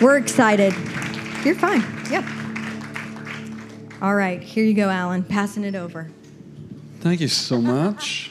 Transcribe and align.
We're 0.00 0.18
excited. 0.18 0.74
You're 1.42 1.54
fine. 1.54 1.82
Yep. 2.10 2.24
All 4.02 4.14
right, 4.14 4.42
here 4.42 4.62
you 4.62 4.74
go, 4.74 4.88
Alyn. 4.88 5.26
Passing 5.26 5.64
it 5.64 5.74
over. 5.74 6.10
Thank 7.00 7.22
you 7.22 7.28
so 7.28 7.62
much. 7.62 8.30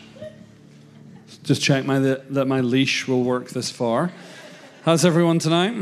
Just 1.43 1.63
check 1.63 1.83
my, 1.85 1.97
that, 1.97 2.33
that 2.35 2.45
my 2.45 2.61
leash 2.61 3.07
will 3.07 3.23
work 3.23 3.49
this 3.49 3.71
far. 3.71 4.11
How's 4.83 5.05
everyone 5.05 5.39
tonight? 5.39 5.73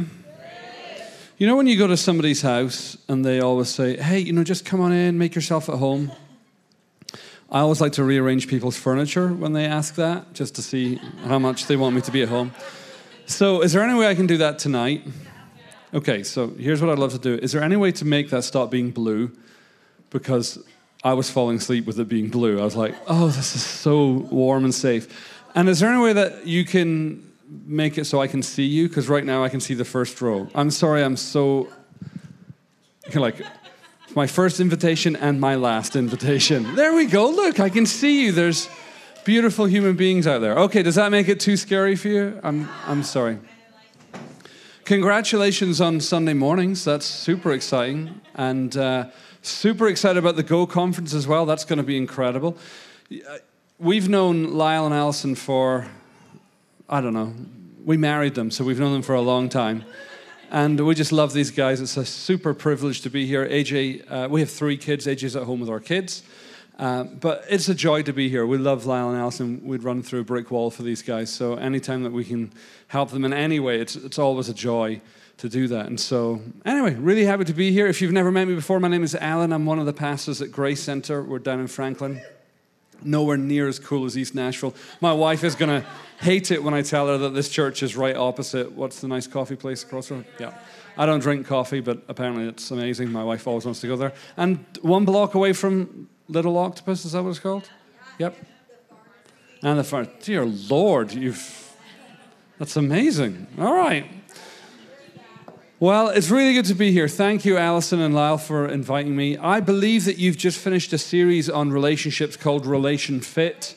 You 1.37 1.47
know 1.47 1.57
when 1.57 1.67
you 1.67 1.77
go 1.77 1.87
to 1.87 1.97
somebody's 1.97 2.41
house 2.41 2.97
and 3.09 3.25
they 3.25 3.41
always 3.41 3.67
say, 3.67 3.97
hey, 3.97 4.19
you 4.19 4.31
know, 4.31 4.45
just 4.45 4.63
come 4.63 4.79
on 4.79 4.93
in, 4.93 5.17
make 5.17 5.35
yourself 5.35 5.67
at 5.67 5.75
home? 5.75 6.13
I 7.51 7.59
always 7.59 7.81
like 7.81 7.91
to 7.93 8.05
rearrange 8.05 8.47
people's 8.47 8.77
furniture 8.77 9.27
when 9.27 9.51
they 9.51 9.65
ask 9.65 9.95
that, 9.95 10.33
just 10.33 10.55
to 10.55 10.61
see 10.61 10.95
how 11.25 11.39
much 11.39 11.67
they 11.67 11.75
want 11.75 11.93
me 11.93 12.01
to 12.01 12.11
be 12.11 12.21
at 12.21 12.29
home. 12.29 12.53
So, 13.25 13.61
is 13.61 13.73
there 13.73 13.83
any 13.83 13.97
way 13.99 14.07
I 14.07 14.15
can 14.15 14.27
do 14.27 14.37
that 14.37 14.59
tonight? 14.59 15.05
Okay, 15.93 16.23
so 16.23 16.47
here's 16.47 16.81
what 16.81 16.89
I'd 16.89 16.97
love 16.97 17.11
to 17.11 17.19
do. 17.19 17.35
Is 17.35 17.51
there 17.51 17.61
any 17.61 17.75
way 17.75 17.91
to 17.93 18.05
make 18.05 18.31
that 18.31 18.43
stop 18.43 18.71
being 18.71 18.89
blue? 18.89 19.31
Because 20.09 20.57
I 21.03 21.13
was 21.13 21.29
falling 21.29 21.57
asleep 21.57 21.85
with 21.85 21.99
it 21.99 22.07
being 22.07 22.29
blue. 22.29 22.59
I 22.59 22.63
was 22.63 22.75
like, 22.75 22.95
oh, 23.07 23.27
this 23.27 23.55
is 23.55 23.63
so 23.63 24.25
warm 24.31 24.63
and 24.63 24.73
safe. 24.73 25.07
And 25.53 25.69
is 25.69 25.79
there 25.81 25.89
any 25.91 26.01
way 26.01 26.13
that 26.13 26.47
you 26.47 26.65
can 26.65 27.31
make 27.65 27.99
it 27.99 28.05
so 28.05 28.21
I 28.21 28.27
can 28.27 28.41
see 28.41 28.65
you? 28.65 28.87
Because 28.87 29.07
right 29.07 29.23
now 29.23 29.43
I 29.43 29.49
can 29.49 29.59
see 29.59 29.75
the 29.75 29.85
first 29.85 30.19
row. 30.19 30.47
I'm 30.55 30.71
sorry, 30.71 31.03
I'm 31.03 31.17
so. 31.17 31.67
Like, 33.13 33.35
my 34.15 34.25
first 34.25 34.59
invitation 34.59 35.15
and 35.15 35.39
my 35.39 35.55
last 35.55 35.95
invitation. 35.95 36.75
There 36.75 36.95
we 36.95 37.05
go. 37.05 37.29
Look, 37.29 37.59
I 37.59 37.69
can 37.69 37.85
see 37.85 38.23
you. 38.23 38.31
There's 38.31 38.69
beautiful 39.25 39.65
human 39.65 39.95
beings 39.95 40.25
out 40.25 40.39
there. 40.39 40.57
Okay, 40.57 40.81
does 40.81 40.95
that 40.95 41.11
make 41.11 41.27
it 41.27 41.39
too 41.39 41.57
scary 41.57 41.95
for 41.95 42.07
you? 42.07 42.39
I'm, 42.43 42.69
I'm 42.87 43.03
sorry. 43.03 43.37
Congratulations 44.85 45.79
on 45.79 46.01
Sunday 46.01 46.33
mornings. 46.33 46.83
That's 46.83 47.05
super 47.05 47.53
exciting. 47.53 48.19
And 48.35 48.75
uh, 48.75 49.11
super 49.41 49.87
excited 49.87 50.17
about 50.17 50.35
the 50.35 50.43
Go 50.43 50.67
conference 50.67 51.13
as 51.13 51.25
well. 51.25 51.45
That's 51.45 51.63
going 51.63 51.77
to 51.77 51.83
be 51.83 51.95
incredible. 51.95 52.57
We've 53.79 54.09
known 54.09 54.51
Lyle 54.51 54.85
and 54.85 54.93
Allison 54.93 55.35
for, 55.35 55.87
I 56.89 56.99
don't 56.99 57.13
know, 57.13 57.33
we 57.85 57.95
married 57.95 58.35
them, 58.35 58.51
so 58.51 58.65
we've 58.65 58.79
known 58.79 58.91
them 58.91 59.03
for 59.03 59.15
a 59.15 59.21
long 59.21 59.47
time. 59.47 59.85
And 60.51 60.77
we 60.85 60.95
just 60.95 61.13
love 61.13 61.31
these 61.31 61.49
guys. 61.49 61.79
It's 61.79 61.95
a 61.95 62.05
super 62.05 62.53
privilege 62.53 62.99
to 63.03 63.09
be 63.09 63.25
here. 63.25 63.47
AJ, 63.47 64.11
uh, 64.11 64.27
we 64.29 64.41
have 64.41 64.51
three 64.51 64.75
kids. 64.75 65.07
AJ's 65.07 65.37
at 65.37 65.43
home 65.43 65.61
with 65.61 65.69
our 65.69 65.79
kids. 65.79 66.23
Uh, 66.77 67.03
but 67.03 67.45
it's 67.49 67.69
a 67.69 67.75
joy 67.75 68.01
to 68.01 68.13
be 68.13 68.29
here. 68.29 68.45
We 68.45 68.57
love 68.57 68.85
Lyle 68.85 69.09
and 69.09 69.17
Allison. 69.17 69.61
We'd 69.63 69.83
run 69.83 70.01
through 70.01 70.21
a 70.21 70.23
brick 70.23 70.49
wall 70.49 70.71
for 70.71 70.81
these 70.81 71.01
guys. 71.01 71.31
So 71.31 71.55
anytime 71.55 72.03
that 72.03 72.11
we 72.11 72.23
can 72.23 72.51
help 72.87 73.11
them 73.11 73.25
in 73.25 73.33
any 73.33 73.59
way, 73.59 73.79
it's, 73.79 73.95
it's 73.95 74.17
always 74.17 74.49
a 74.49 74.53
joy 74.53 75.01
to 75.37 75.49
do 75.49 75.67
that. 75.67 75.87
And 75.87 75.99
so, 75.99 76.41
anyway, 76.65 76.95
really 76.95 77.25
happy 77.25 77.43
to 77.45 77.53
be 77.53 77.71
here. 77.71 77.87
If 77.87 78.01
you've 78.01 78.11
never 78.11 78.31
met 78.31 78.47
me 78.47 78.55
before, 78.55 78.79
my 78.79 78.87
name 78.87 79.03
is 79.03 79.13
Alyn. 79.13 79.53
I'm 79.53 79.65
one 79.65 79.79
of 79.79 79.85
the 79.85 79.93
pastors 79.93 80.41
at 80.41 80.51
Grace 80.51 80.81
Center. 80.81 81.21
We're 81.21 81.39
down 81.39 81.59
in 81.59 81.67
Franklin. 81.67 82.21
Nowhere 83.03 83.37
near 83.37 83.67
as 83.67 83.79
cool 83.79 84.05
as 84.05 84.17
East 84.17 84.33
Nashville. 84.33 84.73
My 85.01 85.11
wife 85.11 85.43
is 85.43 85.55
going 85.55 85.81
to 85.81 85.87
hate 86.21 86.51
it 86.51 86.63
when 86.63 86.73
I 86.73 86.81
tell 86.81 87.07
her 87.07 87.17
that 87.17 87.33
this 87.33 87.49
church 87.49 87.83
is 87.83 87.97
right 87.97 88.15
opposite. 88.15 88.71
What's 88.71 89.01
the 89.01 89.07
nice 89.07 89.27
coffee 89.27 89.57
place 89.57 89.83
across 89.83 90.09
road? 90.09 90.25
Yeah. 90.39 90.53
I 90.95 91.05
don't 91.05 91.19
drink 91.19 91.47
coffee, 91.47 91.81
but 91.81 92.03
apparently 92.07 92.47
it's 92.47 92.69
amazing. 92.71 93.11
My 93.11 93.23
wife 93.23 93.47
always 93.47 93.65
wants 93.65 93.81
to 93.81 93.87
go 93.87 93.95
there. 93.95 94.13
And 94.37 94.63
one 94.81 95.05
block 95.05 95.33
away 95.33 95.51
from 95.53 96.07
Little 96.29 96.57
Octopus, 96.57 97.05
is 97.05 97.11
that 97.11 97.23
what 97.23 97.31
it's 97.31 97.39
called? 97.39 97.69
Yep. 98.17 98.35
And 99.61 99.79
the 99.79 99.83
front. 99.83 100.21
Dear 100.21 100.45
Lord, 100.45 101.13
you've. 101.13 101.75
That's 102.59 102.77
amazing. 102.77 103.47
All 103.59 103.73
right. 103.73 104.05
Well, 105.79 106.07
it's 106.09 106.29
really 106.29 106.53
good 106.53 106.65
to 106.65 106.75
be 106.75 106.93
here. 106.93 107.09
Thank 107.09 107.43
you, 107.43 107.57
Alison 107.57 107.99
and 107.99 108.15
Lyle, 108.15 108.37
for 108.37 108.69
inviting 108.69 109.17
me. 109.17 109.37
I 109.37 109.59
believe 109.59 110.05
that 110.05 110.17
you've 110.17 110.37
just 110.37 110.57
finished 110.57 110.93
a 110.93 110.97
series 110.97 111.49
on 111.49 111.71
relationships 111.71 112.37
called 112.37 112.65
Relation 112.65 113.19
Fit, 113.19 113.75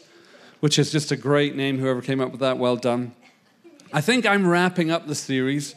which 0.61 0.79
is 0.79 0.93
just 0.93 1.11
a 1.11 1.17
great 1.17 1.57
name. 1.57 1.79
Whoever 1.79 2.01
came 2.01 2.21
up 2.21 2.31
with 2.31 2.41
that, 2.41 2.59
well 2.59 2.77
done. 2.77 3.13
I 3.93 4.01
think 4.01 4.25
I'm 4.25 4.47
wrapping 4.47 4.93
up 4.93 5.09
the 5.09 5.17
series. 5.17 5.75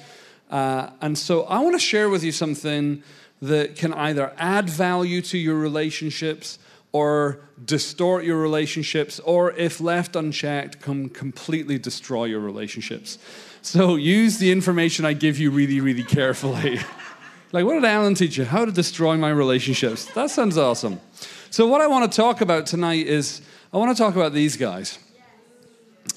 Uh, 0.52 0.92
and 1.02 1.18
so 1.18 1.44
I 1.44 1.60
want 1.60 1.74
to 1.74 1.80
share 1.80 2.10
with 2.10 2.24
you 2.24 2.32
something 2.32 3.02
that 3.42 3.76
can 3.76 3.94
either 3.94 4.34
add 4.38 4.70
value 4.70 5.22
to 5.22 5.38
your 5.38 5.56
relationships 5.56 6.60
or 6.92 7.40
distort 7.64 8.26
your 8.26 8.38
relationships, 8.38 9.20
or 9.20 9.52
if 9.52 9.80
left 9.80 10.16
unchecked, 10.16 10.82
can 10.82 11.08
completely 11.10 11.78
destroy 11.78 12.26
your 12.26 12.40
relationships. 12.40 13.20
So 13.62 13.96
use 13.96 14.40
the 14.40 14.52
information 14.52 15.06
I 15.06 15.14
give 15.14 15.38
you 15.38 15.52
really, 15.52 15.80
really 15.80 16.04
carefully. 16.04 16.80
like, 17.52 17.66
what 17.66 17.76
did 17.76 17.84
Alyn 17.84 18.18
teach 18.18 18.38
you? 18.38 18.46
How 18.46 18.66
to 18.66 18.72
destroy 18.72 19.18
my 19.18 19.30
relationships. 19.30 20.06
That 20.14 20.32
sounds 20.32 20.58
awesome. 20.58 21.00
So, 21.52 21.68
what 21.68 21.82
I 21.82 21.88
want 21.88 22.12
to 22.12 22.16
talk 22.16 22.42
about 22.42 22.66
tonight 22.66 23.08
is 23.08 23.42
I 23.74 23.78
want 23.78 23.96
to 23.96 24.02
talk 24.02 24.16
about 24.16 24.34
these 24.34 24.56
guys. 24.56 25.00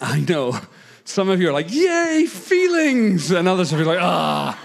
I 0.00 0.20
know. 0.20 0.58
Some 1.04 1.28
of 1.28 1.40
you 1.40 1.48
are 1.48 1.52
like, 1.52 1.72
yay, 1.72 2.26
feelings. 2.26 3.30
And 3.30 3.48
others 3.48 3.72
are 3.72 3.84
like, 3.84 4.00
ah. 4.00 4.58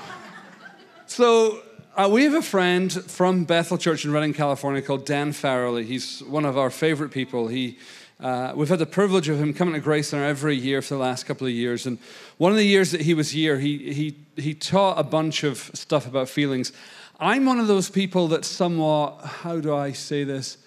So, 1.08 1.62
uh, 1.98 2.08
we 2.08 2.24
have 2.26 2.36
a 2.36 2.44
friend 2.44 2.94
from 2.94 3.44
Bethel 3.44 3.76
Church 3.76 4.06
in 4.06 4.12
Redding, 4.12 4.32
California 4.32 4.84
called 4.84 5.04
Dann 5.04 5.32
Farrelly. 5.32 5.84
He's 5.84 6.22
one 6.22 6.46
of 6.46 6.56
our 6.56 6.70
favorite 6.70 7.10
people. 7.10 7.48
He, 7.48 7.80
uh, 8.20 8.54
we've 8.56 8.70
had 8.70 8.78
the 8.78 8.86
privilege 8.86 9.30
of 9.30 9.40
him 9.40 9.52
coming 9.52 9.74
to 9.74 9.80
Grace 9.80 10.10
Center 10.10 10.24
every 10.24 10.56
year 10.56 10.84
for 10.84 10.94
the 10.94 11.00
last 11.00 11.26
couple 11.26 11.48
of 11.48 11.54
years. 11.54 11.88
And 11.88 11.98
one 12.38 12.52
of 12.52 12.58
the 12.60 12.68
years 12.68 12.92
that 12.92 13.02
he 13.02 13.16
was 13.16 13.32
here, 13.32 13.58
he, 13.58 13.92
he, 13.94 14.16
he 14.40 14.54
taught 14.54 15.00
a 15.00 15.04
bunch 15.04 15.44
of 15.44 15.72
stuff 15.74 16.06
about 16.06 16.30
feelings. 16.30 16.72
I'm 17.20 17.46
one 17.46 17.60
of 17.60 17.66
those 17.66 17.90
people 17.90 18.28
that's 18.28 18.48
somewhat, 18.48 19.20
how 19.26 19.60
do 19.60 19.76
I 19.76 19.92
say 19.92 20.24
this, 20.24 20.60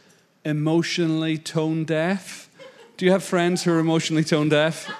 emotionally 0.45 1.39
tone 1.39 1.85
deaf. 1.85 2.51
Do 2.97 3.05
you 3.05 3.13
have 3.13 3.23
friends 3.23 3.63
who 3.63 3.73
are 3.73 3.79
emotionally 3.79 4.25
tone 4.25 4.49
deaf? 4.49 4.91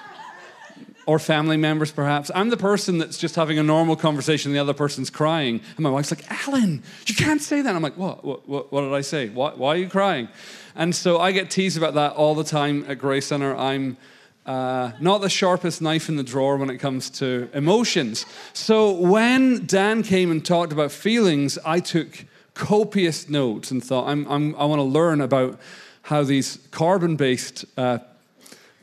Or 1.05 1.17
family 1.17 1.57
members 1.57 1.91
perhaps. 1.91 2.29
I'm 2.35 2.49
the 2.49 2.57
person 2.57 2.97
that's 2.99 3.17
just 3.17 3.35
having 3.35 3.57
a 3.57 3.63
normal 3.63 3.95
conversation, 3.95 4.51
and 4.51 4.55
the 4.55 4.61
other 4.61 4.73
person's 4.73 5.09
crying. 5.09 5.61
And 5.75 5.79
my 5.79 5.89
wife's 5.89 6.11
like, 6.11 6.23
Alyn, 6.25 6.83
you 7.07 7.15
can't 7.15 7.41
say 7.41 7.61
that. 7.61 7.75
I'm 7.75 7.81
like, 7.81 7.97
what? 7.97 8.23
What, 8.23 8.47
what, 8.47 8.71
what 8.71 8.81
did 8.81 8.93
I 8.93 9.01
say? 9.01 9.29
Why, 9.29 9.51
why, 9.51 9.69
are 9.69 9.77
you 9.77 9.89
crying? 9.89 10.27
And 10.75 10.95
so 10.95 11.19
I 11.19 11.31
get 11.31 11.49
teased 11.49 11.77
about 11.77 11.95
that 11.95 12.13
all 12.13 12.35
the 12.35 12.43
time 12.43 12.85
at 12.87 12.99
Grace 12.99 13.27
Center. 13.27 13.55
I'm 13.55 13.97
uh, 14.45 14.91
not 14.99 15.21
the 15.21 15.29
sharpest 15.29 15.81
knife 15.81 16.09
in 16.09 16.15
the 16.15 16.23
drawer 16.23 16.57
when 16.57 16.69
it 16.69 16.77
comes 16.77 17.09
to 17.09 17.49
emotions. 17.53 18.25
So 18.53 18.91
when 18.91 19.65
Dann 19.65 20.03
came 20.03 20.31
and 20.31 20.43
talked 20.43 20.71
about 20.73 20.91
feelings, 20.91 21.57
I 21.65 21.79
took 21.79 22.25
copious 22.53 23.29
notes 23.29 23.71
and 23.71 23.83
thought, 23.83 24.07
I'm, 24.07 24.27
I'm, 24.27 24.55
i 24.55 24.65
want 24.65 24.79
to 24.79 24.83
learn 24.83 25.21
about 25.21 25.59
how 26.03 26.23
these 26.23 26.57
carbon 26.71 27.15
based 27.15 27.65
uh, 27.77 27.99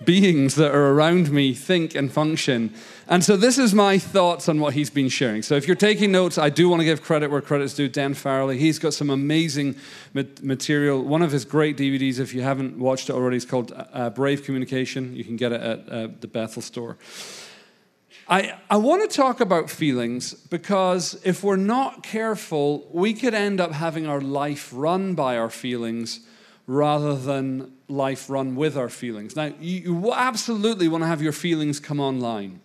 beings 0.04 0.54
that 0.54 0.74
are 0.74 0.92
around 0.92 1.30
me 1.30 1.54
think 1.54 1.94
and 1.94 2.12
function. 2.12 2.72
And 3.08 3.24
so 3.24 3.36
this 3.36 3.58
is 3.58 3.74
my 3.74 3.98
thoughts 3.98 4.48
on 4.48 4.60
what 4.60 4.74
he's 4.74 4.90
been 4.90 5.08
sharing. 5.08 5.42
So 5.42 5.54
if 5.54 5.66
you're 5.66 5.76
taking 5.76 6.12
notes, 6.12 6.38
I 6.38 6.50
do 6.50 6.68
want 6.68 6.80
to 6.80 6.84
give 6.84 7.02
credit 7.02 7.30
where 7.30 7.40
credit's 7.40 7.74
due. 7.74 7.88
Dann 7.88 8.14
Farrelly, 8.14 8.58
he's 8.58 8.78
got 8.78 8.94
some 8.94 9.10
amazing 9.10 9.76
material. 10.12 11.02
One 11.02 11.22
of 11.22 11.32
his 11.32 11.44
great 11.44 11.76
DVDs, 11.76 12.18
if 12.20 12.34
you 12.34 12.42
haven't 12.42 12.78
watched 12.78 13.10
it 13.10 13.14
already, 13.14 13.36
is 13.36 13.44
called 13.44 13.72
uh, 13.92 14.10
Brave 14.10 14.44
Communication. 14.44 15.16
You 15.16 15.24
can 15.24 15.36
get 15.36 15.52
it 15.52 15.60
at 15.60 15.88
uh, 15.88 16.08
the 16.20 16.28
Bethel 16.28 16.62
store. 16.62 16.96
I, 18.30 18.58
I 18.68 18.76
want 18.76 19.10
to 19.10 19.16
talk 19.16 19.40
about 19.40 19.70
feelings 19.70 20.34
because 20.34 21.18
if 21.24 21.42
we're 21.42 21.56
not 21.56 22.02
careful, 22.02 22.86
we 22.92 23.14
could 23.14 23.32
end 23.32 23.58
up 23.58 23.72
having 23.72 24.06
our 24.06 24.20
life 24.20 24.70
run 24.74 25.14
by 25.14 25.38
our 25.38 25.48
feelings 25.48 26.20
rather 26.68 27.16
than 27.16 27.72
life 27.88 28.28
run 28.28 28.54
with 28.54 28.76
our 28.76 28.90
feelings. 28.90 29.34
Now, 29.34 29.50
you, 29.58 30.12
absolutely 30.12 30.86
want 30.86 31.02
to 31.02 31.08
have 31.08 31.22
your 31.22 31.32
feelings 31.32 31.80
come 31.80 31.98
online. 31.98 32.60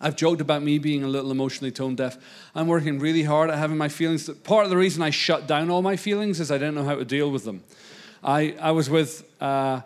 I've 0.00 0.14
joked 0.14 0.40
about 0.40 0.62
me 0.62 0.78
being 0.78 1.02
a 1.02 1.08
little 1.08 1.32
emotionally 1.32 1.72
tone 1.72 1.96
deaf. 1.96 2.16
I'm 2.54 2.68
working 2.68 3.00
really 3.00 3.24
hard 3.24 3.50
at 3.50 3.58
having 3.58 3.76
my 3.78 3.88
feelings. 3.88 4.30
Part 4.30 4.64
of 4.64 4.70
the 4.70 4.76
reason 4.76 5.02
I 5.02 5.10
shut 5.10 5.48
down 5.48 5.70
all 5.70 5.82
my 5.82 5.96
feelings 5.96 6.38
is 6.38 6.52
I 6.52 6.58
didn't 6.58 6.76
know 6.76 6.84
how 6.84 6.94
to 6.94 7.04
deal 7.04 7.30
with 7.30 7.44
them. 7.44 7.64
I, 8.22 8.54
I 8.60 8.70
was 8.70 8.88
with 8.88 9.28
uh, 9.40 9.80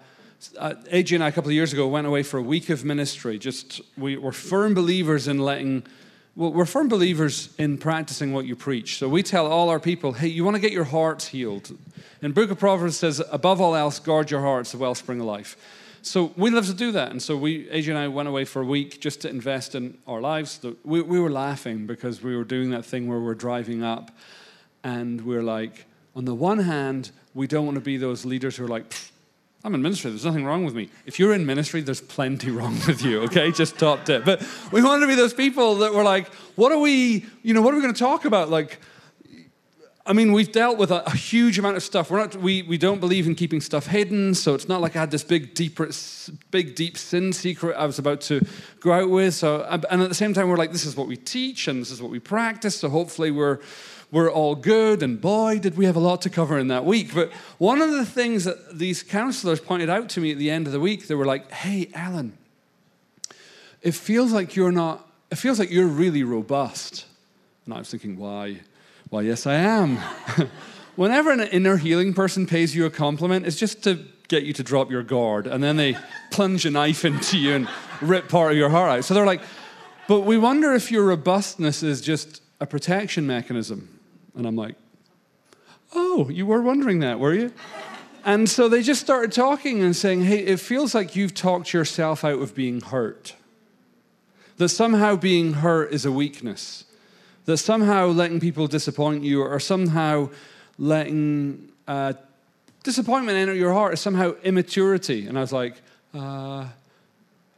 uh 0.59 0.75
AJ 0.93 1.15
and 1.15 1.25
I 1.25 1.29
a 1.29 1.32
couple 1.32 1.49
of 1.49 1.55
years 1.55 1.73
ago 1.73 1.88
went 1.88 2.06
away 2.06 2.23
for 2.23 2.38
a 2.38 2.43
week 2.43 2.69
of 2.69 2.85
ministry. 2.85 3.38
Just 3.38 3.81
we 3.97 4.19
were 4.19 4.32
firm 4.32 4.75
believers 4.75 5.29
in 5.29 5.38
letting 5.38 5.85
well, 6.41 6.55
we're 6.55 6.65
firm 6.65 6.89
believers 6.89 7.51
in 7.59 7.77
practicing 7.77 8.33
what 8.33 8.47
you 8.47 8.57
preach. 8.57 8.97
So 8.97 9.11
we 9.11 9.23
tell 9.23 9.47
all 9.47 9.69
our 9.69 9.79
people, 9.79 10.15
hey, 10.15 10.29
you 10.29 10.43
want 10.43 10.55
to 10.55 10.61
get 10.61 10.73
your 10.73 10.85
hearts 10.85 11.27
healed. 11.27 11.77
And 12.23 12.35
Book 12.35 12.51
of 12.51 12.59
Proverbs 12.59 12.97
says, 12.97 13.23
above 13.31 13.61
all 13.61 13.77
else, 13.77 13.99
guard 13.99 14.31
your 14.31 14.41
hearts, 14.41 14.73
the 14.73 14.79
wellspring 14.79 15.21
of 15.21 15.27
life. 15.27 15.59
So 16.01 16.33
we 16.39 16.49
love 16.49 16.65
to 16.69 16.73
do 16.73 16.93
that. 16.93 17.11
And 17.11 17.21
so 17.21 17.37
we, 17.37 17.67
AJ 17.67 17.89
and 17.91 17.99
I 17.99 18.09
went 18.09 18.27
away 18.27 18.47
for 18.47 18.63
a 18.63 18.65
week 18.65 19.03
just 19.03 19.21
to 19.21 19.29
invest 19.29 19.75
in 19.75 19.99
our 20.07 20.23
lives. 20.23 20.65
We, 20.83 21.03
we 21.03 21.21
were 21.21 21.29
laughing 21.29 21.87
because 21.87 22.23
we 22.23 22.35
were 22.35 22.45
doing 22.45 22.71
that 22.71 22.87
thing 22.87 23.07
where 23.07 23.21
we're 23.21 23.35
driving 23.35 23.83
up 23.83 24.11
and 24.83 25.21
we're 25.27 25.43
like, 25.43 25.85
on 26.17 26.25
the 26.25 26.35
one 26.35 26.61
hand, 26.61 27.11
we 27.35 27.49
don't 27.49 27.67
want 27.67 27.75
to 27.75 27.83
be 27.83 27.99
those 27.99 28.25
leaders 28.25 28.57
who 28.57 28.65
are 28.65 28.69
like, 28.69 28.95
I'm 29.62 29.75
in 29.75 29.83
ministry, 29.83 30.11
there's 30.11 30.25
nothing 30.25 30.47
wrong 30.47 30.65
with 30.65 30.75
me. 30.75 30.89
If 31.05 31.19
you're 31.19 31.35
in 31.35 31.45
ministry, 31.45 31.83
there's 31.83 32.01
plenty 32.01 32.51
wrong 32.51 32.75
with 32.87 33.03
you, 33.03 33.23
okay? 33.23 33.53
Just 33.53 33.79
top 33.79 34.05
tip. 34.07 34.25
But 34.25 34.43
we 34.73 34.83
want 34.83 35.03
to 35.03 35.07
be 35.07 35.15
those 35.15 35.35
people 35.35 35.77
that 35.77 35.93
were 35.93 36.03
like, 36.03 36.33
what 36.57 36.73
are 36.73 36.79
we, 36.79 37.27
you 37.43 37.53
know, 37.53 37.61
what 37.61 37.75
are 37.75 37.77
we 37.77 37.83
going 37.83 37.93
to 37.95 37.99
talk 37.99 38.25
about? 38.25 38.49
Like, 38.49 38.79
I 40.07 40.15
mean, 40.15 40.33
we've 40.33 40.51
dealt 40.51 40.79
with 40.79 40.91
a, 40.91 41.07
a, 41.07 41.15
huge 41.15 41.59
amount 41.59 41.77
of 41.77 41.83
stuff. 41.83 42.11
We're 42.11 42.19
not, 42.19 42.35
we, 42.37 42.62
we 42.62 42.79
don't 42.79 43.01
believe 43.01 43.27
in 43.27 43.35
keeping 43.35 43.61
stuff 43.61 43.87
hidden, 43.87 44.35
so 44.35 44.55
it's 44.55 44.67
not 44.67 44.81
like 44.81 44.97
I 44.97 45.01
had 45.01 45.11
this 45.11 45.23
big, 45.23 45.55
deep, 45.55 45.79
big, 46.51 46.75
deep 46.75 46.97
sin 46.97 47.33
secret 47.35 47.77
I 47.77 47.85
was 47.85 47.99
about 47.99 48.23
to 48.23 48.45
go 48.81 48.93
out 48.93 49.11
with. 49.11 49.35
So, 49.35 49.63
and 49.63 50.03
at 50.03 50.09
the 50.09 50.15
same 50.15 50.33
time, 50.33 50.49
we're 50.49 50.56
like, 50.56 50.73
this 50.73 50.87
is 50.87 50.97
what 50.97 51.06
we 51.06 51.17
teach 51.17 51.69
and 51.69 51.83
this 51.83 51.91
is 51.91 52.01
what 52.01 52.11
we 52.11 52.19
practice. 52.19 52.81
So 52.81 52.89
hopefully, 52.89 53.31
we're 53.31 53.59
we're 54.12 54.31
all 54.31 54.55
good. 54.55 55.03
And 55.03 55.21
boy, 55.21 55.59
did 55.59 55.77
we 55.77 55.85
have 55.85 55.97
a 55.97 56.01
lot 56.01 56.23
to 56.23 56.31
cover 56.31 56.59
in 56.59 56.69
that 56.69 56.85
week. 56.85 57.15
But 57.15 57.33
one 57.59 57.81
of 57.81 57.91
the 57.91 58.05
things 58.05 58.45
that 58.45 58.79
these 58.79 59.03
counselors 59.03 59.61
pointed 59.61 59.91
out 59.91 60.09
to 60.11 60.21
me 60.21 60.33
at 60.33 60.39
the 60.39 60.51
end 60.51 60.67
of 60.67 60.73
the 60.73 60.81
week, 60.81 61.07
they 61.07 61.15
were 61.15 61.27
like, 61.27 61.51
"Hey, 61.51 61.87
Alyn, 61.95 62.33
it 63.83 63.93
feels 63.93 64.33
like 64.33 64.57
you're 64.57 64.73
not. 64.73 65.09
It 65.31 65.37
feels 65.37 65.59
like 65.59 65.71
you're 65.71 65.87
really 65.87 66.25
robust." 66.25 67.07
And 67.71 67.77
I 67.77 67.79
was 67.79 67.91
thinking, 67.91 68.17
why? 68.17 68.61
Why, 69.11 69.23
yes, 69.23 69.47
I 69.47 69.55
am. 69.55 69.99
Whenever 70.97 71.31
an 71.31 71.41
inner 71.41 71.77
healing 71.77 72.15
person 72.15 72.47
pays 72.47 72.75
you 72.75 72.85
a 72.87 72.91
compliment, 72.91 73.47
it's 73.47 73.56
just 73.56 73.85
to 73.85 74.05
get 74.27 74.43
you 74.43 74.53
to 74.55 74.63
drop 74.63 74.91
your 74.91 75.03
guard. 75.03 75.47
And 75.47 75.63
then 75.63 75.77
they 75.77 75.97
plunge 76.31 76.67
a 76.67 76.71
knife 76.71 77.05
into 77.05 77.39
you 77.39 77.55
and 77.55 77.69
rip 78.01 78.29
part 78.29 78.53
of 78.53 78.59
your 78.59 78.71
heart 78.71 78.91
out. 78.91 79.05
So 79.05 79.15
they're 79.15 79.27
like, 79.27 79.43
but 80.09 80.23
we 80.23 80.39
wonder 80.39 80.73
if 80.73 80.91
your 80.91 81.05
robustness 81.05 81.85
is 81.85 82.01
just 82.01 82.43
a 82.61 82.67
protection 82.67 83.27
mechanism. 83.27 83.90
And 84.37 84.47
I'm 84.47 84.56
like, 84.56 84.77
oh, 85.94 86.29
you 86.31 86.47
were 86.47 86.62
wondering 86.62 87.00
that, 87.00 87.19
were 87.19 87.35
you? 87.35 87.53
And 88.25 88.49
so 88.49 88.69
they 88.69 88.82
just 88.82 89.00
started 89.00 89.32
talking 89.32 89.82
and 89.82 89.97
saying, 89.97 90.25
hey, 90.25 90.41
it 90.41 90.61
feels 90.61 90.94
like 90.94 91.17
you've 91.17 91.35
talked 91.35 91.73
yourself 91.73 92.25
out 92.25 92.41
of 92.41 92.55
being 92.55 92.81
hurt. 92.81 93.35
That 94.59 94.69
somehow 94.69 95.17
being 95.17 95.55
hurt 95.55 95.93
is 95.93 96.05
a 96.05 96.12
weakness 96.12 96.85
that 97.50 97.59
somehow 97.59 98.06
letting 98.06 98.41
people 98.41 98.67
disappoint 98.67 99.25
you 99.25 99.43
or 99.43 99.59
somehow 99.59 100.29
letting 100.79 101.69
uh, 101.88 102.12
disappointment 102.82 103.37
enter 103.37 103.55
your 103.55 103.73
heart 103.73 103.94
is 103.94 104.00
somehow 104.00 104.35
immaturity. 104.44 105.27
And 105.27 105.37
I 105.37 105.41
was 105.41 105.53
like, 105.53 105.75
uh, 106.15 106.69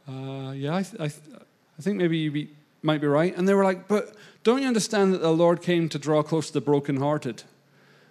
uh, 0.07 0.51
yeah, 0.55 0.75
I, 0.75 0.83
th- 0.83 0.95
I, 0.99 1.07
th- 1.07 1.37
I, 1.77 1.81
think 1.81 1.97
maybe 1.97 2.17
you 2.17 2.31
be, 2.31 2.49
might 2.81 3.01
be 3.01 3.07
right. 3.07 3.35
And 3.37 3.47
they 3.47 3.53
were 3.53 3.63
like, 3.63 3.87
but 3.87 4.15
don't 4.43 4.61
you 4.61 4.67
understand 4.67 5.13
that 5.13 5.21
the 5.21 5.31
Lord 5.31 5.61
came 5.61 5.89
to 5.89 5.97
draw 5.97 6.21
close 6.21 6.47
to 6.47 6.53
the 6.53 6.61
brokenhearted 6.61 7.43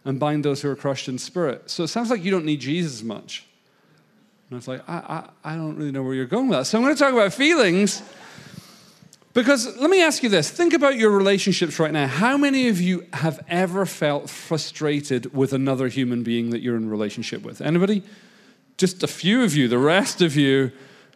and 0.05 0.19
bind 0.19 0.45
those 0.45 0.63
who 0.63 0.71
are 0.71 0.77
crushed 0.77 1.09
in 1.09 1.19
spirit? 1.19 1.71
So 1.71 1.85
it 1.85 1.89
sounds 1.89 2.11
like 2.11 2.25
you 2.25 2.31
don't 2.31 2.45
need 2.45 2.61
Jesus 2.61 3.03
much. 3.03 3.47
And 4.49 4.57
I 4.57 4.59
was 4.59 4.69
like, 4.69 4.89
I, 4.89 5.29
I, 5.45 5.53
I 5.53 5.57
don't 5.57 5.77
really 5.77 5.93
know 5.93 6.03
where 6.03 6.15
you're 6.15 6.27
going 6.27 6.49
with 6.49 6.59
that. 6.59 6.65
So 6.65 6.79
I'm 6.79 6.85
going 6.85 6.95
to 6.95 6.99
talk 6.99 7.13
about 7.13 7.33
feelings. 7.33 8.03
Because 9.35 9.79
let 9.79 9.89
me 9.89 10.03
ask 10.03 10.23
you 10.23 10.29
this 10.29 10.51
think 10.51 10.75
about 10.75 10.97
your 10.97 11.11
relationships 11.11 11.79
right 11.79 11.93
now. 11.93 12.07
How 12.07 12.37
many 12.37 12.69
of 12.69 12.81
you 12.81 13.07
have 13.15 13.43
ever 13.49 13.87
felt 13.87 14.29
frustrated 14.29 15.35
with 15.35 15.53
another 15.53 15.89
human 15.89 16.23
being 16.23 16.51
that 16.51 16.61
you're 16.61 16.77
in 16.77 16.91
relationship 16.91 17.43
with? 17.43 17.61
Anybody? 17.63 18.03
Just 18.77 19.03
a 19.03 19.07
few 19.07 19.43
of 19.43 19.57
you. 19.57 19.69
The 19.69 19.79
rest 19.79 20.21
of 20.21 20.37
you, 20.37 20.73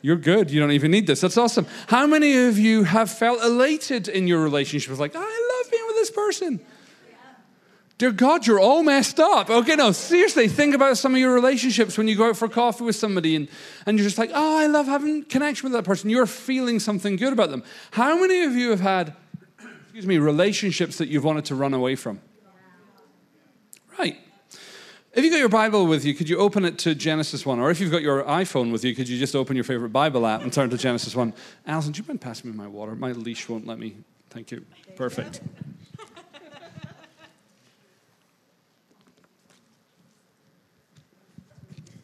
you're 0.07 0.15
good. 0.15 0.53
You 0.53 0.61
don't 0.61 0.71
even 0.71 0.93
need 0.93 1.09
this. 1.09 1.21
That's 1.21 1.37
awesome. 1.37 1.67
How 1.89 2.07
many 2.07 2.47
of 2.47 2.57
you 2.61 2.85
have 2.85 3.11
felt 3.11 3.43
elated 3.43 4.07
in 4.07 4.29
your 4.29 4.41
relationship? 4.41 4.97
Like, 5.01 5.17
I 5.17 5.19
love 5.19 5.71
being 5.73 5.83
with 5.89 5.97
this 5.97 6.13
person. 6.13 6.61
Dear 7.99 8.13
God, 8.13 8.47
you're 8.47 8.61
all 8.61 8.85
messed 8.85 9.19
up. 9.19 9.51
Okay, 9.51 9.75
no, 9.75 9.91
seriously, 9.91 10.47
think 10.47 10.77
about 10.77 10.97
some 10.97 11.13
of 11.13 11.19
your 11.19 11.35
relationships 11.35 11.99
when 11.99 12.07
you 12.07 12.15
go 12.15 12.29
out 12.29 12.37
for 12.37 12.49
coffee 12.49 12.85
with 12.85 12.95
somebody 12.95 13.35
and, 13.35 13.49
and 13.85 13.99
you're 13.99 14.07
just 14.07 14.17
like, 14.17 14.31
oh, 14.33 14.59
I 14.59 14.69
love 14.69 14.87
having 14.87 15.25
connection 15.25 15.65
with 15.65 15.73
that 15.73 15.83
person. 15.83 16.09
You're 16.09 16.27
feeling 16.27 16.79
something 16.79 17.17
good 17.17 17.33
about 17.33 17.51
them. 17.51 17.65
How 17.91 18.17
many 18.17 18.45
of 18.45 18.53
you 18.55 18.71
have 18.71 18.81
had, 18.81 19.13
excuse 19.83 20.07
me, 20.07 20.19
relationships 20.19 20.99
that 20.99 21.09
you've 21.09 21.25
wanted 21.25 21.47
to 21.47 21.57
run 21.57 21.75
away 21.75 21.97
from? 21.97 22.21
Right. 23.99 24.21
If 25.17 25.25
you've 25.25 25.33
got 25.33 25.39
your 25.39 25.49
Bible 25.49 25.87
with 25.87 26.05
you, 26.05 26.13
could 26.13 26.29
you 26.29 26.37
open 26.37 26.67
it 26.67 26.79
to 26.81 26.95
Genesis 26.95 27.47
1? 27.47 27.59
Or 27.59 27.71
if 27.71 27.81
you've 27.81 27.91
got 27.91 28.03
your 28.03 28.23
iPhone 28.25 28.71
with 28.71 28.85
you, 28.85 28.95
could 28.95 29.09
you 29.09 29.19
just 29.19 29.35
open 29.35 29.57
your 29.57 29.65
favorite 29.65 29.89
Bible 29.89 30.27
app 30.27 30.43
and 30.43 30.53
turn 30.53 30.69
to 30.69 30.77
Genesis 30.77 31.17
1? 31.17 31.33
Alison, 31.67 31.93
do 31.93 32.03
you 32.03 32.05
mind 32.07 32.21
passing 32.21 32.51
me 32.51 32.57
my 32.57 32.67
water? 32.67 32.95
My 32.95 33.13
leash 33.13 33.49
won't 33.49 33.67
let 33.67 33.79
me. 33.79 33.97
Thank 34.29 34.51
you. 34.51 34.67
Perfect. 34.95 35.41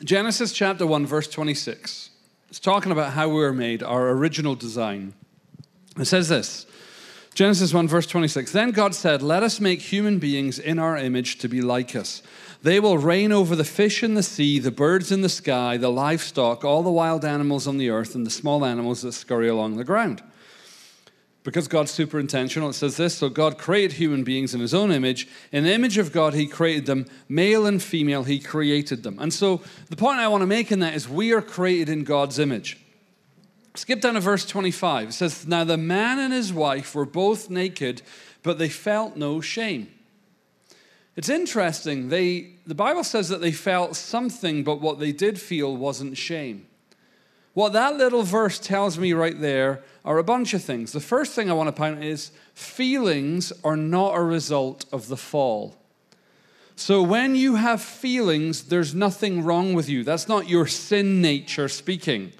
Genesis 0.02 0.52
chapter 0.52 0.86
1, 0.86 1.04
verse 1.04 1.28
26. 1.28 2.08
It's 2.48 2.58
talking 2.58 2.92
about 2.92 3.12
how 3.12 3.28
we 3.28 3.34
were 3.34 3.52
made, 3.52 3.82
our 3.82 4.08
original 4.08 4.54
design. 4.54 5.12
It 5.98 6.06
says 6.06 6.30
this 6.30 6.64
Genesis 7.34 7.74
1, 7.74 7.88
verse 7.88 8.06
26. 8.06 8.52
Then 8.52 8.70
God 8.70 8.94
said, 8.94 9.20
Let 9.20 9.42
us 9.42 9.60
make 9.60 9.80
human 9.80 10.18
beings 10.18 10.58
in 10.58 10.78
our 10.78 10.96
image 10.96 11.36
to 11.38 11.48
be 11.48 11.60
like 11.60 11.94
us. 11.94 12.22
They 12.62 12.78
will 12.78 12.98
reign 12.98 13.32
over 13.32 13.56
the 13.56 13.64
fish 13.64 14.02
in 14.02 14.14
the 14.14 14.22
sea, 14.22 14.58
the 14.58 14.70
birds 14.70 15.10
in 15.10 15.20
the 15.20 15.28
sky, 15.28 15.76
the 15.76 15.90
livestock, 15.90 16.64
all 16.64 16.82
the 16.82 16.90
wild 16.90 17.24
animals 17.24 17.66
on 17.66 17.76
the 17.76 17.90
earth, 17.90 18.14
and 18.14 18.24
the 18.24 18.30
small 18.30 18.64
animals 18.64 19.02
that 19.02 19.12
scurry 19.12 19.48
along 19.48 19.76
the 19.76 19.84
ground 19.84 20.22
because 21.44 21.66
God's 21.66 21.90
super 21.90 22.20
intentional, 22.20 22.70
it 22.70 22.74
says 22.74 22.96
this 22.96 23.16
So 23.16 23.28
God 23.28 23.58
created 23.58 23.92
human 23.92 24.24
beings 24.24 24.54
in 24.54 24.60
his 24.60 24.74
own 24.74 24.92
image. 24.92 25.28
In 25.50 25.64
the 25.64 25.72
image 25.72 25.98
of 25.98 26.12
God, 26.12 26.34
he 26.34 26.46
created 26.46 26.86
them, 26.86 27.06
male 27.28 27.66
and 27.66 27.82
female, 27.82 28.24
he 28.24 28.38
created 28.38 29.02
them. 29.02 29.18
And 29.18 29.32
so 29.32 29.60
the 29.90 29.96
point 29.96 30.20
I 30.20 30.28
want 30.28 30.42
to 30.42 30.46
make 30.46 30.70
in 30.70 30.80
that 30.80 30.94
is 30.94 31.08
we 31.08 31.32
are 31.32 31.42
created 31.42 31.88
in 31.88 32.04
God's 32.04 32.38
image. 32.38 32.78
Skip 33.74 34.00
down 34.00 34.14
to 34.14 34.20
verse 34.20 34.46
25. 34.46 35.08
It 35.08 35.12
says, 35.12 35.46
Now 35.46 35.64
the 35.64 35.78
man 35.78 36.18
and 36.18 36.32
his 36.32 36.52
wife 36.52 36.94
were 36.94 37.06
both 37.06 37.50
naked, 37.50 38.02
but 38.42 38.58
they 38.58 38.68
felt 38.68 39.16
no 39.16 39.40
shame. 39.40 39.92
It's 41.14 41.28
interesting. 41.28 42.08
They, 42.08 42.54
the 42.66 42.74
Bible 42.74 43.04
says 43.04 43.28
that 43.28 43.40
they 43.40 43.52
felt 43.52 43.96
something, 43.96 44.64
but 44.64 44.80
what 44.80 44.98
they 44.98 45.12
did 45.12 45.40
feel 45.40 45.76
wasn't 45.76 46.16
shame. 46.16 46.66
What 47.54 47.74
that 47.74 47.96
little 47.96 48.22
verse 48.22 48.58
tells 48.58 48.98
me 48.98 49.12
right 49.12 49.38
there 49.38 49.82
are 50.04 50.18
a 50.18 50.24
bunch 50.24 50.54
of 50.54 50.62
things. 50.62 50.92
The 50.92 51.00
first 51.00 51.34
thing 51.34 51.50
I 51.50 51.54
want 51.54 51.68
to 51.68 51.72
point 51.72 51.98
out 51.98 52.04
is 52.04 52.32
feelings 52.54 53.52
are 53.62 53.76
not 53.76 54.16
a 54.16 54.22
result 54.22 54.86
of 54.90 55.08
the 55.08 55.18
fall. 55.18 55.76
So 56.76 57.02
when 57.02 57.36
you 57.36 57.56
have 57.56 57.82
feelings, 57.82 58.64
there's 58.64 58.94
nothing 58.94 59.44
wrong 59.44 59.74
with 59.74 59.90
you. 59.90 60.04
That's 60.04 60.28
not 60.28 60.48
your 60.48 60.66
sin 60.66 61.20
nature 61.20 61.68
speaking. 61.68 62.32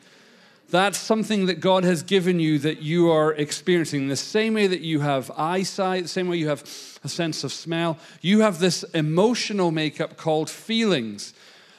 That's 0.72 0.96
something 0.96 1.44
that 1.46 1.60
God 1.60 1.84
has 1.84 2.02
given 2.02 2.40
you 2.40 2.58
that 2.60 2.80
you 2.80 3.10
are 3.10 3.34
experiencing. 3.34 4.08
The 4.08 4.16
same 4.16 4.54
way 4.54 4.66
that 4.66 4.80
you 4.80 5.00
have 5.00 5.30
eyesight, 5.36 6.04
the 6.04 6.08
same 6.08 6.28
way 6.28 6.38
you 6.38 6.48
have 6.48 6.62
a 7.04 7.08
sense 7.10 7.44
of 7.44 7.52
smell, 7.52 7.98
you 8.22 8.40
have 8.40 8.58
this 8.58 8.82
emotional 8.94 9.70
makeup 9.70 10.16
called 10.16 10.48
feelings. 10.48 11.34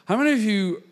How 0.06 0.16
many 0.16 0.32
of 0.34 0.42
you, 0.42 0.84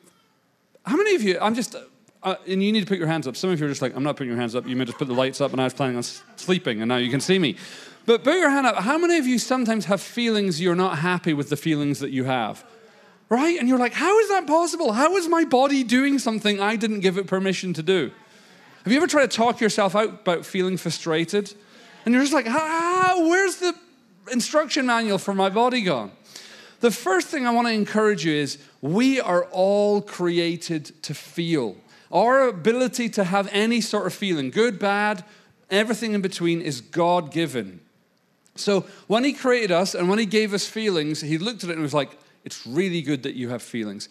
how 0.83 0.97
many 0.97 1.13
of 1.13 1.21
you, 1.21 1.37
I'm 1.39 1.53
just, 1.53 1.75
uh, 2.23 2.35
and 2.47 2.63
you 2.63 2.71
need 2.71 2.79
to 2.79 2.87
put 2.87 2.97
your 2.97 3.05
hands 3.05 3.27
up. 3.27 3.35
Some 3.35 3.51
of 3.51 3.59
you 3.59 3.67
are 3.67 3.69
just 3.69 3.83
like, 3.83 3.95
I'm 3.95 4.01
not 4.01 4.15
putting 4.15 4.31
your 4.31 4.39
hands 4.39 4.55
up. 4.55 4.65
You 4.65 4.75
may 4.75 4.85
just 4.85 4.97
put 4.97 5.07
the 5.07 5.13
lights 5.13 5.39
up, 5.39 5.51
and 5.51 5.61
I 5.61 5.65
was 5.65 5.75
planning 5.75 5.95
on 5.95 6.03
sleeping, 6.37 6.81
and 6.81 6.89
now 6.89 6.97
you 6.97 7.11
can 7.11 7.21
see 7.21 7.37
me. 7.37 7.55
But 8.07 8.23
put 8.23 8.33
your 8.33 8.49
hand 8.49 8.65
up. 8.65 8.77
How 8.77 8.97
many 8.97 9.17
of 9.19 9.27
you 9.27 9.37
sometimes 9.37 9.85
have 9.85 10.01
feelings 10.01 10.59
you're 10.59 10.73
not 10.73 10.97
happy 10.97 11.35
with 11.35 11.49
the 11.49 11.55
feelings 11.55 11.99
that 11.99 12.09
you 12.09 12.23
have? 12.23 12.65
Right? 13.31 13.57
And 13.57 13.69
you're 13.69 13.79
like, 13.79 13.93
how 13.93 14.19
is 14.19 14.27
that 14.27 14.45
possible? 14.45 14.91
How 14.91 15.15
is 15.15 15.29
my 15.29 15.45
body 15.45 15.85
doing 15.85 16.19
something 16.19 16.59
I 16.59 16.75
didn't 16.75 16.99
give 16.99 17.17
it 17.17 17.27
permission 17.27 17.71
to 17.75 17.81
do? 17.81 18.11
Have 18.83 18.91
you 18.91 18.97
ever 18.97 19.07
tried 19.07 19.31
to 19.31 19.37
talk 19.37 19.61
yourself 19.61 19.95
out 19.95 20.09
about 20.09 20.45
feeling 20.45 20.75
frustrated? 20.75 21.53
And 22.03 22.13
you're 22.13 22.23
just 22.23 22.33
like, 22.33 22.47
ah, 22.49 23.15
where's 23.19 23.55
the 23.55 23.73
instruction 24.33 24.85
manual 24.85 25.17
for 25.17 25.33
my 25.33 25.47
body 25.47 25.81
gone? 25.81 26.11
The 26.81 26.91
first 26.91 27.27
thing 27.27 27.47
I 27.47 27.51
want 27.51 27.69
to 27.69 27.73
encourage 27.73 28.25
you 28.25 28.33
is 28.33 28.57
we 28.81 29.21
are 29.21 29.45
all 29.45 30.01
created 30.01 30.91
to 31.03 31.13
feel. 31.13 31.77
Our 32.11 32.49
ability 32.49 33.07
to 33.11 33.23
have 33.23 33.47
any 33.53 33.79
sort 33.79 34.07
of 34.07 34.13
feeling, 34.13 34.49
good, 34.49 34.77
bad, 34.77 35.23
everything 35.69 36.11
in 36.11 36.21
between, 36.21 36.59
is 36.59 36.81
God 36.81 37.31
given. 37.31 37.79
So 38.55 38.81
when 39.07 39.23
He 39.23 39.31
created 39.31 39.71
us 39.71 39.95
and 39.95 40.09
when 40.09 40.19
He 40.19 40.25
gave 40.25 40.53
us 40.53 40.67
feelings, 40.67 41.21
He 41.21 41.37
looked 41.37 41.63
at 41.63 41.69
it 41.69 41.73
and 41.73 41.81
was 41.81 41.93
like, 41.93 42.17
It's 42.43 42.65
really 42.65 43.01
good 43.01 43.23
that 43.23 43.35
you 43.35 43.49
have 43.49 43.61
feelings. 43.61 44.09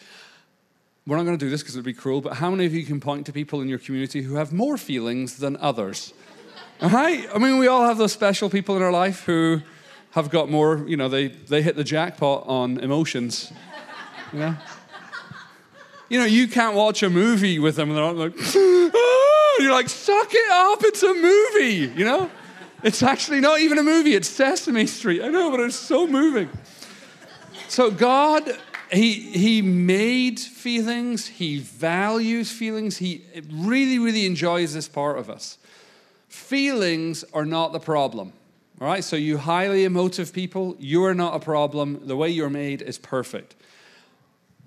We're 1.06 1.16
not 1.16 1.24
going 1.24 1.38
to 1.38 1.44
do 1.44 1.50
this 1.50 1.62
because 1.62 1.74
it'd 1.74 1.84
be 1.84 1.92
cruel, 1.92 2.20
but 2.20 2.34
how 2.34 2.50
many 2.50 2.66
of 2.66 2.74
you 2.74 2.84
can 2.84 3.00
point 3.00 3.26
to 3.26 3.32
people 3.32 3.60
in 3.60 3.68
your 3.68 3.78
community 3.78 4.22
who 4.22 4.34
have 4.36 4.52
more 4.52 4.76
feelings 4.76 5.38
than 5.38 5.56
others? 5.56 6.12
right? 6.82 7.26
I 7.34 7.38
mean, 7.38 7.58
we 7.58 7.66
all 7.66 7.84
have 7.84 7.98
those 7.98 8.12
special 8.12 8.50
people 8.50 8.76
in 8.76 8.82
our 8.82 8.92
life 8.92 9.24
who 9.24 9.62
have 10.12 10.30
got 10.30 10.50
more, 10.50 10.84
you 10.86 10.96
know, 10.96 11.08
they, 11.08 11.28
they 11.28 11.62
hit 11.62 11.76
the 11.76 11.84
jackpot 11.84 12.46
on 12.46 12.78
emotions. 12.78 13.52
You 14.32 14.38
know? 14.38 14.56
You 16.08 16.18
know, 16.20 16.24
you 16.24 16.46
can't 16.46 16.76
watch 16.76 17.02
a 17.02 17.10
movie 17.10 17.58
with 17.58 17.74
them 17.74 17.88
and 17.88 17.98
they're 17.98 18.12
like, 18.12 18.34
oh, 18.38 19.56
you're 19.60 19.72
like, 19.72 19.88
suck 19.88 20.28
it 20.30 20.50
up, 20.52 20.84
it's 20.84 21.02
a 21.02 21.12
movie, 21.12 21.92
you 21.98 22.04
know? 22.04 22.30
It's 22.84 23.02
actually 23.02 23.40
not 23.40 23.58
even 23.58 23.78
a 23.78 23.82
movie, 23.82 24.14
it's 24.14 24.28
Sesame 24.28 24.86
Street. 24.86 25.22
I 25.22 25.28
know, 25.28 25.50
but 25.50 25.58
it's 25.58 25.74
so 25.74 26.06
moving. 26.06 26.48
So 27.70 27.90
God 27.90 28.58
he, 28.92 29.12
he 29.14 29.62
made 29.62 30.40
feelings, 30.40 31.26
he 31.26 31.58
values 31.60 32.50
feelings, 32.50 32.96
he 32.96 33.24
really, 33.48 33.98
really 33.98 34.26
enjoys 34.26 34.74
this 34.74 34.88
part 34.88 35.18
of 35.18 35.30
us. 35.30 35.58
Feelings 36.28 37.24
are 37.32 37.44
not 37.44 37.72
the 37.72 37.78
problem. 37.78 38.32
All 38.80 38.88
right, 38.88 39.04
so 39.04 39.14
you 39.16 39.38
highly 39.38 39.84
emotive 39.84 40.32
people, 40.32 40.74
you 40.78 41.04
are 41.04 41.14
not 41.14 41.34
a 41.34 41.38
problem. 41.38 42.00
The 42.06 42.16
way 42.16 42.30
you're 42.30 42.50
made 42.50 42.82
is 42.82 42.98
perfect. 42.98 43.54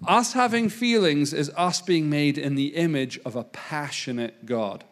Us 0.08 0.34
having 0.34 0.70
feelings 0.70 1.34
is 1.34 1.52
us 1.58 1.82
being 1.82 2.10
made 2.10 2.38
in 2.38 2.56
the 2.56 2.76
image 2.76 3.20
of 3.26 3.36
a 3.36 3.44
passionate 3.44 4.46
God. 4.46 4.84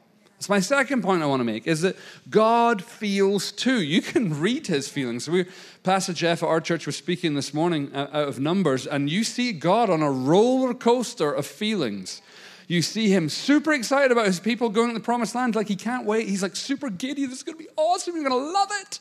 That's 0.42 0.50
my 0.50 0.60
second 0.60 1.04
point 1.04 1.22
I 1.22 1.28
want 1.28 1.42
to 1.42 1.44
make 1.44 1.68
is 1.68 1.82
that 1.82 1.96
God 2.28 2.84
feels 2.84 3.52
too. 3.52 3.80
You 3.80 4.02
can 4.02 4.40
read 4.40 4.66
his 4.66 4.90
feelings. 4.90 5.30
We, 5.30 5.46
Pastor 5.84 6.14
Jeff 6.14 6.42
at 6.42 6.50
our 6.50 6.60
church 6.60 6.88
was 6.88 6.96
speaking 6.96 7.36
this 7.36 7.54
morning 7.54 7.92
uh, 7.94 8.08
out 8.12 8.28
of 8.28 8.40
Numbers, 8.40 8.88
and 8.88 9.08
you 9.08 9.24
see 9.24 9.52
God 9.52 9.92
on 9.92 10.02
a 10.02 10.12
roller 10.12 10.74
coaster 10.74 11.32
of 11.32 11.46
feelings. 11.46 12.24
You 12.68 12.82
see 12.82 13.10
him 13.10 13.30
super 13.30 13.72
excited 13.72 14.12
about 14.12 14.26
his 14.26 14.40
people 14.40 14.70
going 14.70 14.88
to 14.88 14.96
the 14.96 15.00
promised 15.00 15.36
land, 15.36 15.54
like 15.54 15.68
he 15.68 15.76
can't 15.76 16.08
wait. 16.08 16.28
He's 16.28 16.42
like 16.42 16.56
super 16.56 16.90
giddy. 16.90 17.28
This 17.28 17.38
is 17.38 17.44
going 17.44 17.60
to 17.60 17.64
be 17.64 17.70
awesome. 17.78 18.16
You're 18.16 18.28
going 18.28 18.44
to 18.44 18.52
love 18.52 18.70
it. 18.82 19.00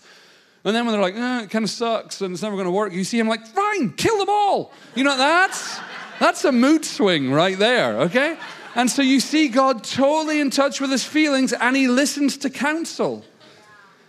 And 0.64 0.76
then 0.76 0.84
when 0.84 0.92
they're 0.92 1.00
like, 1.00 1.16
eh, 1.16 1.44
it 1.44 1.50
kind 1.50 1.64
of 1.64 1.70
sucks 1.70 2.20
and 2.20 2.34
it's 2.34 2.42
never 2.42 2.54
going 2.54 2.66
to 2.66 2.70
work, 2.70 2.92
you 2.92 3.02
see 3.02 3.18
him 3.18 3.28
like, 3.28 3.46
fine, 3.46 3.94
kill 3.94 4.18
them 4.18 4.28
all. 4.28 4.72
You 4.94 5.04
know, 5.04 5.16
that's, 5.16 5.80
that's 6.18 6.44
a 6.44 6.52
mood 6.52 6.84
swing 6.84 7.32
right 7.32 7.58
there, 7.58 7.98
okay? 8.00 8.36
And 8.74 8.90
so 8.90 9.02
you 9.02 9.20
see 9.20 9.48
God 9.48 9.82
totally 9.82 10.40
in 10.40 10.50
touch 10.50 10.80
with 10.80 10.90
his 10.90 11.04
feelings 11.04 11.52
and 11.52 11.76
he 11.76 11.88
listens 11.88 12.36
to 12.38 12.50
counsel. 12.50 13.24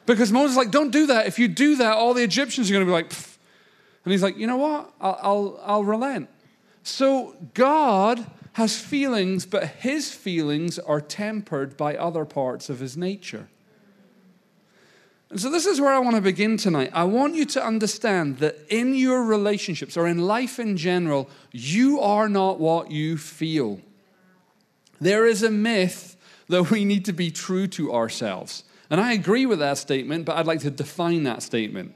Because 0.06 0.32
Moses 0.32 0.51
is 0.51 0.58
like, 0.58 0.72
don't 0.72 0.91
do 0.91 1.08
that. 1.08 1.27
If 1.27 1.39
you 1.39 1.48
do 1.48 1.75
that, 1.77 1.94
all 1.94 2.13
the 2.13 2.24
Egyptians 2.24 2.70
are 2.70 2.74
going 2.74 2.86
to 2.86 2.89
be 2.89 2.91
like, 2.91 3.10
Pff. 3.10 3.38
and 4.06 4.12
he's 4.12 4.24
like, 4.24 4.38
you 4.38 4.48
know 4.48 4.58
what? 4.58 4.91
I'll, 5.00 5.20
I'll, 5.22 5.60
I'll 5.63 5.84
relent. 5.84 6.30
So 6.84 7.36
God 7.53 8.25
has 8.53 8.80
feelings, 8.80 9.46
but 9.46 9.65
his 9.68 10.12
feelings 10.12 10.77
are 10.80 11.00
tempered 11.00 11.77
by 11.77 11.96
other 11.96 12.25
parts 12.25 12.70
of 12.70 12.80
his 12.80 12.98
nature. 12.98 13.48
And 15.30 15.39
so, 15.39 15.50
this 15.50 15.65
is 15.65 15.80
where 15.80 15.94
I 15.94 16.00
want 16.00 16.18
to 16.18 16.22
begin 16.22 16.58
tonight. 16.58 16.89
I 16.94 17.06
want 17.06 17.36
you 17.36 17.46
to 17.46 17.65
understand 17.65 18.39
that 18.39 18.58
in 18.68 18.94
your 18.94 19.24
relationships 19.24 19.96
or 19.96 20.06
in 20.06 20.18
life 20.18 20.60
in 20.60 20.75
general, 20.75 21.30
you 21.53 22.01
are 22.01 22.27
not 22.27 22.60
what 22.60 22.91
you 22.91 23.18
feel. 23.18 23.80
There 25.01 25.25
is 25.25 25.43
a 25.43 25.51
myth 25.51 26.15
that 26.48 26.70
we 26.70 26.86
need 26.86 27.05
to 27.05 27.13
be 27.13 27.31
true 27.31 27.67
to 27.67 27.93
ourselves. 27.93 28.63
And 28.89 29.01
I 29.01 29.13
agree 29.13 29.46
with 29.46 29.60
that 29.60 29.77
statement, 29.77 30.25
but 30.25 30.38
I'd 30.38 30.46
like 30.46 30.60
to 30.62 30.72
define 30.72 31.24
that 31.24 31.41
statement. 31.41 31.96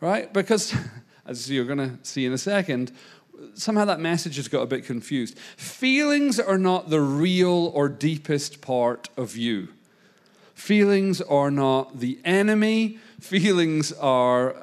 Right? 0.00 0.32
Because, 0.32 0.74
as 1.26 1.50
you're 1.50 1.64
going 1.64 1.78
to 1.78 1.98
see 2.02 2.26
in 2.26 2.32
a 2.32 2.38
second, 2.38 2.92
somehow 3.54 3.86
that 3.86 4.00
message 4.00 4.36
has 4.36 4.48
got 4.48 4.60
a 4.60 4.66
bit 4.66 4.84
confused. 4.84 5.38
Feelings 5.56 6.38
are 6.38 6.58
not 6.58 6.90
the 6.90 7.00
real 7.00 7.72
or 7.74 7.88
deepest 7.88 8.60
part 8.60 9.08
of 9.16 9.36
you. 9.36 9.68
Feelings 10.54 11.20
are 11.20 11.50
not 11.50 11.98
the 11.98 12.20
enemy. 12.24 12.98
Feelings 13.20 13.92
are 13.92 14.54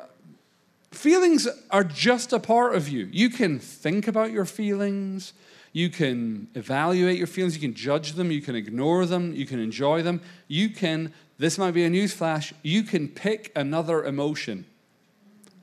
feelings 0.91 1.47
are 1.71 1.83
just 1.83 2.33
a 2.33 2.39
part 2.39 2.75
of 2.75 2.89
you. 2.89 3.07
You 3.11 3.29
can 3.29 3.59
think 3.59 4.07
about 4.07 4.31
your 4.31 4.45
feelings, 4.45 5.33
you 5.71 5.89
can 5.89 6.47
evaluate 6.55 7.17
your 7.17 7.27
feelings, 7.27 7.55
you 7.55 7.61
can 7.61 7.73
judge 7.73 8.13
them, 8.13 8.31
you 8.31 8.41
can 8.41 8.55
ignore 8.55 9.05
them, 9.05 9.33
you 9.33 9.45
can 9.45 9.59
enjoy 9.59 10.01
them. 10.01 10.21
You 10.47 10.69
can 10.69 11.13
this 11.39 11.57
might 11.57 11.71
be 11.71 11.85
a 11.85 11.89
news 11.89 12.13
flash, 12.13 12.53
you 12.63 12.83
can 12.83 13.07
pick 13.07 13.51
another 13.55 14.03
emotion 14.03 14.65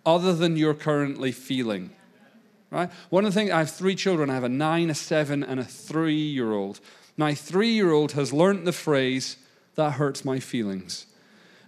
other 0.07 0.33
than 0.33 0.57
you're 0.57 0.75
currently 0.75 1.33
feeling. 1.33 1.91
Right? 2.71 2.91
One 3.11 3.27
of 3.27 3.35
the 3.35 3.39
things, 3.39 3.51
I 3.51 3.59
have 3.59 3.71
three 3.71 3.95
children. 3.95 4.31
I 4.31 4.35
have 4.35 4.45
a 4.45 4.49
nine, 4.49 4.91
a 4.91 4.95
seven, 4.95 5.45
and 5.45 5.61
a 5.61 5.65
three 5.65 6.15
year 6.15 6.53
old. 6.53 6.81
My 7.17 7.35
three 7.35 7.71
year 7.71 7.93
old 7.93 8.13
has 8.13 8.33
learned 8.33 8.67
the 8.67 8.73
phrase, 8.73 9.37
that 9.75 9.93
hurts 9.93 10.25
my 10.25 10.41
feelings. 10.41 11.07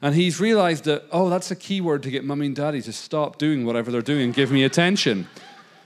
And 0.01 0.15
he's 0.15 0.41
realized 0.41 0.85
that, 0.85 1.05
oh, 1.13 1.29
that's 1.29 1.51
a 1.51 1.57
key 1.57 1.81
word 1.81 2.03
to 2.05 2.11
get 2.11 2.25
mummy 2.25 2.47
and 2.47 2.57
daddy 2.57 2.81
to 2.83 2.93
stop 2.93 3.37
doing 3.37 3.67
whatever 3.67 3.91
they're 3.91 4.01
doing 4.01 4.23
and 4.23 4.35
give 4.35 4.51
me 4.51 4.65
attention. 4.65 5.29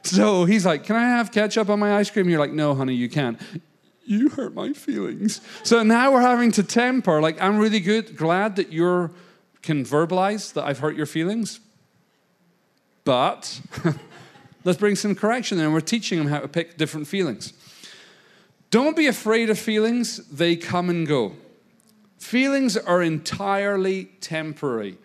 So 0.05 0.45
he's 0.45 0.67
like, 0.67 0.85
Can 0.85 0.97
I 0.97 1.03
have 1.03 1.33
ketchup 1.33 1.69
on 1.69 1.79
my 1.79 1.97
ice 1.97 2.11
cream? 2.11 2.29
You're 2.29 2.41
like, 2.41 2.53
No, 2.53 2.75
honey, 2.75 2.95
you 2.95 3.09
can't. 3.09 3.41
You 4.05 4.31
hurt 4.31 4.55
my 4.55 4.73
feelings. 4.73 5.41
So 5.63 5.83
now 5.83 6.13
we're 6.13 6.23
having 6.23 6.51
to 6.53 6.63
temper. 6.63 7.21
Like, 7.21 7.41
I'm 7.41 7.59
really 7.59 7.81
good, 7.81 8.17
glad 8.17 8.57
that 8.57 8.73
you 8.73 9.11
can 9.63 9.85
verbalize 9.85 10.53
that 10.55 10.65
I've 10.65 10.81
hurt 10.81 10.97
your 10.97 11.07
feelings. 11.07 11.61
But 13.05 13.61
let's 14.65 14.79
bring 14.79 14.97
some 14.97 15.15
correction 15.15 15.59
there. 15.59 15.71
We're 15.71 15.81
teaching 15.81 16.19
them 16.19 16.29
how 16.29 16.41
to 16.41 16.49
pick 16.49 16.77
different 16.77 17.07
feelings. 17.07 17.53
Don't 18.71 18.97
be 18.97 19.07
afraid 19.07 19.51
of 19.51 19.59
feelings, 19.59 20.17
they 20.29 20.57
come 20.57 20.89
and 20.89 21.07
go. 21.07 21.35
Feelings 22.19 22.77
are 22.77 23.03
entirely 23.03 24.07
temporary. 24.21 24.97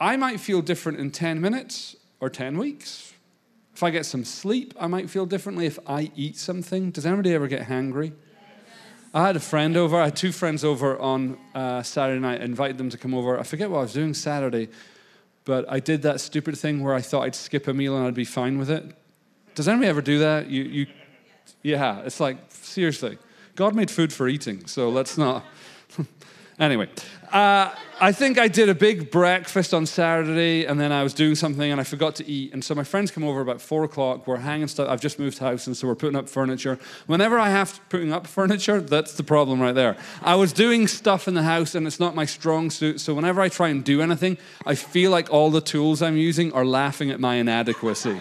I 0.00 0.16
might 0.16 0.40
feel 0.40 0.62
different 0.62 0.98
in 0.98 1.10
10 1.10 1.40
minutes 1.40 1.94
or 2.18 2.30
10 2.30 2.58
weeks. 2.58 3.09
If 3.80 3.84
I 3.84 3.88
get 3.88 4.04
some 4.04 4.26
sleep, 4.26 4.74
I 4.78 4.88
might 4.88 5.08
feel 5.08 5.24
differently 5.24 5.64
if 5.64 5.78
I 5.86 6.10
eat 6.14 6.36
something. 6.36 6.90
Does 6.90 7.06
anybody 7.06 7.32
ever 7.32 7.48
get 7.48 7.62
hungry? 7.62 8.12
I 9.14 9.26
had 9.26 9.36
a 9.36 9.40
friend 9.40 9.74
over, 9.74 9.98
I 9.98 10.04
had 10.04 10.16
two 10.16 10.32
friends 10.32 10.64
over 10.64 10.98
on 10.98 11.38
uh, 11.54 11.82
Saturday 11.82 12.20
night, 12.20 12.42
I 12.42 12.44
invited 12.44 12.76
them 12.76 12.90
to 12.90 12.98
come 12.98 13.14
over. 13.14 13.40
I 13.40 13.42
forget 13.42 13.70
what 13.70 13.78
I 13.78 13.80
was 13.80 13.94
doing 13.94 14.12
Saturday, 14.12 14.68
but 15.46 15.64
I 15.66 15.80
did 15.80 16.02
that 16.02 16.20
stupid 16.20 16.58
thing 16.58 16.82
where 16.82 16.92
I 16.92 17.00
thought 17.00 17.22
I'd 17.22 17.34
skip 17.34 17.68
a 17.68 17.72
meal 17.72 17.96
and 17.96 18.06
I'd 18.06 18.12
be 18.12 18.26
fine 18.26 18.58
with 18.58 18.68
it. 18.70 18.84
Does 19.54 19.66
anybody 19.66 19.88
ever 19.88 20.02
do 20.02 20.18
that? 20.18 20.50
You, 20.50 20.62
you, 20.64 20.86
yeah, 21.62 22.00
it's 22.00 22.20
like, 22.20 22.36
seriously. 22.50 23.16
God 23.54 23.74
made 23.74 23.90
food 23.90 24.12
for 24.12 24.28
eating, 24.28 24.66
so 24.66 24.90
let's 24.90 25.16
not. 25.16 25.42
Anyway, 26.60 26.86
uh, 27.32 27.74
I 28.02 28.12
think 28.12 28.38
I 28.38 28.46
did 28.46 28.68
a 28.68 28.74
big 28.74 29.10
breakfast 29.10 29.72
on 29.72 29.86
Saturday, 29.86 30.66
and 30.66 30.78
then 30.78 30.92
I 30.92 31.02
was 31.02 31.14
doing 31.14 31.34
something, 31.34 31.70
and 31.70 31.80
I 31.80 31.84
forgot 31.84 32.16
to 32.16 32.30
eat. 32.30 32.52
And 32.52 32.62
so 32.62 32.74
my 32.74 32.84
friends 32.84 33.10
come 33.10 33.24
over 33.24 33.40
about 33.40 33.62
four 33.62 33.82
o'clock. 33.84 34.26
We're 34.26 34.36
hanging 34.36 34.68
stuff. 34.68 34.86
I've 34.90 35.00
just 35.00 35.18
moved 35.18 35.38
house, 35.38 35.66
and 35.66 35.74
so 35.74 35.88
we're 35.88 35.94
putting 35.94 36.16
up 36.16 36.28
furniture. 36.28 36.78
Whenever 37.06 37.38
I 37.38 37.48
have 37.48 37.74
to 37.74 37.80
putting 37.88 38.12
up 38.12 38.26
furniture, 38.26 38.82
that's 38.82 39.14
the 39.14 39.22
problem 39.22 39.58
right 39.58 39.74
there. 39.74 39.96
I 40.20 40.34
was 40.34 40.52
doing 40.52 40.86
stuff 40.86 41.26
in 41.26 41.32
the 41.32 41.44
house, 41.44 41.74
and 41.74 41.86
it's 41.86 41.98
not 41.98 42.14
my 42.14 42.26
strong 42.26 42.68
suit. 42.68 43.00
So 43.00 43.14
whenever 43.14 43.40
I 43.40 43.48
try 43.48 43.70
and 43.70 43.82
do 43.82 44.02
anything, 44.02 44.36
I 44.66 44.74
feel 44.74 45.10
like 45.10 45.30
all 45.30 45.50
the 45.50 45.62
tools 45.62 46.02
I'm 46.02 46.18
using 46.18 46.52
are 46.52 46.66
laughing 46.66 47.10
at 47.10 47.20
my 47.20 47.36
inadequacy. 47.36 48.20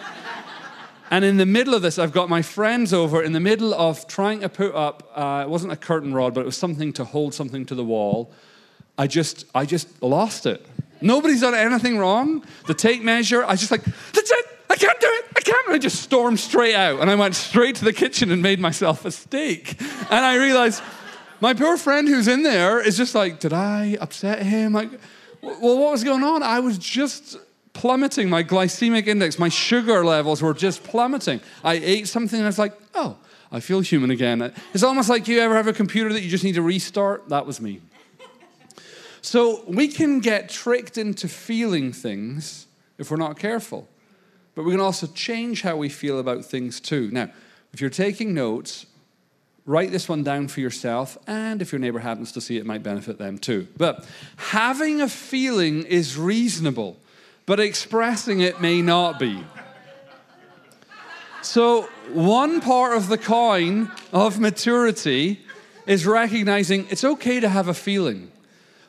And 1.11 1.25
in 1.25 1.37
the 1.37 1.45
middle 1.45 1.73
of 1.73 1.81
this, 1.81 1.97
I've 1.97 2.11
got 2.11 2.29
my 2.29 2.41
friends 2.41 2.93
over 2.93 3.23
in 3.23 3.33
the 3.33 3.39
middle 3.39 3.73
of 3.73 4.07
trying 4.07 4.41
to 4.41 4.49
put 4.49 4.75
up, 4.75 5.11
uh, 5.15 5.43
it 5.45 5.49
wasn't 5.49 5.73
a 5.73 5.75
curtain 5.75 6.13
rod, 6.13 6.33
but 6.33 6.41
it 6.41 6.45
was 6.45 6.57
something 6.57 6.93
to 6.93 7.03
hold 7.03 7.33
something 7.33 7.65
to 7.65 7.75
the 7.75 7.83
wall. 7.83 8.31
I 8.97 9.07
just, 9.07 9.45
I 9.55 9.65
just 9.65 10.03
lost 10.03 10.45
it. 10.45 10.65
Nobody's 11.01 11.41
done 11.41 11.55
anything 11.55 11.97
wrong. 11.97 12.43
The 12.67 12.73
tape 12.73 13.01
measure, 13.01 13.43
I 13.43 13.55
just 13.55 13.71
like, 13.71 13.83
that's 13.83 14.29
it. 14.29 14.45
I 14.69 14.75
can't 14.75 14.99
do 14.99 15.07
it. 15.07 15.25
I 15.35 15.41
can't. 15.41 15.67
And 15.67 15.75
I 15.75 15.79
just 15.79 16.01
stormed 16.01 16.39
straight 16.39 16.75
out. 16.75 16.99
And 16.99 17.09
I 17.09 17.15
went 17.15 17.35
straight 17.35 17.75
to 17.77 17.85
the 17.85 17.93
kitchen 17.93 18.31
and 18.31 18.41
made 18.41 18.59
myself 18.59 19.03
a 19.05 19.11
steak. 19.11 19.81
And 19.81 20.25
I 20.25 20.35
realized 20.35 20.83
my 21.39 21.53
poor 21.53 21.77
friend 21.77 22.07
who's 22.07 22.27
in 22.27 22.43
there 22.43 22.79
is 22.79 22.97
just 22.97 23.15
like, 23.15 23.39
did 23.39 23.53
I 23.53 23.97
upset 23.99 24.43
him? 24.43 24.73
Like, 24.73 24.91
well, 25.41 25.79
what 25.79 25.91
was 25.91 26.03
going 26.03 26.23
on? 26.23 26.43
I 26.43 26.59
was 26.59 26.77
just 26.77 27.37
plummeting. 27.79 28.29
My 28.29 28.43
glycemic 28.43 29.07
index, 29.07 29.39
my 29.39 29.47
sugar 29.47 30.03
levels 30.03 30.41
were 30.41 30.53
just 30.53 30.83
plummeting. 30.83 31.39
I 31.63 31.75
ate 31.75 32.09
something 32.09 32.37
and 32.37 32.45
I 32.45 32.49
was 32.49 32.59
like, 32.59 32.73
oh, 32.93 33.15
I 33.53 33.61
feel 33.61 33.79
human 33.79 34.11
again. 34.11 34.53
It's 34.73 34.83
almost 34.83 35.07
like 35.07 35.29
you 35.29 35.39
ever 35.39 35.55
have 35.55 35.67
a 35.67 35.73
computer 35.73 36.11
that 36.11 36.21
you 36.21 36.29
just 36.29 36.43
need 36.43 36.55
to 36.55 36.61
restart. 36.61 37.29
That 37.29 37.45
was 37.45 37.61
me. 37.61 37.79
So 39.21 39.63
we 39.65 39.87
can 39.87 40.19
get 40.19 40.49
tricked 40.49 40.97
into 40.97 41.29
feeling 41.29 41.93
things 41.93 42.67
if 42.97 43.09
we're 43.09 43.17
not 43.17 43.39
careful. 43.39 43.87
But 44.55 44.65
we 44.65 44.71
can 44.71 44.81
also 44.81 45.07
change 45.07 45.61
how 45.61 45.77
we 45.77 45.87
feel 45.87 46.19
about 46.19 46.43
things 46.43 46.81
too. 46.81 47.09
Now, 47.11 47.29
if 47.71 47.79
you're 47.79 47.89
taking 47.89 48.33
notes, 48.33 48.87
write 49.65 49.91
this 49.91 50.09
one 50.09 50.23
down 50.23 50.49
for 50.49 50.59
yourself, 50.59 51.17
and 51.27 51.61
if 51.61 51.71
your 51.71 51.79
neighbor 51.79 51.99
happens 51.99 52.33
to 52.33 52.41
see 52.41 52.57
it, 52.57 52.61
it 52.61 52.65
might 52.65 52.83
benefit 52.83 53.17
them 53.17 53.37
too. 53.37 53.67
But 53.77 54.05
having 54.35 54.99
a 54.99 55.07
feeling 55.07 55.83
is 55.83 56.17
reasonable 56.17 56.97
but 57.49 57.59
expressing 57.59 58.41
it 58.41 58.61
may 58.61 58.79
not 58.79 59.17
be. 59.17 59.43
So, 61.41 61.89
one 62.13 62.61
part 62.61 62.95
of 62.95 63.07
the 63.07 63.17
coin 63.17 63.91
of 64.13 64.39
maturity 64.39 65.43
is 65.87 66.05
recognizing 66.05 66.85
it's 66.91 67.03
okay 67.03 67.39
to 67.39 67.49
have 67.49 67.67
a 67.67 67.73
feeling. 67.73 68.31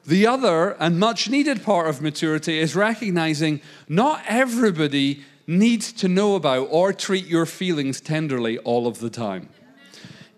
The 0.05 0.27
other 0.27 0.73
and 0.73 1.01
much 1.01 1.31
needed 1.31 1.63
part 1.63 1.89
of 1.89 2.03
maturity 2.03 2.59
is 2.59 2.77
recognizing 2.77 3.63
not 3.89 4.23
everybody 4.29 5.25
needs 5.47 5.91
to 5.95 6.07
know 6.07 6.35
about 6.35 6.69
or 6.71 6.93
treat 6.93 7.25
your 7.25 7.47
feelings 7.47 7.99
tenderly 7.99 8.59
all 8.59 8.87
of 8.87 8.99
the 8.99 9.09
time. 9.09 9.49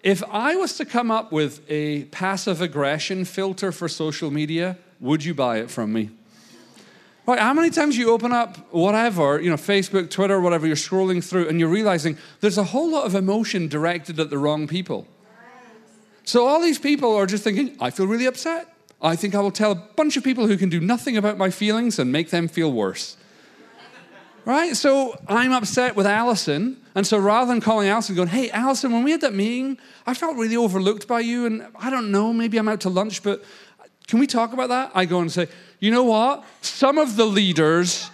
If 0.04 0.22
I 0.30 0.54
was 0.54 0.76
to 0.76 0.84
come 0.84 1.10
up 1.10 1.32
with 1.32 1.60
a 1.68 2.04
passive 2.04 2.60
aggression 2.60 3.24
filter 3.24 3.72
for 3.72 3.88
social 3.88 4.30
media, 4.30 4.78
would 5.00 5.24
you 5.24 5.34
buy 5.34 5.56
it 5.56 5.72
from 5.72 5.92
me? 5.92 6.10
Right? 7.24 7.38
How 7.38 7.54
many 7.54 7.70
times 7.70 7.96
you 7.96 8.10
open 8.10 8.32
up 8.32 8.56
whatever, 8.72 9.40
you 9.40 9.48
know, 9.48 9.56
Facebook, 9.56 10.10
Twitter, 10.10 10.40
whatever, 10.40 10.66
you're 10.66 10.74
scrolling 10.74 11.22
through 11.22 11.48
and 11.48 11.60
you're 11.60 11.68
realizing 11.68 12.18
there's 12.40 12.58
a 12.58 12.64
whole 12.64 12.90
lot 12.90 13.06
of 13.06 13.14
emotion 13.14 13.68
directed 13.68 14.18
at 14.18 14.28
the 14.28 14.38
wrong 14.38 14.66
people. 14.66 15.06
So 16.24 16.46
all 16.46 16.60
these 16.60 16.78
people 16.78 17.14
are 17.14 17.26
just 17.26 17.44
thinking, 17.44 17.76
I 17.80 17.90
feel 17.90 18.06
really 18.06 18.26
upset. 18.26 18.74
I 19.00 19.16
think 19.16 19.34
I 19.34 19.40
will 19.40 19.50
tell 19.50 19.72
a 19.72 19.76
bunch 19.76 20.16
of 20.16 20.24
people 20.24 20.46
who 20.46 20.56
can 20.56 20.68
do 20.68 20.80
nothing 20.80 21.16
about 21.16 21.38
my 21.38 21.50
feelings 21.50 21.98
and 21.98 22.10
make 22.10 22.30
them 22.30 22.48
feel 22.48 22.72
worse. 22.72 23.16
Right? 24.44 24.76
So 24.76 25.16
I'm 25.28 25.52
upset 25.52 25.94
with 25.94 26.06
Allison. 26.06 26.78
And 26.96 27.06
so 27.06 27.18
rather 27.18 27.52
than 27.52 27.60
calling 27.60 27.88
Allison 27.88 28.16
going, 28.16 28.28
hey, 28.28 28.50
Allison, 28.50 28.92
when 28.92 29.04
we 29.04 29.12
had 29.12 29.20
that 29.20 29.34
meeting, 29.34 29.78
I 30.06 30.14
felt 30.14 30.36
really 30.36 30.56
overlooked 30.56 31.06
by 31.06 31.20
you. 31.20 31.46
And 31.46 31.66
I 31.76 31.90
don't 31.90 32.10
know, 32.10 32.32
maybe 32.32 32.58
I'm 32.58 32.68
out 32.68 32.80
to 32.80 32.88
lunch, 32.88 33.22
but 33.22 33.44
can 34.06 34.18
we 34.18 34.26
talk 34.26 34.52
about 34.52 34.68
that? 34.68 34.92
I 34.94 35.04
go 35.04 35.20
and 35.20 35.30
say, 35.30 35.48
you 35.80 35.90
know 35.90 36.04
what? 36.04 36.44
Some 36.60 36.98
of 36.98 37.16
the 37.16 37.24
leaders 37.24 38.10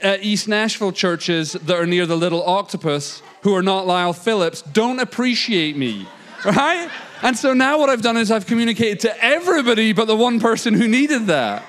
at 0.00 0.22
East 0.22 0.48
Nashville 0.48 0.92
churches 0.92 1.52
that 1.52 1.76
are 1.76 1.86
near 1.86 2.06
the 2.06 2.16
little 2.16 2.42
octopus 2.44 3.22
who 3.42 3.54
are 3.54 3.62
not 3.62 3.86
Lyle 3.86 4.12
Phillips 4.12 4.62
don't 4.62 5.00
appreciate 5.00 5.76
me. 5.76 6.06
Right? 6.44 6.88
And 7.20 7.36
so 7.36 7.52
now 7.52 7.80
what 7.80 7.90
I've 7.90 8.00
done 8.00 8.16
is 8.16 8.30
I've 8.30 8.46
communicated 8.46 9.00
to 9.00 9.24
everybody 9.24 9.92
but 9.92 10.04
the 10.04 10.14
one 10.14 10.38
person 10.38 10.72
who 10.72 10.86
needed 10.86 11.26
that. 11.26 11.64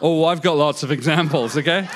Oh, 0.00 0.24
I've 0.24 0.40
got 0.40 0.56
lots 0.56 0.82
of 0.82 0.90
examples, 0.90 1.58
okay? 1.58 1.86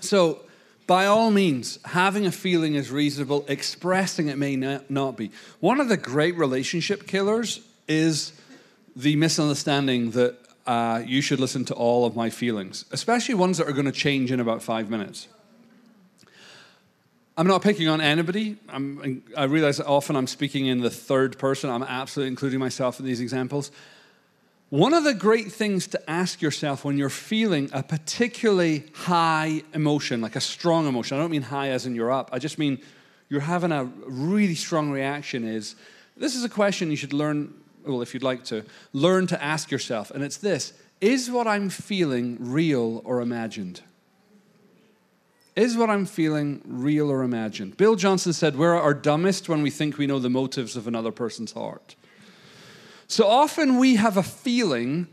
So, 0.00 0.40
by 0.92 1.06
all 1.06 1.30
means, 1.30 1.78
having 1.86 2.26
a 2.26 2.30
feeling 2.30 2.74
is 2.74 2.90
reasonable, 2.90 3.46
expressing 3.48 4.28
it 4.28 4.36
may 4.36 4.56
not 4.56 5.16
be. 5.16 5.30
One 5.58 5.80
of 5.80 5.88
the 5.88 5.96
great 5.96 6.36
relationship 6.36 7.06
killers 7.06 7.62
is 7.88 8.34
the 8.94 9.16
misunderstanding 9.16 10.10
that 10.10 10.36
uh, 10.66 11.02
you 11.06 11.22
should 11.22 11.40
listen 11.40 11.64
to 11.64 11.74
all 11.74 12.04
of 12.04 12.14
my 12.14 12.28
feelings, 12.28 12.84
especially 12.90 13.34
ones 13.34 13.56
that 13.56 13.66
are 13.66 13.72
going 13.72 13.86
to 13.86 13.90
change 13.90 14.30
in 14.30 14.38
about 14.38 14.62
five 14.62 14.90
minutes. 14.90 15.28
I'm 17.38 17.46
not 17.46 17.62
picking 17.62 17.88
on 17.88 18.02
anybody. 18.02 18.58
I'm, 18.68 19.22
i 19.34 19.44
realize 19.44 19.78
that 19.78 19.86
often 19.86 20.14
I'm 20.14 20.26
speaking 20.26 20.66
in 20.66 20.80
the 20.80 20.90
third 20.90 21.38
person. 21.38 21.70
I'm 21.70 21.84
absolutely 21.84 22.28
including 22.28 22.60
myself 22.60 23.00
in 23.00 23.06
these 23.06 23.22
examples. 23.22 23.70
One 24.72 24.94
of 24.94 25.04
the 25.04 25.12
great 25.12 25.52
things 25.52 25.86
to 25.88 26.10
ask 26.10 26.40
yourself 26.40 26.82
when 26.82 26.96
you're 26.96 27.10
feeling 27.10 27.68
a 27.74 27.82
particularly 27.82 28.84
high 28.94 29.64
emotion, 29.74 30.22
like 30.22 30.34
a 30.34 30.40
strong 30.40 30.88
emotion, 30.88 31.18
I 31.18 31.20
don't 31.20 31.30
mean 31.30 31.42
high 31.42 31.68
as 31.68 31.84
in 31.84 31.94
you're 31.94 32.10
up, 32.10 32.30
I 32.32 32.38
just 32.38 32.58
mean 32.58 32.80
you're 33.28 33.42
having 33.42 33.70
a 33.70 33.84
really 33.84 34.54
strong 34.54 34.90
reaction, 34.90 35.44
is 35.46 35.76
this 36.16 36.34
is 36.34 36.42
a 36.42 36.48
question 36.48 36.88
you 36.88 36.96
should 36.96 37.12
learn 37.12 37.52
well, 37.84 38.00
if 38.00 38.14
you'd 38.14 38.22
like 38.22 38.44
to, 38.44 38.64
learn 38.94 39.26
to 39.26 39.44
ask 39.44 39.70
yourself. 39.70 40.10
And 40.10 40.24
it's 40.24 40.38
this 40.38 40.72
Is 41.02 41.30
what 41.30 41.46
I'm 41.46 41.68
feeling 41.68 42.38
real 42.40 43.02
or 43.04 43.20
imagined? 43.20 43.82
Is 45.54 45.76
what 45.76 45.90
I'm 45.90 46.06
feeling 46.06 46.62
real 46.64 47.10
or 47.10 47.24
imagined? 47.24 47.76
Bill 47.76 47.94
Johnson 47.94 48.32
said, 48.32 48.56
We're 48.56 48.74
our 48.74 48.94
dumbest 48.94 49.50
when 49.50 49.60
we 49.60 49.68
think 49.68 49.98
we 49.98 50.06
know 50.06 50.18
the 50.18 50.30
motives 50.30 50.78
of 50.78 50.88
another 50.88 51.12
person's 51.12 51.52
heart. 51.52 51.94
So 53.12 53.28
often 53.28 53.76
we 53.76 53.96
have 53.96 54.16
a 54.16 54.22
feeling, 54.22 55.06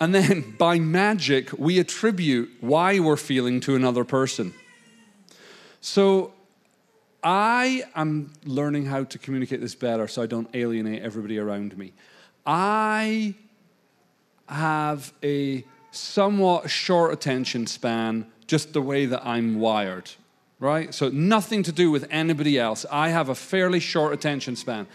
and 0.00 0.14
then 0.14 0.52
by 0.58 0.78
magic, 0.78 1.52
we 1.58 1.78
attribute 1.78 2.50
why 2.60 2.98
we're 2.98 3.18
feeling 3.18 3.60
to 3.60 3.76
another 3.76 4.04
person. 4.04 4.54
So 5.82 6.32
I 7.22 7.82
am 7.94 8.32
learning 8.46 8.86
how 8.86 9.04
to 9.04 9.18
communicate 9.18 9.60
this 9.60 9.74
better 9.74 10.08
so 10.08 10.22
I 10.22 10.26
don't 10.26 10.48
alienate 10.54 11.02
everybody 11.02 11.38
around 11.38 11.76
me. 11.76 11.92
I 12.46 13.34
have 14.48 15.12
a 15.22 15.62
somewhat 15.90 16.70
short 16.70 17.12
attention 17.12 17.66
span, 17.66 18.28
just 18.46 18.72
the 18.72 18.80
way 18.80 19.04
that 19.04 19.26
I'm 19.26 19.60
wired, 19.60 20.10
right? 20.58 20.94
So, 20.94 21.10
nothing 21.10 21.62
to 21.64 21.72
do 21.72 21.90
with 21.90 22.06
anybody 22.10 22.58
else. 22.58 22.86
I 22.90 23.10
have 23.10 23.28
a 23.28 23.34
fairly 23.34 23.78
short 23.78 24.14
attention 24.14 24.56
span. 24.56 24.86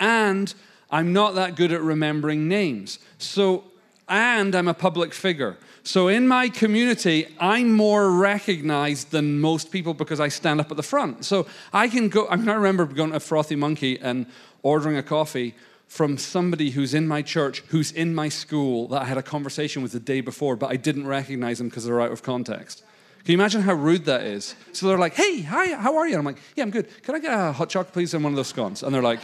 And 0.00 0.54
I'm 0.90 1.12
not 1.12 1.34
that 1.34 1.56
good 1.56 1.72
at 1.72 1.82
remembering 1.82 2.48
names. 2.48 2.98
So, 3.18 3.64
and 4.08 4.54
I'm 4.54 4.68
a 4.68 4.74
public 4.74 5.12
figure. 5.12 5.56
So, 5.82 6.08
in 6.08 6.26
my 6.26 6.48
community, 6.48 7.26
I'm 7.38 7.72
more 7.72 8.10
recognized 8.10 9.10
than 9.10 9.40
most 9.40 9.70
people 9.70 9.94
because 9.94 10.20
I 10.20 10.28
stand 10.28 10.60
up 10.60 10.70
at 10.70 10.76
the 10.76 10.82
front. 10.82 11.24
So, 11.24 11.46
I 11.72 11.88
can 11.88 12.08
go, 12.08 12.28
I, 12.28 12.36
mean, 12.36 12.48
I 12.48 12.54
remember 12.54 12.86
going 12.86 13.12
to 13.12 13.20
frothy 13.20 13.56
monkey 13.56 13.98
and 14.00 14.26
ordering 14.62 14.96
a 14.96 15.02
coffee 15.02 15.54
from 15.86 16.18
somebody 16.18 16.70
who's 16.70 16.94
in 16.94 17.06
my 17.06 17.22
church, 17.22 17.62
who's 17.68 17.92
in 17.92 18.14
my 18.14 18.28
school, 18.28 18.88
that 18.88 19.02
I 19.02 19.04
had 19.04 19.18
a 19.18 19.22
conversation 19.22 19.82
with 19.82 19.92
the 19.92 20.00
day 20.00 20.20
before, 20.20 20.56
but 20.56 20.70
I 20.70 20.76
didn't 20.76 21.06
recognize 21.06 21.58
them 21.58 21.68
because 21.68 21.84
they're 21.84 22.00
out 22.00 22.10
of 22.10 22.22
context. 22.22 22.82
Can 23.24 23.32
you 23.32 23.38
imagine 23.38 23.62
how 23.62 23.74
rude 23.74 24.04
that 24.04 24.22
is? 24.22 24.54
So 24.72 24.86
they're 24.86 24.98
like, 24.98 25.14
hey, 25.14 25.42
hi, 25.42 25.74
how 25.74 25.96
are 25.96 26.06
you? 26.06 26.14
And 26.14 26.20
I'm 26.20 26.24
like, 26.24 26.42
yeah, 26.54 26.62
I'm 26.62 26.70
good. 26.70 26.88
Can 27.02 27.14
I 27.14 27.18
get 27.18 27.32
a 27.32 27.52
hot 27.52 27.70
chocolate, 27.70 27.92
please, 27.92 28.14
and 28.14 28.22
one 28.22 28.32
of 28.32 28.36
those 28.36 28.48
scones? 28.48 28.82
And 28.82 28.94
they're 28.94 29.02
like, 29.02 29.20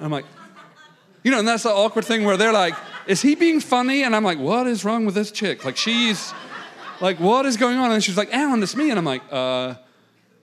I'm 0.00 0.10
like, 0.10 0.24
you 1.24 1.32
know, 1.32 1.40
and 1.40 1.48
that's 1.48 1.64
the 1.64 1.70
awkward 1.70 2.04
thing 2.04 2.24
where 2.24 2.36
they're 2.36 2.52
like, 2.52 2.74
is 3.08 3.20
he 3.20 3.34
being 3.34 3.58
funny? 3.60 4.04
And 4.04 4.14
I'm 4.14 4.22
like, 4.22 4.38
what 4.38 4.68
is 4.68 4.84
wrong 4.84 5.04
with 5.04 5.16
this 5.16 5.32
chick? 5.32 5.64
Like, 5.64 5.76
she's, 5.76 6.32
like, 7.00 7.18
what 7.18 7.46
is 7.46 7.56
going 7.56 7.78
on? 7.78 7.90
And 7.90 8.04
she's 8.04 8.16
like, 8.16 8.30
Alyn, 8.30 8.62
it's 8.62 8.76
me. 8.76 8.90
And 8.90 8.98
I'm 8.98 9.04
like, 9.04 9.22
uh, 9.32 9.74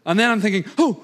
and 0.05 0.19
then 0.19 0.29
I'm 0.29 0.41
thinking, 0.41 0.65
oh, 0.77 1.01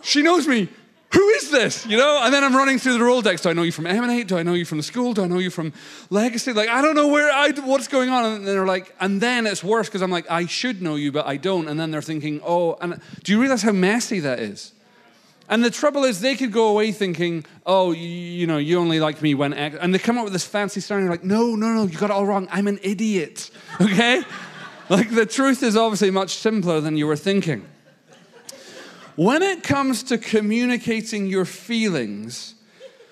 she 0.00 0.22
knows 0.22 0.48
me 0.48 0.68
who 1.12 1.28
is 1.30 1.50
this? 1.50 1.86
You 1.86 1.96
know? 1.96 2.20
And 2.22 2.32
then 2.32 2.44
I'm 2.44 2.54
running 2.54 2.78
through 2.78 2.92
the 2.92 3.04
Rolodex. 3.04 3.42
Do 3.42 3.50
I 3.50 3.52
know 3.52 3.62
you 3.62 3.72
from 3.72 3.86
Emanate? 3.86 4.28
Do 4.28 4.38
I 4.38 4.42
know 4.42 4.54
you 4.54 4.64
from 4.64 4.78
the 4.78 4.84
school? 4.84 5.12
Do 5.12 5.24
I 5.24 5.26
know 5.26 5.38
you 5.38 5.50
from 5.50 5.72
Legacy? 6.08 6.52
Like, 6.52 6.68
I 6.68 6.82
don't 6.82 6.94
know 6.94 7.08
where 7.08 7.30
I, 7.30 7.50
what's 7.64 7.88
going 7.88 8.10
on. 8.10 8.24
And 8.24 8.46
they're 8.46 8.66
like, 8.66 8.94
and 9.00 9.20
then 9.20 9.46
it's 9.46 9.64
worse 9.64 9.88
because 9.88 10.02
I'm 10.02 10.10
like, 10.10 10.30
I 10.30 10.46
should 10.46 10.80
know 10.80 10.94
you, 10.94 11.10
but 11.10 11.26
I 11.26 11.36
don't. 11.36 11.66
And 11.66 11.80
then 11.80 11.90
they're 11.90 12.02
thinking, 12.02 12.40
oh, 12.44 12.76
and 12.80 13.00
do 13.24 13.32
you 13.32 13.40
realize 13.40 13.62
how 13.62 13.72
messy 13.72 14.20
that 14.20 14.38
is? 14.38 14.72
And 15.50 15.64
the 15.64 15.70
trouble 15.70 16.04
is, 16.04 16.20
they 16.20 16.36
could 16.36 16.52
go 16.52 16.68
away 16.68 16.92
thinking, 16.92 17.44
oh, 17.66 17.90
you, 17.90 18.46
know, 18.46 18.58
you 18.58 18.78
only 18.78 19.00
like 19.00 19.20
me 19.20 19.34
when 19.34 19.52
X. 19.52 19.76
And 19.80 19.92
they 19.92 19.98
come 19.98 20.16
up 20.16 20.22
with 20.22 20.32
this 20.32 20.46
fancy 20.46 20.80
story, 20.80 21.00
and 21.00 21.06
you're 21.06 21.12
like, 21.12 21.24
no, 21.24 21.56
no, 21.56 21.74
no, 21.74 21.86
you 21.86 21.98
got 21.98 22.10
it 22.10 22.12
all 22.12 22.24
wrong. 22.24 22.46
I'm 22.52 22.68
an 22.68 22.78
idiot. 22.82 23.50
Okay? 23.80 24.22
like, 24.88 25.10
the 25.10 25.26
truth 25.26 25.64
is 25.64 25.76
obviously 25.76 26.10
much 26.10 26.36
simpler 26.36 26.80
than 26.80 26.96
you 26.96 27.06
were 27.08 27.16
thinking. 27.16 27.66
When 29.16 29.42
it 29.42 29.64
comes 29.64 30.04
to 30.04 30.18
communicating 30.18 31.26
your 31.26 31.44
feelings, 31.44 32.54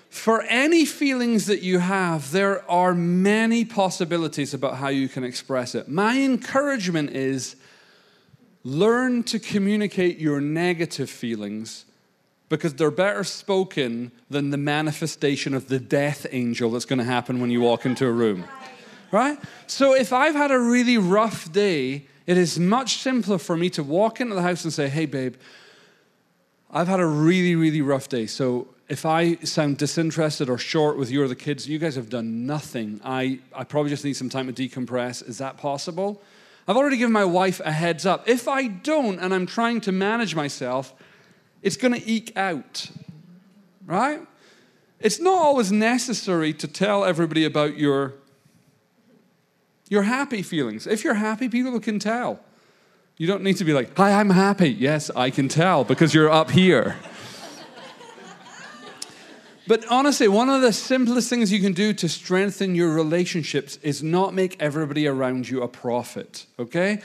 for 0.08 0.42
any 0.42 0.84
feelings 0.84 1.46
that 1.46 1.62
you 1.62 1.80
have, 1.80 2.30
there 2.30 2.68
are 2.70 2.94
many 2.94 3.64
possibilities 3.64 4.54
about 4.54 4.76
how 4.76 4.88
you 4.88 5.08
can 5.08 5.24
express 5.24 5.74
it. 5.74 5.88
My 5.88 6.20
encouragement 6.20 7.10
is 7.10 7.56
learn 8.62 9.24
to 9.24 9.40
communicate 9.40 10.18
your 10.18 10.40
negative 10.40 11.10
feelings 11.10 11.84
because 12.48 12.74
they're 12.74 12.90
better 12.90 13.24
spoken 13.24 14.10
than 14.30 14.50
the 14.50 14.56
manifestation 14.56 15.54
of 15.54 15.68
the 15.68 15.78
death 15.78 16.26
angel 16.30 16.70
that's 16.70 16.84
going 16.84 16.98
to 16.98 17.04
happen 17.04 17.40
when 17.40 17.50
you 17.50 17.60
walk 17.60 17.84
into 17.84 18.06
a 18.06 18.12
room. 18.12 18.44
Right? 19.10 19.38
So 19.66 19.94
if 19.94 20.12
I've 20.12 20.34
had 20.34 20.50
a 20.50 20.58
really 20.58 20.98
rough 20.98 21.50
day, 21.52 22.06
it 22.26 22.36
is 22.36 22.58
much 22.58 22.98
simpler 22.98 23.38
for 23.38 23.56
me 23.56 23.70
to 23.70 23.82
walk 23.82 24.20
into 24.20 24.34
the 24.34 24.42
house 24.42 24.64
and 24.64 24.72
say, 24.72 24.88
hey, 24.88 25.06
babe, 25.06 25.34
I've 26.70 26.88
had 26.88 27.00
a 27.00 27.06
really, 27.06 27.54
really 27.54 27.80
rough 27.80 28.08
day. 28.08 28.26
So 28.26 28.68
if 28.88 29.06
I 29.06 29.36
sound 29.36 29.78
disinterested 29.78 30.50
or 30.50 30.58
short 30.58 30.98
with 30.98 31.10
you 31.10 31.22
or 31.22 31.28
the 31.28 31.36
kids, 31.36 31.68
you 31.68 31.78
guys 31.78 31.96
have 31.96 32.10
done 32.10 32.46
nothing. 32.46 33.00
I, 33.04 33.40
I 33.54 33.64
probably 33.64 33.90
just 33.90 34.04
need 34.04 34.14
some 34.14 34.28
time 34.28 34.52
to 34.52 34.68
decompress. 34.68 35.26
Is 35.26 35.38
that 35.38 35.56
possible? 35.56 36.20
I've 36.66 36.76
already 36.76 36.98
given 36.98 37.12
my 37.12 37.24
wife 37.24 37.60
a 37.64 37.72
heads 37.72 38.04
up. 38.04 38.28
If 38.28 38.46
I 38.46 38.66
don't 38.66 39.18
and 39.18 39.34
I'm 39.34 39.46
trying 39.46 39.80
to 39.82 39.92
manage 39.92 40.34
myself, 40.34 40.94
it's 41.62 41.76
going 41.76 41.94
to 41.94 42.10
eke 42.10 42.36
out, 42.36 42.90
right? 43.86 44.20
It's 45.00 45.20
not 45.20 45.38
always 45.38 45.70
necessary 45.70 46.52
to 46.54 46.66
tell 46.66 47.04
everybody 47.04 47.44
about 47.44 47.76
your, 47.76 48.14
your 49.88 50.02
happy 50.02 50.42
feelings. 50.42 50.86
If 50.86 51.04
you're 51.04 51.14
happy, 51.14 51.48
people 51.48 51.78
can 51.80 51.98
tell. 51.98 52.40
You 53.16 53.26
don't 53.26 53.42
need 53.42 53.56
to 53.56 53.64
be 53.64 53.72
like, 53.72 53.96
Hi, 53.96 54.12
I'm 54.12 54.30
happy. 54.30 54.70
Yes, 54.70 55.10
I 55.14 55.30
can 55.30 55.48
tell 55.48 55.84
because 55.84 56.14
you're 56.14 56.30
up 56.30 56.50
here. 56.50 56.96
but 59.66 59.84
honestly, 59.88 60.28
one 60.28 60.48
of 60.48 60.62
the 60.62 60.72
simplest 60.72 61.28
things 61.28 61.52
you 61.52 61.60
can 61.60 61.72
do 61.72 61.92
to 61.94 62.08
strengthen 62.08 62.76
your 62.76 62.92
relationships 62.94 63.76
is 63.82 64.02
not 64.04 64.34
make 64.34 64.60
everybody 64.60 65.08
around 65.08 65.48
you 65.48 65.62
a 65.62 65.68
prophet, 65.68 66.46
okay? 66.60 67.00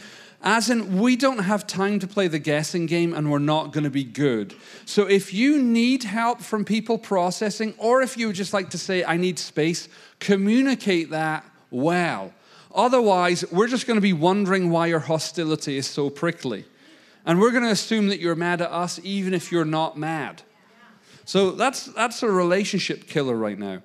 As 0.46 0.70
in, 0.70 1.00
we 1.00 1.16
don't 1.16 1.40
have 1.40 1.66
time 1.66 2.00
to 2.00 2.08
play 2.08 2.28
the 2.28 2.38
guessing 2.38 2.86
game 2.86 3.14
and 3.14 3.32
we're 3.32 3.40
not 3.40 3.72
going 3.72 3.86
to 3.86 3.90
be 3.90 4.04
good. 4.04 4.54
So 4.86 5.08
if 5.08 5.34
you 5.34 5.62
need 5.62 6.04
help 6.04 6.42
from 6.42 6.66
people 6.66 6.98
processing, 6.98 7.74
or 7.78 8.02
if 8.02 8.18
you 8.18 8.28
would 8.28 8.36
just 8.36 8.52
like 8.52 8.70
to 8.72 8.78
say, 8.78 9.06
I 9.06 9.16
need 9.16 9.40
space, 9.40 9.88
communicate 10.20 11.12
that 11.12 11.46
well. 11.72 12.34
Otherwise, 12.76 13.46
we're 13.52 13.70
just 13.70 13.88
going 13.88 13.96
to 13.96 14.02
be 14.02 14.12
wondering 14.12 14.70
why 14.70 14.88
your 14.88 15.00
hostility 15.00 15.78
is 15.78 15.88
so 15.88 16.10
prickly. 16.10 16.66
And 17.26 17.40
we're 17.40 17.52
going 17.52 17.64
to 17.64 17.72
assume 17.72 18.10
that 18.10 18.20
you're 18.20 18.36
mad 18.36 18.62
at 18.62 18.70
us 18.70 19.00
even 19.02 19.34
if 19.34 19.50
you're 19.50 19.64
not 19.64 19.98
mad. 19.98 20.42
So 21.24 21.52
that's, 21.52 21.86
that's 21.86 22.22
a 22.22 22.30
relationship 22.30 23.08
killer 23.08 23.36
right 23.36 23.58
now. 23.58 23.82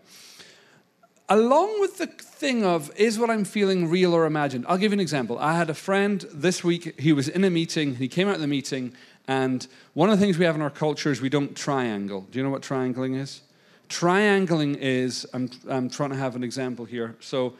Along 1.31 1.79
with 1.81 1.99
the 1.99 2.07
thing 2.07 2.65
of, 2.65 2.91
is 2.97 3.19
what 3.19 3.29
I'm 3.29 3.45
feeling 3.45 3.91
real 3.91 4.15
or 4.15 4.25
imagined? 4.25 4.65
I'll 4.67 4.79
give 4.79 4.93
you 4.93 4.97
an 4.97 5.01
example. 5.01 5.39
I 5.39 5.55
had 5.55 5.69
a 5.69 5.75
friend 5.75 6.25
this 6.33 6.65
week, 6.65 6.99
he 6.99 7.13
was 7.13 7.29
in 7.29 7.45
a 7.45 7.51
meeting, 7.51 7.97
he 7.97 8.09
came 8.09 8.29
out 8.29 8.37
of 8.37 8.41
the 8.41 8.47
meeting, 8.47 8.95
and 9.27 9.67
one 9.93 10.09
of 10.09 10.19
the 10.19 10.25
things 10.25 10.39
we 10.39 10.47
have 10.47 10.55
in 10.55 10.63
our 10.63 10.71
culture 10.71 11.13
is 11.13 11.21
we 11.21 11.29
don't 11.29 11.55
triangle. 11.55 12.27
Do 12.31 12.39
you 12.39 12.45
know 12.45 12.51
what 12.51 12.63
triangling 12.63 13.15
is? 13.15 13.43
Triangling 13.91 14.77
is, 14.77 15.27
I'm, 15.35 15.51
I'm 15.69 15.91
trying 15.91 16.11
to 16.11 16.17
have 16.17 16.35
an 16.35 16.43
example 16.43 16.87
here. 16.87 17.15
So 17.21 17.55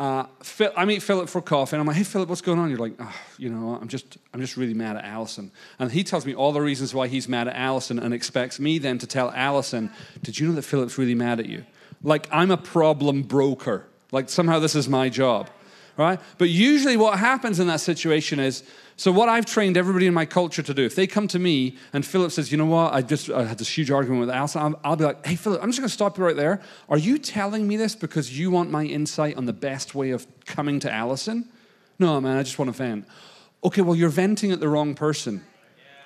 uh, 0.00 0.24
Phil, 0.42 0.72
I 0.76 0.84
meet 0.84 1.00
Philip 1.00 1.28
for 1.28 1.40
coffee, 1.40 1.76
and 1.76 1.80
I'm 1.80 1.86
like, 1.86 1.96
"Hey, 1.96 2.04
Philip, 2.04 2.28
what's 2.28 2.42
going 2.42 2.58
on?" 2.58 2.68
You're 2.68 2.78
like, 2.78 2.96
oh, 2.98 3.14
"You 3.38 3.48
know, 3.48 3.78
I'm 3.80 3.88
just, 3.88 4.18
I'm 4.34 4.40
just 4.40 4.58
really 4.58 4.74
mad 4.74 4.96
at 4.96 5.06
Allison." 5.06 5.50
And 5.78 5.90
he 5.90 6.04
tells 6.04 6.26
me 6.26 6.34
all 6.34 6.52
the 6.52 6.60
reasons 6.60 6.92
why 6.92 7.08
he's 7.08 7.28
mad 7.28 7.48
at 7.48 7.56
Allison, 7.56 7.98
and 7.98 8.12
expects 8.12 8.60
me 8.60 8.76
then 8.78 8.98
to 8.98 9.06
tell 9.06 9.30
Allison, 9.30 9.90
"Did 10.22 10.38
you 10.38 10.48
know 10.48 10.54
that 10.54 10.62
Philip's 10.62 10.98
really 10.98 11.14
mad 11.14 11.40
at 11.40 11.46
you?" 11.46 11.64
Like 12.06 12.28
I'm 12.30 12.52
a 12.52 12.56
problem 12.56 13.22
broker. 13.22 13.84
Like 14.12 14.28
somehow 14.28 14.60
this 14.60 14.76
is 14.76 14.88
my 14.88 15.08
job, 15.08 15.50
right? 15.96 16.20
But 16.38 16.48
usually, 16.48 16.96
what 16.96 17.18
happens 17.18 17.58
in 17.58 17.66
that 17.66 17.80
situation 17.80 18.38
is 18.38 18.62
so, 18.98 19.10
what 19.10 19.28
I've 19.28 19.44
trained 19.44 19.76
everybody 19.76 20.06
in 20.06 20.14
my 20.14 20.24
culture 20.24 20.62
to 20.62 20.72
do, 20.72 20.84
if 20.84 20.94
they 20.94 21.08
come 21.08 21.26
to 21.28 21.38
me 21.40 21.76
and 21.92 22.06
Philip 22.06 22.30
says, 22.30 22.52
you 22.52 22.58
know 22.58 22.66
what, 22.66 22.94
I 22.94 23.02
just 23.02 23.28
I 23.28 23.44
had 23.44 23.58
this 23.58 23.76
huge 23.76 23.90
argument 23.90 24.20
with 24.20 24.30
Alison, 24.30 24.76
I'll, 24.84 24.94
be 24.94 25.04
like, 25.04 25.26
hey, 25.26 25.34
Philip, 25.34 25.60
I'm 25.62 25.70
just 25.70 25.82
to 25.82 25.88
stop 25.88 26.16
you 26.16 26.24
right 26.24 26.36
there. 26.36 26.62
Are 26.88 26.96
you 26.96 27.18
telling 27.18 27.66
me 27.66 27.76
this 27.76 27.96
because 27.96 28.38
you 28.38 28.52
want 28.52 28.70
my 28.70 28.84
insight 28.84 29.36
on 29.36 29.44
the 29.44 29.52
best 29.52 29.94
way 29.96 30.12
of 30.12 30.26
coming 30.46 30.78
to 30.80 30.90
Allison? 30.90 31.48
No, 31.98 32.20
man, 32.20 32.38
I 32.38 32.44
just 32.44 32.58
want 32.58 32.70
to 32.70 32.72
vent. 32.72 33.06
Okay, 33.64 33.82
well, 33.82 33.96
you're 33.96 34.08
venting 34.08 34.52
at 34.52 34.60
the 34.60 34.68
wrong 34.68 34.94
person. 34.94 35.44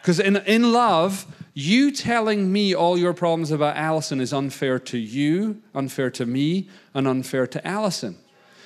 Because 0.00 0.18
in, 0.20 0.36
in 0.36 0.72
love, 0.72 1.26
you 1.52 1.90
telling 1.90 2.52
me 2.52 2.74
all 2.74 2.96
your 2.96 3.12
problems 3.12 3.50
about 3.50 3.76
Allison 3.76 4.20
is 4.20 4.32
unfair 4.32 4.78
to 4.78 4.98
you, 4.98 5.62
unfair 5.74 6.10
to 6.12 6.26
me, 6.26 6.68
and 6.94 7.06
unfair 7.06 7.46
to 7.48 7.66
Allison. 7.66 8.16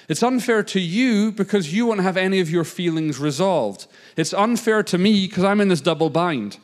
It's 0.09 0.23
unfair 0.23 0.63
to 0.65 0.81
you 0.81 1.33
because 1.33 1.73
you 1.73 1.87
won't 1.87 2.03
have 2.03 2.17
any 2.17 2.41
of 2.41 2.51
your 2.51 2.65
feelings 2.65 3.19
resolved. 3.19 3.87
It's 4.17 4.35
unfair 4.35 4.83
to 4.85 4.99
me 4.99 5.27
because 5.27 5.45
I'm 5.45 5.61
in 5.61 5.69
this 5.69 5.81
double 5.81 6.11
bind. 6.11 6.59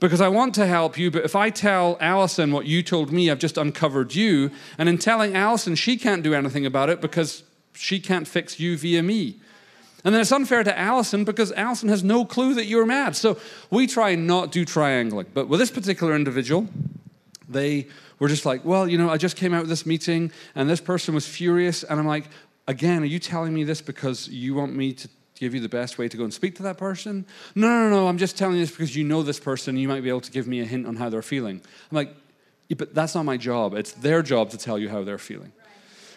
Because 0.00 0.20
I 0.20 0.28
want 0.28 0.54
to 0.56 0.66
help 0.66 0.98
you, 0.98 1.10
but 1.10 1.24
if 1.24 1.36
I 1.36 1.50
tell 1.50 1.96
Allison 2.00 2.50
what 2.50 2.66
you 2.66 2.82
told 2.82 3.12
me, 3.12 3.30
I've 3.30 3.38
just 3.38 3.56
uncovered 3.56 4.14
you. 4.14 4.50
And 4.76 4.88
in 4.88 4.98
telling 4.98 5.36
Allison, 5.36 5.76
she 5.76 5.96
can't 5.96 6.22
do 6.22 6.34
anything 6.34 6.66
about 6.66 6.90
it 6.90 7.00
because 7.00 7.44
she 7.74 8.00
can't 8.00 8.26
fix 8.26 8.58
you 8.58 8.76
via 8.76 9.02
me. 9.02 9.40
And 10.04 10.14
then 10.14 10.20
it's 10.20 10.32
unfair 10.32 10.62
to 10.62 10.78
Allison 10.78 11.24
because 11.24 11.50
Allison 11.52 11.88
has 11.88 12.04
no 12.04 12.24
clue 12.24 12.54
that 12.54 12.66
you're 12.66 12.86
mad. 12.86 13.16
So 13.16 13.38
we 13.70 13.86
try 13.86 14.14
not 14.14 14.52
do 14.52 14.64
triangling. 14.64 15.26
But 15.32 15.48
with 15.48 15.60
this 15.60 15.70
particular 15.70 16.14
individual, 16.14 16.68
they 17.48 17.88
were 18.18 18.28
just 18.28 18.44
like, 18.44 18.64
well, 18.64 18.86
you 18.86 18.98
know, 18.98 19.08
I 19.08 19.16
just 19.16 19.36
came 19.36 19.54
out 19.54 19.62
of 19.62 19.68
this 19.68 19.86
meeting 19.86 20.30
and 20.54 20.68
this 20.68 20.80
person 20.80 21.14
was 21.14 21.26
furious. 21.26 21.82
And 21.82 21.98
I'm 21.98 22.06
like, 22.06 22.26
Again, 22.66 23.02
are 23.02 23.06
you 23.06 23.18
telling 23.18 23.52
me 23.52 23.64
this 23.64 23.82
because 23.82 24.28
you 24.28 24.54
want 24.54 24.74
me 24.74 24.94
to 24.94 25.08
give 25.34 25.54
you 25.54 25.60
the 25.60 25.68
best 25.68 25.98
way 25.98 26.08
to 26.08 26.16
go 26.16 26.24
and 26.24 26.32
speak 26.32 26.54
to 26.56 26.62
that 26.62 26.78
person? 26.78 27.26
No, 27.54 27.68
no, 27.68 27.90
no, 27.90 28.08
I'm 28.08 28.16
just 28.16 28.38
telling 28.38 28.56
you 28.56 28.62
this 28.62 28.70
because 28.70 28.96
you 28.96 29.04
know 29.04 29.22
this 29.22 29.38
person. 29.38 29.74
and 29.74 29.82
You 29.82 29.88
might 29.88 30.02
be 30.02 30.08
able 30.08 30.22
to 30.22 30.30
give 30.30 30.46
me 30.46 30.60
a 30.60 30.64
hint 30.64 30.86
on 30.86 30.96
how 30.96 31.10
they're 31.10 31.22
feeling. 31.22 31.60
I'm 31.90 31.94
like, 31.94 32.14
yeah, 32.68 32.76
but 32.78 32.94
that's 32.94 33.14
not 33.14 33.24
my 33.24 33.36
job. 33.36 33.74
It's 33.74 33.92
their 33.92 34.22
job 34.22 34.48
to 34.50 34.58
tell 34.58 34.78
you 34.78 34.88
how 34.88 35.04
they're 35.04 35.18
feeling. 35.18 35.52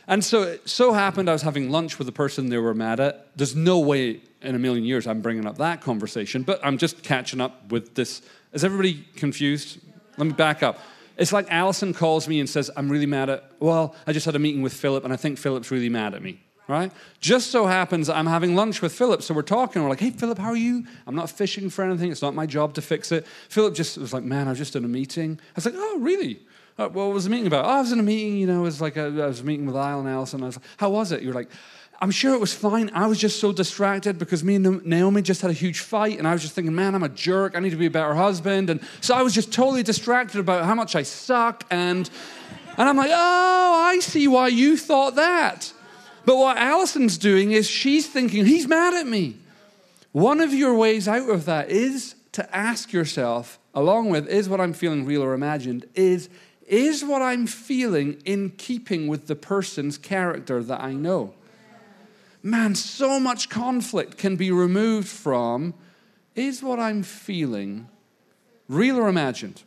And 0.07 0.23
so 0.23 0.43
it 0.43 0.69
so 0.69 0.93
happened 0.93 1.29
I 1.29 1.33
was 1.33 1.41
having 1.41 1.69
lunch 1.69 1.97
with 1.97 2.05
the 2.05 2.13
person 2.13 2.49
they 2.49 2.57
were 2.57 2.73
mad 2.73 2.99
at. 2.99 3.27
There's 3.35 3.55
no 3.55 3.79
way 3.79 4.21
in 4.41 4.55
a 4.55 4.59
million 4.59 4.85
years 4.85 5.05
I'm 5.05 5.21
bringing 5.21 5.45
up 5.45 5.57
that 5.57 5.81
conversation, 5.81 6.43
but 6.43 6.59
I'm 6.63 6.77
just 6.77 7.03
catching 7.03 7.41
up 7.41 7.71
with 7.71 7.95
this. 7.95 8.21
Is 8.53 8.63
everybody 8.63 9.05
confused? 9.15 9.79
Let 10.17 10.27
me 10.27 10.33
back 10.33 10.63
up. 10.63 10.79
It's 11.17 11.33
like 11.33 11.51
Allison 11.51 11.93
calls 11.93 12.27
me 12.27 12.39
and 12.39 12.49
says, 12.49 12.69
I'm 12.77 12.89
really 12.89 13.05
mad 13.05 13.29
at, 13.29 13.51
well, 13.59 13.95
I 14.05 14.13
just 14.13 14.25
had 14.25 14.35
a 14.35 14.39
meeting 14.39 14.61
with 14.61 14.73
Philip 14.73 15.03
and 15.03 15.11
I 15.11 15.15
think 15.15 15.39
Philip's 15.39 15.71
really 15.71 15.89
mad 15.89 16.13
at 16.13 16.21
me, 16.21 16.39
right? 16.67 16.91
Just 17.19 17.49
so 17.51 17.65
happens 17.65 18.07
I'm 18.07 18.27
having 18.27 18.55
lunch 18.55 18.81
with 18.81 18.93
Philip. 18.93 19.23
So 19.23 19.33
we're 19.33 19.41
talking. 19.41 19.81
We're 19.83 19.89
like, 19.89 19.99
hey, 19.99 20.11
Philip, 20.11 20.37
how 20.37 20.49
are 20.49 20.55
you? 20.55 20.85
I'm 21.07 21.15
not 21.15 21.29
fishing 21.29 21.69
for 21.69 21.83
anything. 21.83 22.11
It's 22.11 22.21
not 22.21 22.35
my 22.35 22.45
job 22.45 22.75
to 22.75 22.81
fix 22.81 23.11
it. 23.11 23.25
Philip 23.49 23.73
just 23.73 23.97
was 23.97 24.13
like, 24.13 24.23
man, 24.23 24.47
I 24.47 24.51
was 24.51 24.59
just 24.59 24.75
in 24.75 24.85
a 24.85 24.87
meeting. 24.87 25.39
I 25.41 25.53
was 25.55 25.65
like, 25.65 25.75
oh, 25.75 25.97
really? 25.99 26.39
Uh, 26.77 26.87
what 26.89 27.11
was 27.11 27.23
the 27.23 27.29
meeting 27.29 27.47
about? 27.47 27.65
Oh, 27.65 27.69
I 27.69 27.79
was 27.81 27.91
in 27.91 27.99
a 27.99 28.03
meeting, 28.03 28.37
you 28.37 28.45
know, 28.45 28.59
it 28.59 28.63
was 28.63 28.79
like 28.79 28.97
a, 28.97 29.05
I 29.05 29.27
was 29.27 29.43
meeting 29.43 29.65
with 29.65 29.75
Lyle 29.75 29.99
and 29.99 30.07
Allison. 30.07 30.43
I 30.43 30.45
was 30.45 30.57
like, 30.57 30.65
how 30.77 30.91
was 30.91 31.11
it? 31.11 31.23
You're 31.23 31.33
like, 31.33 31.49
I'm 31.99 32.11
sure 32.11 32.35
it 32.35 32.39
was 32.39 32.53
fine. 32.53 32.91
I 32.93 33.07
was 33.07 33.17
just 33.17 33.39
so 33.39 33.51
distracted 33.51 34.19
because 34.19 34.43
me 34.43 34.55
and 34.55 34.85
Naomi 34.85 35.23
just 35.23 35.41
had 35.41 35.49
a 35.49 35.55
huge 35.55 35.79
fight, 35.79 36.19
and 36.19 36.27
I 36.27 36.33
was 36.33 36.43
just 36.43 36.53
thinking, 36.53 36.75
man, 36.75 36.93
I'm 36.93 37.01
a 37.01 37.09
jerk. 37.09 37.55
I 37.55 37.59
need 37.59 37.71
to 37.71 37.77
be 37.77 37.87
a 37.87 37.91
better 37.91 38.13
husband. 38.13 38.69
And 38.69 38.79
so 39.01 39.15
I 39.15 39.23
was 39.23 39.33
just 39.33 39.51
totally 39.51 39.81
distracted 39.81 40.39
about 40.39 40.65
how 40.65 40.75
much 40.75 40.95
I 40.95 41.01
suck. 41.01 41.63
And, 41.71 42.07
and 42.77 42.87
I'm 42.87 42.95
like, 42.95 43.09
oh, 43.11 43.83
I 43.87 43.97
see 43.99 44.27
why 44.27 44.49
you 44.49 44.77
thought 44.77 45.15
that. 45.15 45.73
But 46.25 46.37
what 46.37 46.57
Allison's 46.57 47.17
doing 47.17 47.53
is 47.53 47.67
she's 47.67 48.05
thinking, 48.05 48.45
he's 48.45 48.67
mad 48.67 48.93
at 48.93 49.07
me. 49.07 49.37
One 50.11 50.41
of 50.41 50.53
your 50.53 50.75
ways 50.75 51.07
out 51.07 51.27
of 51.27 51.45
that 51.45 51.71
is 51.71 52.13
to 52.33 52.55
ask 52.55 52.93
yourself, 52.93 53.57
along 53.73 54.11
with, 54.11 54.27
is 54.27 54.47
what 54.47 54.61
I'm 54.61 54.73
feeling 54.73 55.05
real 55.05 55.23
or 55.23 55.33
imagined, 55.33 55.85
is, 55.95 56.29
is 56.67 57.03
what 57.03 57.21
I'm 57.21 57.47
feeling 57.47 58.21
in 58.25 58.51
keeping 58.51 59.07
with 59.07 59.27
the 59.27 59.35
person's 59.35 59.97
character 59.97 60.61
that 60.63 60.81
I 60.81 60.93
know? 60.93 61.33
man, 62.47 62.75
so 62.75 63.19
much 63.19 63.49
conflict 63.49 64.17
can 64.17 64.35
be 64.35 64.51
removed 64.51 65.07
from 65.07 65.73
is 66.35 66.63
what 66.63 66.79
I'm 66.79 67.03
feeling 67.03 67.89
real 68.67 68.97
or 68.97 69.07
imagined? 69.07 69.63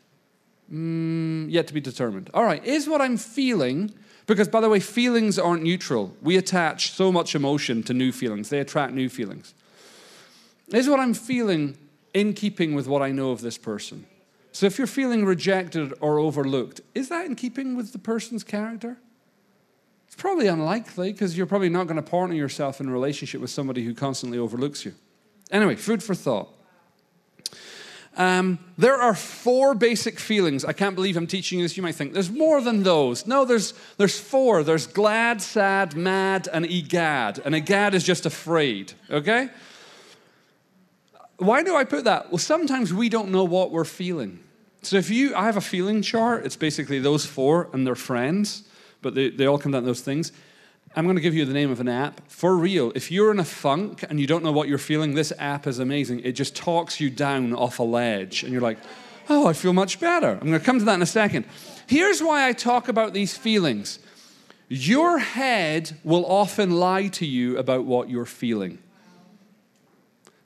Mm, 0.72 1.50
yet 1.50 1.66
to 1.66 1.74
be 1.74 1.80
determined. 1.80 2.30
All 2.32 2.44
right, 2.44 2.64
is 2.64 2.88
what 2.88 3.00
I'm 3.00 3.16
feeling, 3.16 3.92
because 4.26 4.48
by 4.48 4.60
the 4.60 4.68
way, 4.68 4.80
feelings 4.80 5.38
aren't 5.38 5.62
neutral. 5.62 6.16
We 6.22 6.36
attach 6.36 6.92
so 6.92 7.10
much 7.10 7.34
emotion 7.34 7.82
to 7.84 7.94
new 7.94 8.12
feelings, 8.12 8.48
they 8.48 8.60
attract 8.60 8.92
new 8.92 9.08
feelings. 9.08 9.52
Is 10.68 10.88
what 10.88 11.00
I'm 11.00 11.14
feeling 11.14 11.76
in 12.14 12.32
keeping 12.32 12.74
with 12.74 12.86
what 12.86 13.02
I 13.02 13.10
know 13.10 13.32
of 13.32 13.40
this 13.40 13.58
person? 13.58 14.06
So 14.52 14.66
if 14.66 14.78
you're 14.78 14.86
feeling 14.86 15.24
rejected 15.24 15.94
or 16.00 16.18
overlooked, 16.18 16.80
is 16.94 17.08
that 17.08 17.26
in 17.26 17.36
keeping 17.36 17.76
with 17.76 17.92
the 17.92 17.98
person's 17.98 18.42
character? 18.42 18.98
It's 20.06 20.16
probably 20.16 20.48
unlikely 20.48 21.12
because 21.12 21.36
you're 21.36 21.46
probably 21.46 21.68
not 21.68 21.86
going 21.86 21.96
to 21.96 22.02
partner 22.02 22.34
yourself 22.34 22.80
in 22.80 22.88
a 22.88 22.92
relationship 22.92 23.40
with 23.40 23.50
somebody 23.50 23.84
who 23.84 23.94
constantly 23.94 24.38
overlooks 24.38 24.84
you. 24.84 24.94
Anyway, 25.52 25.76
food 25.76 26.02
for 26.02 26.14
thought. 26.14 26.48
Um, 28.16 28.58
there 28.76 28.96
are 28.96 29.14
four 29.14 29.74
basic 29.74 30.18
feelings. 30.18 30.64
I 30.64 30.72
can't 30.72 30.96
believe 30.96 31.16
I'm 31.16 31.28
teaching 31.28 31.60
you 31.60 31.64
this. 31.64 31.76
You 31.76 31.82
might 31.84 31.94
think 31.94 32.12
there's 32.12 32.30
more 32.30 32.60
than 32.60 32.82
those. 32.82 33.26
No, 33.26 33.44
there's, 33.44 33.72
there's 33.98 34.18
four. 34.18 34.64
There's 34.64 34.88
glad, 34.88 35.40
sad, 35.40 35.94
mad, 35.94 36.48
and 36.52 36.66
egad. 36.66 37.40
And 37.44 37.54
egad 37.54 37.94
is 37.94 38.02
just 38.02 38.26
afraid, 38.26 38.92
okay? 39.10 39.48
Why 41.40 41.62
do 41.62 41.74
I 41.76 41.84
put 41.84 42.04
that? 42.04 42.30
Well, 42.30 42.38
sometimes 42.38 42.94
we 42.94 43.08
don't 43.08 43.30
know 43.30 43.44
what 43.44 43.70
we're 43.72 43.84
feeling. 43.84 44.38
So 44.82 44.96
if 44.96 45.10
you, 45.10 45.34
I 45.34 45.44
have 45.44 45.56
a 45.56 45.60
feeling 45.60 46.00
chart, 46.00 46.46
it's 46.46 46.56
basically 46.56 47.00
those 47.00 47.26
four 47.26 47.68
and 47.72 47.86
their 47.86 47.96
friends 47.96 48.64
but 49.02 49.14
they, 49.14 49.30
they 49.30 49.46
all 49.46 49.58
come 49.58 49.72
down 49.72 49.82
to 49.82 49.86
those 49.86 50.00
things. 50.00 50.32
I'm 50.96 51.04
going 51.04 51.16
to 51.16 51.22
give 51.22 51.34
you 51.34 51.44
the 51.44 51.52
name 51.52 51.70
of 51.70 51.80
an 51.80 51.88
app. 51.88 52.20
For 52.28 52.56
real, 52.56 52.92
if 52.94 53.10
you're 53.10 53.30
in 53.30 53.38
a 53.38 53.44
funk 53.44 54.04
and 54.08 54.18
you 54.18 54.26
don't 54.26 54.42
know 54.42 54.52
what 54.52 54.68
you're 54.68 54.78
feeling, 54.78 55.14
this 55.14 55.32
app 55.38 55.66
is 55.66 55.78
amazing. 55.78 56.20
It 56.20 56.32
just 56.32 56.56
talks 56.56 57.00
you 57.00 57.10
down 57.10 57.54
off 57.54 57.78
a 57.78 57.84
ledge, 57.84 58.42
and 58.42 58.52
you're 58.52 58.62
like, 58.62 58.78
oh, 59.28 59.46
I 59.46 59.52
feel 59.52 59.72
much 59.72 60.00
better. 60.00 60.32
I'm 60.32 60.48
going 60.48 60.58
to 60.58 60.64
come 60.64 60.80
to 60.80 60.84
that 60.86 60.94
in 60.94 61.02
a 61.02 61.06
second. 61.06 61.44
Here's 61.86 62.22
why 62.22 62.48
I 62.48 62.52
talk 62.52 62.88
about 62.88 63.12
these 63.12 63.36
feelings 63.36 63.98
your 64.72 65.18
head 65.18 65.98
will 66.04 66.24
often 66.26 66.70
lie 66.70 67.08
to 67.08 67.26
you 67.26 67.58
about 67.58 67.84
what 67.84 68.08
you're 68.08 68.24
feeling. 68.24 68.78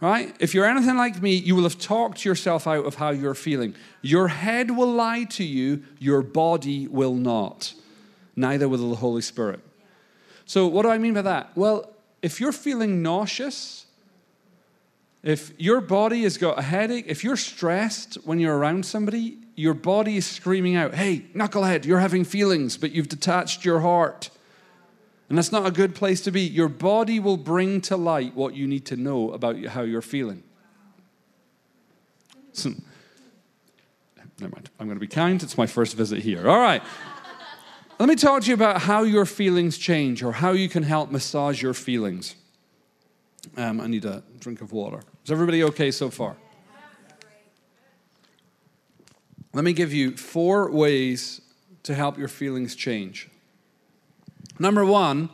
Right? 0.00 0.34
If 0.38 0.54
you're 0.54 0.66
anything 0.66 0.96
like 0.96 1.22
me, 1.22 1.34
you 1.34 1.54
will 1.54 1.62
have 1.62 1.78
talked 1.78 2.24
yourself 2.24 2.66
out 2.66 2.84
of 2.84 2.96
how 2.96 3.10
you're 3.10 3.34
feeling. 3.34 3.74
Your 4.02 4.28
head 4.28 4.70
will 4.70 4.92
lie 4.92 5.24
to 5.24 5.44
you, 5.44 5.82
your 5.98 6.20
body 6.20 6.86
will 6.88 7.14
not 7.14 7.74
neither 8.36 8.68
will 8.68 8.90
the 8.90 8.96
Holy 8.96 9.22
Spirit. 9.22 9.60
So, 10.46 10.66
what 10.66 10.82
do 10.82 10.90
I 10.90 10.98
mean 10.98 11.14
by 11.14 11.22
that? 11.22 11.56
Well, 11.56 11.90
if 12.22 12.40
you're 12.40 12.52
feeling 12.52 13.02
nauseous, 13.02 13.86
if 15.22 15.52
your 15.58 15.80
body 15.80 16.22
has 16.24 16.36
got 16.36 16.58
a 16.58 16.62
headache, 16.62 17.06
if 17.08 17.24
you're 17.24 17.36
stressed 17.36 18.16
when 18.24 18.38
you're 18.38 18.56
around 18.56 18.84
somebody, 18.84 19.38
your 19.56 19.74
body 19.74 20.16
is 20.16 20.26
screaming 20.26 20.76
out, 20.76 20.94
hey, 20.94 21.24
knucklehead, 21.34 21.84
you're 21.84 22.00
having 22.00 22.24
feelings, 22.24 22.76
but 22.76 22.92
you've 22.92 23.08
detached 23.08 23.64
your 23.64 23.80
heart. 23.80 24.30
And 25.34 25.38
that's 25.40 25.50
not 25.50 25.66
a 25.66 25.72
good 25.72 25.96
place 25.96 26.20
to 26.20 26.30
be. 26.30 26.42
Your 26.42 26.68
body 26.68 27.18
will 27.18 27.36
bring 27.36 27.80
to 27.80 27.96
light 27.96 28.36
what 28.36 28.54
you 28.54 28.68
need 28.68 28.86
to 28.86 28.94
know 28.94 29.32
about 29.32 29.60
how 29.64 29.82
you're 29.82 30.00
feeling. 30.00 30.44
So, 32.52 32.70
never 34.38 34.54
mind. 34.54 34.70
I'm 34.78 34.86
going 34.86 34.94
to 34.94 35.00
be 35.00 35.08
kind. 35.08 35.42
It's 35.42 35.58
my 35.58 35.66
first 35.66 35.96
visit 35.96 36.20
here. 36.22 36.48
All 36.48 36.60
right. 36.60 36.80
Let 37.98 38.08
me 38.08 38.14
talk 38.14 38.42
to 38.42 38.46
you 38.48 38.54
about 38.54 38.82
how 38.82 39.02
your 39.02 39.26
feelings 39.26 39.76
change 39.76 40.22
or 40.22 40.30
how 40.30 40.52
you 40.52 40.68
can 40.68 40.84
help 40.84 41.10
massage 41.10 41.60
your 41.60 41.74
feelings. 41.74 42.36
Um, 43.56 43.80
I 43.80 43.88
need 43.88 44.04
a 44.04 44.22
drink 44.38 44.60
of 44.60 44.70
water. 44.70 45.00
Is 45.24 45.32
everybody 45.32 45.64
okay 45.64 45.90
so 45.90 46.10
far? 46.10 46.36
Let 49.52 49.64
me 49.64 49.72
give 49.72 49.92
you 49.92 50.16
four 50.16 50.70
ways 50.70 51.40
to 51.82 51.92
help 51.92 52.18
your 52.18 52.28
feelings 52.28 52.76
change. 52.76 53.30
Number 54.58 54.84
one, 54.84 55.30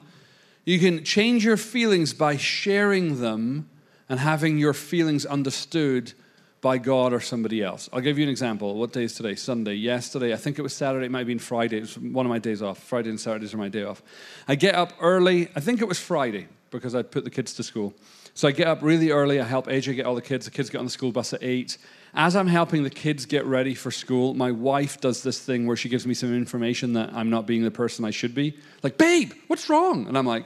you 0.64 0.78
can 0.78 1.04
change 1.04 1.44
your 1.44 1.56
feelings 1.56 2.12
by 2.12 2.36
sharing 2.36 3.20
them 3.20 3.68
and 4.08 4.20
having 4.20 4.58
your 4.58 4.74
feelings 4.74 5.24
understood 5.26 6.12
by 6.60 6.78
God 6.78 7.12
or 7.12 7.20
somebody 7.20 7.62
else. 7.62 7.88
I'll 7.92 8.00
give 8.00 8.18
you 8.18 8.24
an 8.24 8.30
example. 8.30 8.74
What 8.74 8.92
day 8.92 9.04
is 9.04 9.14
today? 9.14 9.34
Sunday. 9.34 9.74
Yesterday, 9.74 10.34
I 10.34 10.36
think 10.36 10.58
it 10.58 10.62
was 10.62 10.74
Saturday, 10.74 11.06
it 11.06 11.10
might 11.10 11.20
have 11.20 11.26
been 11.26 11.38
Friday. 11.38 11.78
It 11.78 11.82
was 11.82 11.98
one 11.98 12.26
of 12.26 12.30
my 12.30 12.38
days 12.38 12.60
off. 12.60 12.82
Friday 12.82 13.08
and 13.08 13.18
Saturdays 13.18 13.54
are 13.54 13.58
my 13.58 13.68
day 13.68 13.82
off. 13.82 14.02
I 14.46 14.56
get 14.56 14.74
up 14.74 14.92
early, 15.00 15.48
I 15.56 15.60
think 15.60 15.80
it 15.80 15.88
was 15.88 15.98
Friday, 15.98 16.48
because 16.70 16.94
I'd 16.94 17.10
put 17.10 17.24
the 17.24 17.30
kids 17.30 17.54
to 17.54 17.62
school. 17.62 17.94
So 18.34 18.48
I 18.48 18.52
get 18.52 18.66
up 18.66 18.82
really 18.82 19.10
early, 19.10 19.40
I 19.40 19.44
help 19.44 19.66
AJ 19.66 19.96
get 19.96 20.06
all 20.06 20.14
the 20.14 20.22
kids. 20.22 20.44
The 20.44 20.50
kids 20.50 20.70
get 20.70 20.78
on 20.78 20.84
the 20.84 20.90
school 20.90 21.12
bus 21.12 21.32
at 21.32 21.42
8. 21.42 21.76
As 22.14 22.34
I'm 22.36 22.46
helping 22.46 22.82
the 22.82 22.90
kids 22.90 23.26
get 23.26 23.44
ready 23.44 23.74
for 23.74 23.90
school, 23.90 24.34
my 24.34 24.50
wife 24.50 25.00
does 25.00 25.22
this 25.22 25.40
thing 25.40 25.66
where 25.66 25.76
she 25.76 25.88
gives 25.88 26.06
me 26.06 26.14
some 26.14 26.34
information 26.34 26.92
that 26.94 27.12
I'm 27.12 27.30
not 27.30 27.46
being 27.46 27.62
the 27.62 27.70
person 27.70 28.04
I 28.04 28.10
should 28.10 28.34
be. 28.34 28.56
Like, 28.82 28.98
babe, 28.98 29.32
what's 29.48 29.68
wrong? 29.68 30.06
And 30.06 30.16
I'm 30.16 30.26
like, 30.26 30.44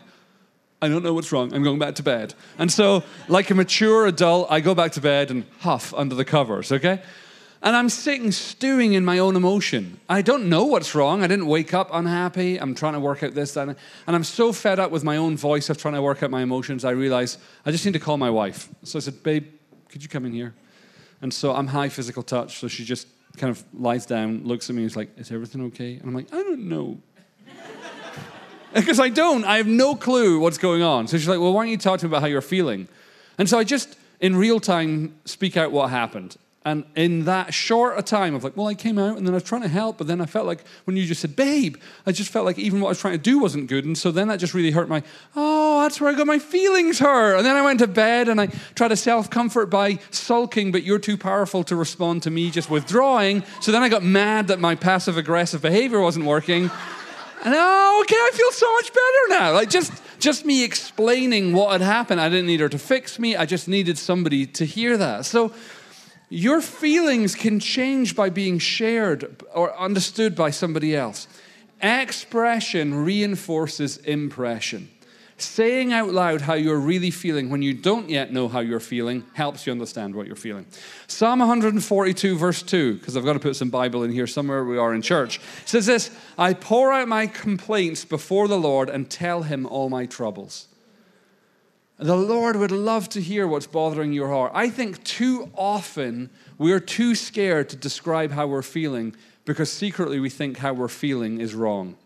I 0.82 0.88
don't 0.88 1.02
know 1.02 1.14
what's 1.14 1.32
wrong. 1.32 1.54
I'm 1.54 1.62
going 1.62 1.78
back 1.78 1.94
to 1.96 2.02
bed. 2.02 2.34
And 2.58 2.70
so, 2.70 3.02
like 3.28 3.48
a 3.50 3.54
mature 3.54 4.06
adult, 4.06 4.50
I 4.50 4.60
go 4.60 4.74
back 4.74 4.92
to 4.92 5.00
bed 5.00 5.30
and 5.30 5.44
huff 5.60 5.94
under 5.94 6.14
the 6.14 6.24
covers, 6.24 6.70
okay? 6.72 7.00
And 7.64 7.74
I'm 7.74 7.88
sitting 7.88 8.30
stewing 8.30 8.92
in 8.92 9.06
my 9.06 9.18
own 9.18 9.36
emotion. 9.36 9.98
I 10.06 10.20
don't 10.20 10.50
know 10.50 10.66
what's 10.66 10.94
wrong. 10.94 11.22
I 11.22 11.26
didn't 11.26 11.46
wake 11.46 11.72
up 11.72 11.88
unhappy. 11.94 12.60
I'm 12.60 12.74
trying 12.74 12.92
to 12.92 13.00
work 13.00 13.22
out 13.22 13.32
this, 13.34 13.54
that, 13.54 13.68
and 13.68 13.76
I'm 14.06 14.22
so 14.22 14.52
fed 14.52 14.78
up 14.78 14.90
with 14.90 15.02
my 15.02 15.16
own 15.16 15.38
voice 15.38 15.70
of 15.70 15.78
trying 15.78 15.94
to 15.94 16.02
work 16.02 16.22
out 16.22 16.30
my 16.30 16.42
emotions, 16.42 16.84
I 16.84 16.90
realize 16.90 17.38
I 17.64 17.70
just 17.70 17.86
need 17.86 17.94
to 17.94 17.98
call 17.98 18.18
my 18.18 18.28
wife. 18.28 18.68
So 18.82 18.98
I 18.98 19.00
said, 19.00 19.22
Babe, 19.22 19.46
could 19.88 20.02
you 20.02 20.10
come 20.10 20.26
in 20.26 20.32
here? 20.32 20.54
And 21.22 21.32
so 21.32 21.54
I'm 21.54 21.66
high 21.66 21.88
physical 21.88 22.22
touch. 22.22 22.58
So 22.58 22.68
she 22.68 22.84
just 22.84 23.08
kind 23.38 23.50
of 23.50 23.64
lies 23.72 24.04
down, 24.04 24.44
looks 24.44 24.68
at 24.68 24.76
me, 24.76 24.82
and 24.82 24.90
is 24.90 24.94
like, 24.94 25.18
Is 25.18 25.32
everything 25.32 25.64
okay? 25.68 25.94
And 25.94 26.04
I'm 26.04 26.14
like, 26.14 26.32
I 26.34 26.42
don't 26.42 26.68
know. 26.68 27.00
Because 28.74 29.00
I 29.00 29.08
don't. 29.08 29.44
I 29.44 29.56
have 29.56 29.68
no 29.68 29.94
clue 29.94 30.38
what's 30.38 30.58
going 30.58 30.82
on. 30.82 31.08
So 31.08 31.16
she's 31.16 31.28
like, 31.28 31.40
Well, 31.40 31.54
why 31.54 31.62
don't 31.62 31.70
you 31.70 31.78
talk 31.78 32.00
to 32.00 32.06
me 32.06 32.10
about 32.10 32.20
how 32.20 32.26
you're 32.26 32.42
feeling? 32.42 32.88
And 33.38 33.48
so 33.48 33.58
I 33.58 33.64
just, 33.64 33.96
in 34.20 34.36
real 34.36 34.60
time, 34.60 35.14
speak 35.24 35.56
out 35.56 35.72
what 35.72 35.88
happened. 35.88 36.36
And 36.66 36.84
in 36.96 37.26
that 37.26 37.52
short 37.52 37.98
a 37.98 38.02
time 38.02 38.34
of 38.34 38.42
like, 38.42 38.56
well, 38.56 38.68
I 38.68 38.74
came 38.74 38.98
out 38.98 39.18
and 39.18 39.26
then 39.26 39.34
I 39.34 39.36
was 39.36 39.42
trying 39.42 39.60
to 39.62 39.68
help, 39.68 39.98
but 39.98 40.06
then 40.06 40.22
I 40.22 40.26
felt 40.26 40.46
like 40.46 40.64
when 40.84 40.96
you 40.96 41.04
just 41.04 41.20
said, 41.20 41.36
babe, 41.36 41.76
I 42.06 42.12
just 42.12 42.30
felt 42.30 42.46
like 42.46 42.58
even 42.58 42.80
what 42.80 42.88
I 42.88 42.92
was 42.92 43.00
trying 43.00 43.12
to 43.12 43.18
do 43.18 43.38
wasn't 43.38 43.68
good. 43.68 43.84
And 43.84 43.98
so 43.98 44.10
then 44.10 44.28
that 44.28 44.38
just 44.38 44.54
really 44.54 44.70
hurt 44.70 44.88
my, 44.88 45.02
oh, 45.36 45.82
that's 45.82 46.00
where 46.00 46.10
I 46.10 46.14
got 46.14 46.26
my 46.26 46.38
feelings 46.38 46.98
hurt. 46.98 47.36
And 47.36 47.44
then 47.44 47.54
I 47.54 47.60
went 47.60 47.80
to 47.80 47.86
bed 47.86 48.30
and 48.30 48.40
I 48.40 48.46
tried 48.74 48.88
to 48.88 48.96
self 48.96 49.28
comfort 49.28 49.66
by 49.66 49.98
sulking, 50.10 50.72
but 50.72 50.84
you're 50.84 50.98
too 50.98 51.18
powerful 51.18 51.64
to 51.64 51.76
respond 51.76 52.22
to 52.22 52.30
me 52.30 52.50
just 52.50 52.70
withdrawing. 52.70 53.42
So 53.60 53.70
then 53.70 53.82
I 53.82 53.90
got 53.90 54.02
mad 54.02 54.48
that 54.48 54.58
my 54.58 54.74
passive 54.74 55.18
aggressive 55.18 55.60
behavior 55.60 56.00
wasn't 56.00 56.24
working. 56.24 56.70
And 57.44 57.54
oh, 57.54 58.00
okay, 58.04 58.16
I 58.16 58.30
feel 58.32 58.52
so 58.52 58.72
much 58.72 58.90
better 58.90 59.40
now. 59.40 59.52
Like 59.52 59.68
just 59.68 59.92
just 60.18 60.46
me 60.46 60.64
explaining 60.64 61.52
what 61.52 61.72
had 61.72 61.82
happened. 61.82 62.22
I 62.22 62.30
didn't 62.30 62.46
need 62.46 62.60
her 62.60 62.70
to 62.70 62.78
fix 62.78 63.18
me. 63.18 63.36
I 63.36 63.44
just 63.44 63.68
needed 63.68 63.98
somebody 63.98 64.46
to 64.46 64.64
hear 64.64 64.96
that. 64.96 65.26
So 65.26 65.52
your 66.28 66.60
feelings 66.60 67.34
can 67.34 67.60
change 67.60 68.16
by 68.16 68.30
being 68.30 68.58
shared 68.58 69.42
or 69.54 69.76
understood 69.78 70.34
by 70.34 70.50
somebody 70.50 70.96
else. 70.96 71.28
Expression 71.80 72.94
reinforces 72.94 73.98
impression. 73.98 74.90
Saying 75.36 75.92
out 75.92 76.12
loud 76.12 76.42
how 76.42 76.54
you're 76.54 76.78
really 76.78 77.10
feeling 77.10 77.50
when 77.50 77.60
you 77.60 77.74
don't 77.74 78.08
yet 78.08 78.32
know 78.32 78.46
how 78.46 78.60
you're 78.60 78.78
feeling 78.78 79.24
helps 79.34 79.66
you 79.66 79.72
understand 79.72 80.14
what 80.14 80.28
you're 80.28 80.36
feeling. 80.36 80.64
Psalm 81.08 81.40
142, 81.40 82.38
verse 82.38 82.62
2, 82.62 82.94
because 82.94 83.16
I've 83.16 83.24
got 83.24 83.32
to 83.32 83.40
put 83.40 83.56
some 83.56 83.68
Bible 83.68 84.04
in 84.04 84.12
here 84.12 84.28
somewhere 84.28 84.64
we 84.64 84.78
are 84.78 84.94
in 84.94 85.02
church, 85.02 85.40
says 85.64 85.86
this 85.86 86.10
I 86.38 86.54
pour 86.54 86.92
out 86.92 87.08
my 87.08 87.26
complaints 87.26 88.04
before 88.04 88.46
the 88.46 88.58
Lord 88.58 88.88
and 88.88 89.10
tell 89.10 89.42
him 89.42 89.66
all 89.66 89.90
my 89.90 90.06
troubles. 90.06 90.68
The 91.98 92.16
Lord 92.16 92.56
would 92.56 92.72
love 92.72 93.08
to 93.10 93.20
hear 93.20 93.46
what's 93.46 93.66
bothering 93.66 94.12
your 94.12 94.28
heart. 94.28 94.52
I 94.54 94.68
think 94.68 95.04
too 95.04 95.50
often 95.54 96.30
we're 96.58 96.80
too 96.80 97.14
scared 97.14 97.68
to 97.68 97.76
describe 97.76 98.32
how 98.32 98.48
we're 98.48 98.62
feeling 98.62 99.14
because 99.44 99.70
secretly 99.70 100.18
we 100.18 100.30
think 100.30 100.58
how 100.58 100.72
we're 100.72 100.88
feeling 100.88 101.40
is 101.40 101.54
wrong. 101.54 101.96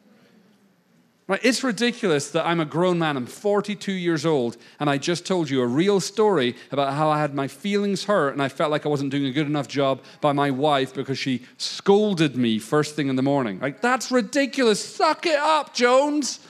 Right? 1.27 1.41
It's 1.43 1.63
ridiculous 1.63 2.31
that 2.31 2.47
I'm 2.47 2.59
a 2.59 2.65
grown 2.65 2.99
man, 2.99 3.17
I'm 3.17 3.27
42 3.27 3.93
years 3.93 4.25
old, 4.25 4.57
and 4.81 4.89
I 4.89 4.97
just 4.97 5.27
told 5.27 5.51
you 5.51 5.61
a 5.61 5.67
real 5.67 6.01
story 6.01 6.57
about 6.71 6.95
how 6.95 7.11
I 7.11 7.19
had 7.19 7.35
my 7.35 7.49
feelings 7.49 8.05
hurt 8.05 8.33
and 8.33 8.43
I 8.43 8.49
felt 8.49 8.71
like 8.71 8.87
I 8.87 8.89
wasn't 8.89 9.11
doing 9.11 9.27
a 9.27 9.31
good 9.31 9.47
enough 9.47 9.69
job 9.69 10.01
by 10.23 10.33
my 10.33 10.51
wife 10.51 10.95
because 10.95 11.19
she 11.19 11.45
scolded 11.59 12.37
me 12.37 12.59
first 12.59 12.97
thing 12.97 13.09
in 13.09 13.17
the 13.17 13.23
morning. 13.23 13.59
Like, 13.61 13.83
that's 13.83 14.11
ridiculous. 14.11 14.83
Suck 14.83 15.27
it 15.27 15.39
up, 15.39 15.75
Jones. 15.75 16.41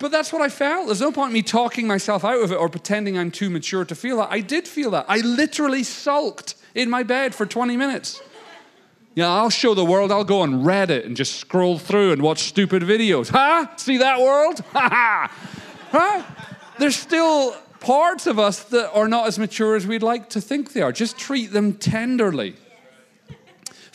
But 0.00 0.10
that's 0.10 0.32
what 0.32 0.40
I 0.40 0.48
felt. 0.48 0.86
There's 0.86 1.02
no 1.02 1.12
point 1.12 1.28
in 1.28 1.34
me 1.34 1.42
talking 1.42 1.86
myself 1.86 2.24
out 2.24 2.42
of 2.42 2.50
it 2.50 2.56
or 2.56 2.70
pretending 2.70 3.18
I'm 3.18 3.30
too 3.30 3.50
mature 3.50 3.84
to 3.84 3.94
feel 3.94 4.16
that. 4.16 4.28
I 4.30 4.40
did 4.40 4.66
feel 4.66 4.90
that. 4.92 5.04
I 5.08 5.18
literally 5.18 5.82
sulked 5.84 6.54
in 6.74 6.88
my 6.88 7.02
bed 7.02 7.34
for 7.34 7.44
20 7.44 7.76
minutes. 7.76 8.22
Yeah, 9.14 9.28
I'll 9.28 9.50
show 9.50 9.74
the 9.74 9.84
world. 9.84 10.10
I'll 10.10 10.24
go 10.24 10.40
on 10.40 10.64
Reddit 10.64 11.04
and 11.04 11.16
just 11.16 11.36
scroll 11.36 11.78
through 11.78 12.12
and 12.12 12.22
watch 12.22 12.44
stupid 12.44 12.82
videos. 12.82 13.28
Huh? 13.28 13.66
See 13.76 13.98
that 13.98 14.18
world? 14.20 14.64
Ha 14.72 14.88
ha! 14.88 15.32
Huh? 15.92 16.22
There's 16.78 16.96
still 16.96 17.54
parts 17.80 18.26
of 18.26 18.38
us 18.38 18.62
that 18.64 18.90
are 18.92 19.08
not 19.08 19.26
as 19.26 19.38
mature 19.38 19.76
as 19.76 19.86
we'd 19.86 20.02
like 20.02 20.30
to 20.30 20.40
think 20.40 20.72
they 20.72 20.80
are. 20.80 20.92
Just 20.92 21.18
treat 21.18 21.52
them 21.52 21.74
tenderly. 21.74 22.54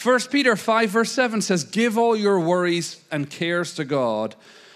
1 0.04 0.20
Peter 0.30 0.56
5, 0.56 0.90
verse 0.90 1.12
7 1.12 1.42
says, 1.42 1.64
Give 1.64 1.98
all 1.98 2.16
your 2.16 2.40
worries 2.40 3.04
and 3.12 3.28
cares 3.28 3.74
to 3.76 3.86
God, 3.86 4.36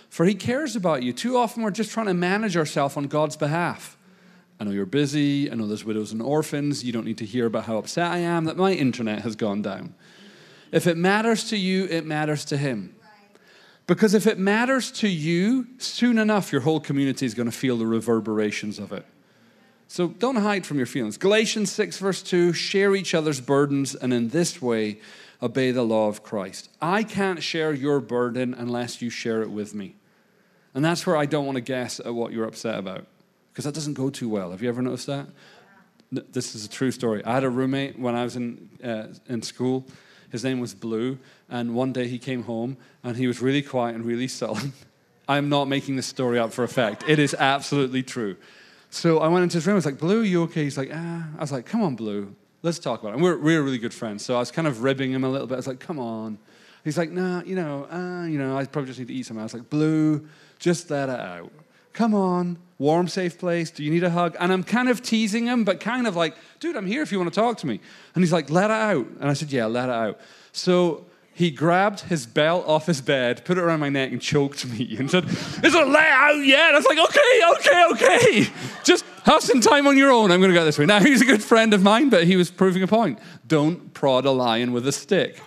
for 0.10 0.26
He 0.26 0.36
cares 0.36 0.76
about 0.76 1.04
you. 1.04 1.14
Too 1.14 1.38
often 1.38 1.64
we're 1.64 1.72
just 1.72 1.92
trying 1.92 2.08
to 2.08 2.14
manage 2.14 2.58
ourselves 2.58 2.98
on 2.98 3.06
God's 3.06 3.38
behalf. 3.38 3.98
I 4.60 4.66
know 4.66 4.72
you're 4.72 4.86
busy. 4.86 5.50
I 5.50 5.56
know 5.56 5.68
there's 5.68 5.86
widows 5.86 6.12
and 6.12 6.22
orphans. 6.22 6.84
You 6.84 6.92
don't 6.92 7.06
need 7.06 7.20
to 7.20 7.26
hear 7.26 7.46
about 7.46 7.64
how 7.64 7.78
upset 7.78 8.12
I 8.12 8.18
am 8.18 8.46
that 8.46 8.58
my 8.58 8.74
internet 8.74 9.22
has 9.22 9.36
gone 9.36 9.62
down. 9.62 9.96
If 10.72 10.86
it 10.86 10.98
matters 10.98 11.50
to 11.50 11.58
you, 11.58 11.86
it 11.86 12.06
matters 12.06 12.44
to 12.46 12.58
Him. 12.58 12.96
Because 13.88 14.14
if 14.14 14.28
it 14.28 14.38
matters 14.38 14.92
to 14.92 15.08
you, 15.08 15.68
soon 15.80 16.20
enough 16.20 16.52
your 16.52 16.62
whole 16.62 16.80
community 16.80 17.26
is 17.26 17.34
going 17.34 17.50
to 17.50 17.56
feel 17.56 17.78
the 17.78 17.88
reverberations 17.88 18.78
of 18.78 18.92
it. 18.92 19.06
So 19.88 20.10
don't 20.10 20.36
hide 20.36 20.68
from 20.68 20.78
your 20.78 20.86
feelings. 20.86 21.18
Galatians 21.18 21.72
6, 21.72 21.98
verse 21.98 22.22
2 22.22 22.54
share 22.54 22.96
each 22.96 23.16
other's 23.16 23.42
burdens, 23.42 23.96
and 23.96 24.14
in 24.14 24.30
this 24.30 24.62
way, 24.62 25.00
obey 25.42 25.72
the 25.72 25.82
law 25.82 26.08
of 26.08 26.22
Christ. 26.22 26.70
I 26.80 27.02
can't 27.04 27.42
share 27.42 27.74
your 27.74 28.00
burden 28.00 28.54
unless 28.54 29.02
you 29.02 29.10
share 29.10 29.42
it 29.42 29.50
with 29.50 29.74
me. 29.74 29.96
And 30.74 30.86
that's 30.86 31.06
where 31.06 31.18
I 31.18 31.26
don't 31.26 31.46
want 31.46 31.56
to 31.56 31.62
guess 31.62 32.00
at 32.00 32.14
what 32.14 32.32
you're 32.32 32.46
upset 32.46 32.78
about, 32.78 33.06
because 33.52 33.66
that 33.66 33.74
doesn't 33.74 33.96
go 33.96 34.10
too 34.10 34.30
well. 34.30 34.52
Have 34.52 34.62
you 34.62 34.70
ever 34.70 34.82
noticed 34.82 35.08
that? 35.08 35.28
This 36.12 36.56
is 36.56 36.66
a 36.66 36.70
true 36.70 36.92
story. 36.92 37.24
I 37.24 37.34
had 37.34 37.44
a 37.44 37.50
roommate 37.50 37.98
when 38.00 38.16
I 38.16 38.24
was 38.24 38.36
in, 38.36 38.70
uh, 38.84 39.08
in 39.28 39.42
school 39.42 39.86
his 40.32 40.44
name 40.44 40.60
was 40.60 40.74
Blue. 40.74 41.18
And 41.50 41.74
one 41.74 41.94
day 41.94 42.08
he 42.08 42.20
came 42.20 42.44
home 42.44 42.78
and 43.04 43.18
he 43.18 43.28
was 43.28 43.42
really 43.42 43.62
quiet 43.62 43.96
and 43.96 44.06
really 44.06 44.28
sullen. 44.40 44.74
I'm 45.28 45.50
not 45.50 45.68
making 45.68 45.96
this 45.96 46.08
story 46.08 46.40
up 46.40 46.54
for 46.54 46.64
effect. 46.64 47.04
It 47.08 47.20
is 47.20 47.36
absolutely 47.38 48.02
true. 48.02 48.36
So 48.90 49.20
I 49.20 49.28
went 49.28 49.44
into 49.44 49.58
his 49.58 49.68
room. 49.68 49.74
I 49.74 49.76
was 49.76 49.86
like, 49.86 50.00
Blue, 50.00 50.22
you 50.22 50.44
okay? 50.44 50.64
He's 50.64 50.78
like, 50.78 50.90
ah. 50.92 51.28
I 51.38 51.42
was 51.42 51.52
like, 51.52 51.68
come 51.68 51.84
on, 51.84 51.96
Blue. 51.96 52.34
Let's 52.64 52.80
talk 52.80 53.02
about 53.02 53.10
it. 53.10 53.14
And 53.16 53.24
we're, 53.24 53.38
we're 53.38 53.62
really 53.62 53.78
good 53.78 53.94
friends. 53.94 54.26
So 54.26 54.36
I 54.36 54.40
was 54.40 54.50
kind 54.50 54.68
of 54.68 54.82
ribbing 54.82 55.12
him 55.12 55.24
a 55.24 55.30
little 55.30 55.46
bit. 55.46 55.56
I 55.56 55.58
was 55.58 55.68
like, 55.68 55.80
come 55.80 56.00
on. 56.00 56.40
He's 56.84 56.98
like, 56.98 57.12
nah, 57.12 57.44
you 57.44 57.56
know, 57.56 57.86
uh, 57.92 58.26
you 58.26 58.40
know, 58.40 58.58
I 58.58 58.66
probably 58.66 58.88
just 58.88 59.00
need 59.00 59.10
to 59.10 59.14
eat 59.14 59.28
something. 59.28 59.42
I 59.42 59.44
was 59.44 59.54
like, 59.54 59.70
Blue, 59.70 60.28
just 60.60 60.92
let 60.92 61.10
it 61.10 61.20
out. 61.20 61.52
Come 61.94 62.14
on, 62.14 62.58
warm, 62.78 63.08
safe 63.08 63.38
place. 63.40 63.72
Do 63.72 63.84
you 63.84 63.92
need 63.92 64.04
a 64.04 64.10
hug? 64.10 64.36
And 64.40 64.54
I'm 64.54 64.64
kind 64.64 64.90
of 64.90 65.02
teasing 65.02 65.46
him, 65.46 65.64
but 65.64 65.80
kind 65.80 66.08
of 66.08 66.16
like, 66.16 66.36
dude, 66.60 66.76
I'm 66.76 66.86
here 66.86 67.02
if 67.02 67.12
you 67.12 67.20
want 67.20 67.34
to 67.34 67.40
talk 67.40 67.58
to 67.60 67.68
me. 67.68 67.80
And 68.16 68.24
he's 68.24 68.32
like, 68.32 68.50
let 68.50 68.70
it 68.70 68.74
out. 68.74 69.08
And 69.20 69.30
I 69.30 69.34
said, 69.34 69.52
yeah, 69.52 69.66
let 69.66 69.90
it 69.90 69.96
out. 69.96 70.20
So 70.52 71.06
he 71.34 71.52
grabbed 71.52 72.02
his 72.02 72.26
belt 72.26 72.68
off 72.68 72.86
his 72.86 73.00
bed, 73.00 73.46
put 73.46 73.58
it 73.58 73.62
around 73.62 73.80
my 73.80 73.90
neck, 73.90 74.12
and 74.12 74.22
choked 74.22 74.66
me 74.66 74.96
and 75.00 75.10
said, 75.10 75.24
Is 75.26 75.74
it 75.74 75.88
let 75.88 76.08
out 76.08 76.46
yet? 76.46 76.74
I 76.74 76.78
was 76.78 76.86
like, 76.86 77.00
Okay, 77.00 77.42
okay, 77.56 77.86
okay. 77.92 78.54
Just 78.84 79.06
have 79.24 79.42
some 79.42 79.62
time 79.62 79.88
on 79.88 79.98
your 79.98 80.12
own. 80.12 80.32
I'm 80.32 80.42
going 80.42 80.52
to 80.52 80.56
go 80.56 80.66
this 80.66 80.78
way. 80.78 80.86
Now, 80.86 81.00
he's 81.00 81.22
a 81.22 81.26
good 81.26 81.44
friend 81.44 81.74
of 81.74 81.82
mine, 81.82 82.10
but 82.10 82.26
he 82.26 82.36
was 82.36 82.52
proving 82.52 82.84
a 82.84 82.88
point. 82.88 83.20
Don't 83.48 83.94
prod 83.94 84.26
a 84.26 84.32
lion 84.32 84.74
with 84.74 84.86
a 84.88 84.92
stick. 84.92 85.42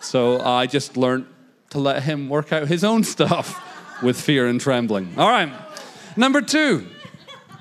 So 0.00 0.40
I 0.40 0.66
just 0.66 0.96
learned 0.96 1.26
to 1.70 1.78
let 1.80 2.04
him 2.04 2.28
work 2.28 2.52
out 2.52 2.68
his 2.68 2.82
own 2.82 3.04
stuff 3.04 3.62
with 4.02 4.20
fear 4.20 4.46
and 4.46 4.60
trembling. 4.60 5.14
All 5.16 5.28
right. 5.28 5.52
Number 6.16 6.40
two, 6.40 6.86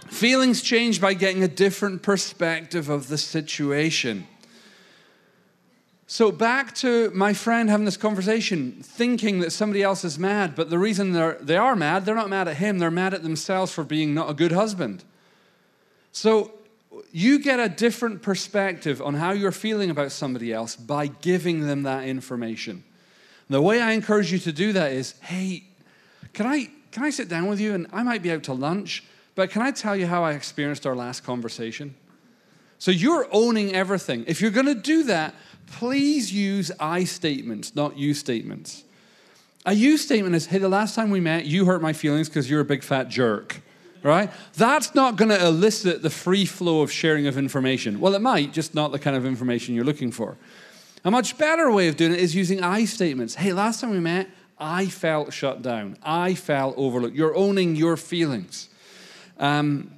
feelings 0.07 0.61
change 0.61 1.01
by 1.01 1.13
getting 1.13 1.43
a 1.43 1.47
different 1.47 2.01
perspective 2.01 2.89
of 2.89 3.07
the 3.07 3.17
situation. 3.17 4.27
So, 6.07 6.31
back 6.31 6.75
to 6.75 7.09
my 7.15 7.33
friend 7.33 7.67
having 7.67 7.85
this 7.85 7.97
conversation, 7.97 8.73
thinking 8.83 9.39
that 9.39 9.51
somebody 9.51 9.81
else 9.81 10.05
is 10.05 10.19
mad, 10.19 10.55
but 10.55 10.69
the 10.69 10.77
reason 10.77 11.13
they're, 11.13 11.37
they 11.41 11.57
are 11.57 11.75
mad, 11.75 12.05
they're 12.05 12.15
not 12.15 12.29
mad 12.29 12.47
at 12.47 12.57
him, 12.57 12.77
they're 12.77 12.91
mad 12.91 13.15
at 13.15 13.23
themselves 13.23 13.71
for 13.71 13.83
being 13.83 14.13
not 14.13 14.29
a 14.29 14.35
good 14.35 14.51
husband. 14.51 15.03
So, 16.11 16.53
you 17.11 17.39
get 17.39 17.59
a 17.59 17.67
different 17.67 18.21
perspective 18.21 19.01
on 19.01 19.15
how 19.15 19.31
you're 19.31 19.51
feeling 19.51 19.89
about 19.89 20.11
somebody 20.11 20.53
else 20.53 20.75
by 20.75 21.07
giving 21.07 21.61
them 21.61 21.83
that 21.83 22.05
information. 22.05 22.83
The 23.49 23.61
way 23.61 23.81
I 23.81 23.91
encourage 23.91 24.31
you 24.31 24.39
to 24.39 24.51
do 24.51 24.73
that 24.73 24.91
is 24.91 25.13
hey, 25.21 25.65
can 26.33 26.45
I, 26.45 26.69
can 26.91 27.03
I 27.03 27.09
sit 27.09 27.29
down 27.29 27.47
with 27.47 27.59
you? 27.59 27.73
And 27.73 27.87
I 27.91 28.03
might 28.03 28.21
be 28.21 28.31
out 28.31 28.43
to 28.43 28.53
lunch, 28.53 29.03
but 29.35 29.49
can 29.49 29.61
I 29.61 29.71
tell 29.71 29.95
you 29.95 30.07
how 30.07 30.23
I 30.23 30.33
experienced 30.33 30.85
our 30.85 30.95
last 30.95 31.23
conversation? 31.23 31.95
So 32.79 32.91
you're 32.91 33.27
owning 33.31 33.73
everything. 33.73 34.25
If 34.27 34.41
you're 34.41 34.51
going 34.51 34.65
to 34.65 34.75
do 34.75 35.03
that, 35.03 35.35
please 35.67 36.31
use 36.31 36.71
I 36.79 37.03
statements, 37.05 37.75
not 37.75 37.97
you 37.97 38.13
statements. 38.13 38.83
A 39.65 39.73
you 39.73 39.97
statement 39.97 40.35
is 40.35 40.45
hey, 40.45 40.59
the 40.59 40.69
last 40.69 40.93
time 40.95 41.09
we 41.09 41.19
met, 41.19 41.45
you 41.45 41.65
hurt 41.65 41.81
my 41.81 41.93
feelings 41.93 42.29
because 42.29 42.49
you're 42.49 42.61
a 42.61 42.65
big 42.65 42.83
fat 42.83 43.09
jerk. 43.09 43.61
Right? 44.03 44.29
That's 44.53 44.93
not 44.93 45.15
going 45.15 45.29
to 45.29 45.43
elicit 45.43 46.03
the 46.03 46.11
free 46.11 46.45
flow 46.45 46.81
of 46.81 46.91
sharing 46.91 47.25
of 47.25 47.39
information. 47.39 47.99
Well, 47.99 48.13
it 48.13 48.21
might, 48.21 48.53
just 48.53 48.75
not 48.75 48.91
the 48.91 48.99
kind 48.99 49.15
of 49.15 49.25
information 49.25 49.73
you're 49.73 49.83
looking 49.83 50.11
for. 50.11 50.37
A 51.03 51.09
much 51.09 51.39
better 51.39 51.71
way 51.71 51.87
of 51.87 51.97
doing 51.97 52.11
it 52.11 52.19
is 52.19 52.35
using 52.35 52.61
I 52.63 52.85
statements. 52.85 53.33
Hey, 53.33 53.51
last 53.51 53.81
time 53.81 53.89
we 53.89 53.99
met, 53.99 54.27
I 54.57 54.87
felt 54.87 55.33
shut 55.33 55.61
down. 55.61 55.97
I 56.03 56.33
felt 56.33 56.75
overlooked. 56.77 57.15
You're 57.15 57.35
owning 57.35 57.75
your 57.75 57.97
feelings. 57.97 58.69
Um, 59.37 59.91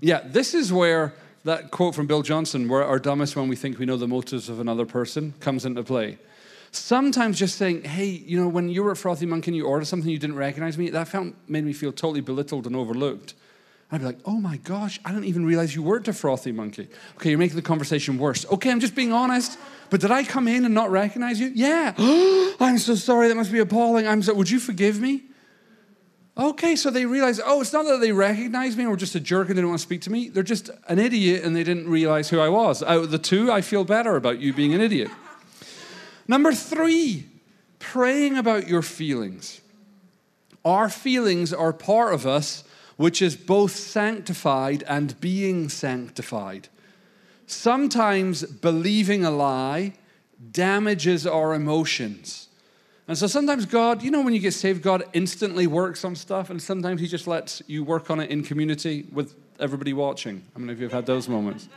yeah, 0.00 0.22
this 0.24 0.54
is 0.54 0.72
where 0.72 1.12
that 1.44 1.70
quote 1.70 1.94
from 1.94 2.06
Bill 2.06 2.22
Johnson, 2.22 2.68
we're 2.68 2.82
our 2.82 2.98
dumbest 2.98 3.36
when 3.36 3.48
we 3.48 3.56
think 3.56 3.78
we 3.78 3.86
know 3.86 3.96
the 3.96 4.08
motives 4.08 4.48
of 4.48 4.60
another 4.60 4.86
person, 4.86 5.34
comes 5.40 5.64
into 5.64 5.82
play. 5.82 6.18
Sometimes 6.72 7.38
just 7.38 7.56
saying, 7.56 7.84
hey, 7.84 8.06
you 8.06 8.40
know, 8.40 8.48
when 8.48 8.68
you 8.68 8.82
were 8.82 8.92
at 8.92 8.98
Frothy 8.98 9.26
Monkey 9.26 9.50
and 9.50 9.56
you 9.56 9.66
ordered 9.66 9.86
something 9.86 10.08
you 10.08 10.18
didn't 10.18 10.36
recognize 10.36 10.78
me, 10.78 10.90
that 10.90 11.08
felt, 11.08 11.34
made 11.48 11.64
me 11.64 11.72
feel 11.72 11.92
totally 11.92 12.20
belittled 12.20 12.66
and 12.66 12.76
overlooked. 12.76 13.34
I'd 13.90 14.00
be 14.00 14.06
like, 14.06 14.18
oh 14.24 14.38
my 14.38 14.58
gosh, 14.58 15.00
I 15.04 15.10
didn't 15.10 15.24
even 15.24 15.44
realize 15.44 15.74
you 15.74 15.82
were 15.82 15.96
at 15.96 16.14
Frothy 16.14 16.52
Monkey. 16.52 16.86
Okay, 17.16 17.30
you're 17.30 17.38
making 17.38 17.56
the 17.56 17.62
conversation 17.62 18.18
worse. 18.18 18.46
Okay, 18.46 18.70
I'm 18.70 18.78
just 18.78 18.94
being 18.94 19.12
honest. 19.12 19.58
But 19.90 20.00
did 20.00 20.10
I 20.10 20.24
come 20.24 20.48
in 20.48 20.64
and 20.64 20.74
not 20.74 20.90
recognize 20.90 21.40
you? 21.40 21.50
Yeah. 21.54 21.94
I'm 22.60 22.78
so 22.78 22.94
sorry. 22.94 23.28
That 23.28 23.36
must 23.36 23.52
be 23.52 23.58
appalling. 23.58 24.06
I'm 24.06 24.22
so, 24.22 24.32
would 24.34 24.48
you 24.48 24.60
forgive 24.60 25.00
me? 25.00 25.24
Okay, 26.38 26.76
so 26.76 26.90
they 26.90 27.04
realize, 27.04 27.40
oh, 27.44 27.60
it's 27.60 27.72
not 27.72 27.84
that 27.84 28.00
they 28.00 28.12
recognize 28.12 28.76
me 28.76 28.86
or 28.86 28.96
just 28.96 29.14
a 29.14 29.20
jerk 29.20 29.48
and 29.48 29.56
didn't 29.56 29.68
want 29.68 29.80
to 29.80 29.86
speak 29.86 30.00
to 30.02 30.10
me. 30.10 30.28
They're 30.28 30.42
just 30.42 30.70
an 30.88 30.98
idiot 30.98 31.44
and 31.44 31.54
they 31.54 31.64
didn't 31.64 31.88
realize 31.88 32.30
who 32.30 32.40
I 32.40 32.48
was. 32.48 32.82
Out 32.82 33.04
of 33.04 33.10
the 33.10 33.18
two, 33.18 33.52
I 33.52 33.60
feel 33.60 33.84
better 33.84 34.16
about 34.16 34.38
you 34.38 34.54
being 34.54 34.72
an 34.72 34.80
idiot. 34.80 35.10
Number 36.28 36.52
three, 36.52 37.26
praying 37.78 38.38
about 38.38 38.68
your 38.68 38.82
feelings. 38.82 39.60
Our 40.64 40.88
feelings 40.88 41.52
are 41.52 41.72
part 41.72 42.14
of 42.14 42.26
us, 42.26 42.64
which 42.96 43.20
is 43.20 43.34
both 43.34 43.72
sanctified 43.72 44.84
and 44.86 45.20
being 45.20 45.68
sanctified. 45.68 46.68
Sometimes 47.50 48.44
believing 48.44 49.24
a 49.24 49.30
lie 49.30 49.94
damages 50.52 51.26
our 51.26 51.52
emotions. 51.52 52.48
And 53.08 53.18
so 53.18 53.26
sometimes 53.26 53.66
God, 53.66 54.04
you 54.04 54.12
know, 54.12 54.22
when 54.22 54.32
you 54.32 54.38
get 54.38 54.54
saved, 54.54 54.82
God 54.82 55.02
instantly 55.14 55.66
works 55.66 56.04
on 56.04 56.14
stuff, 56.14 56.50
and 56.50 56.62
sometimes 56.62 57.00
He 57.00 57.08
just 57.08 57.26
lets 57.26 57.60
you 57.66 57.82
work 57.82 58.08
on 58.08 58.20
it 58.20 58.30
in 58.30 58.44
community 58.44 59.06
with 59.12 59.34
everybody 59.58 59.92
watching. 59.92 60.44
How 60.54 60.60
many 60.60 60.72
of 60.72 60.78
you 60.78 60.84
have 60.84 60.92
had 60.92 61.06
those 61.06 61.28
moments? 61.28 61.68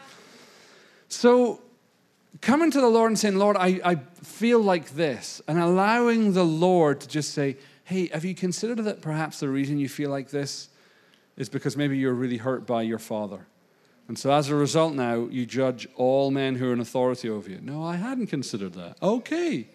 So 1.10 1.60
coming 2.40 2.70
to 2.70 2.80
the 2.80 2.88
Lord 2.88 3.10
and 3.10 3.18
saying, 3.18 3.38
Lord, 3.38 3.58
I, 3.58 3.82
I 3.84 3.96
feel 4.22 4.60
like 4.60 4.92
this, 4.92 5.42
and 5.48 5.58
allowing 5.58 6.34
the 6.34 6.46
Lord 6.46 7.02
to 7.02 7.08
just 7.08 7.34
say, 7.34 7.58
hey, 7.86 8.10
have 8.14 8.24
you 8.24 8.36
considered 8.36 8.78
that 8.78 9.02
perhaps 9.02 9.40
the 9.40 9.50
reason 9.50 9.80
you 9.80 9.90
feel 9.90 10.12
like 10.12 10.30
this 10.30 10.70
is 11.36 11.50
because 11.50 11.76
maybe 11.76 11.98
you're 11.98 12.14
really 12.14 12.38
hurt 12.38 12.68
by 12.68 12.84
your 12.84 13.00
father? 13.00 13.48
And 14.08 14.20
so 14.20 14.32
as 14.32 14.50
a 14.50 14.56
result, 14.56 14.94
now 14.94 15.28
you 15.32 15.46
judge 15.46 15.88
all 15.96 16.30
men 16.30 16.56
who 16.56 16.70
are 16.70 16.74
in 16.74 16.80
authority 16.80 17.30
over 17.30 17.50
you. 17.50 17.60
No, 17.62 17.84
I 17.84 17.96
hadn't 17.96 18.28
considered 18.28 18.74
that. 18.74 18.98
Okay. 19.02 19.68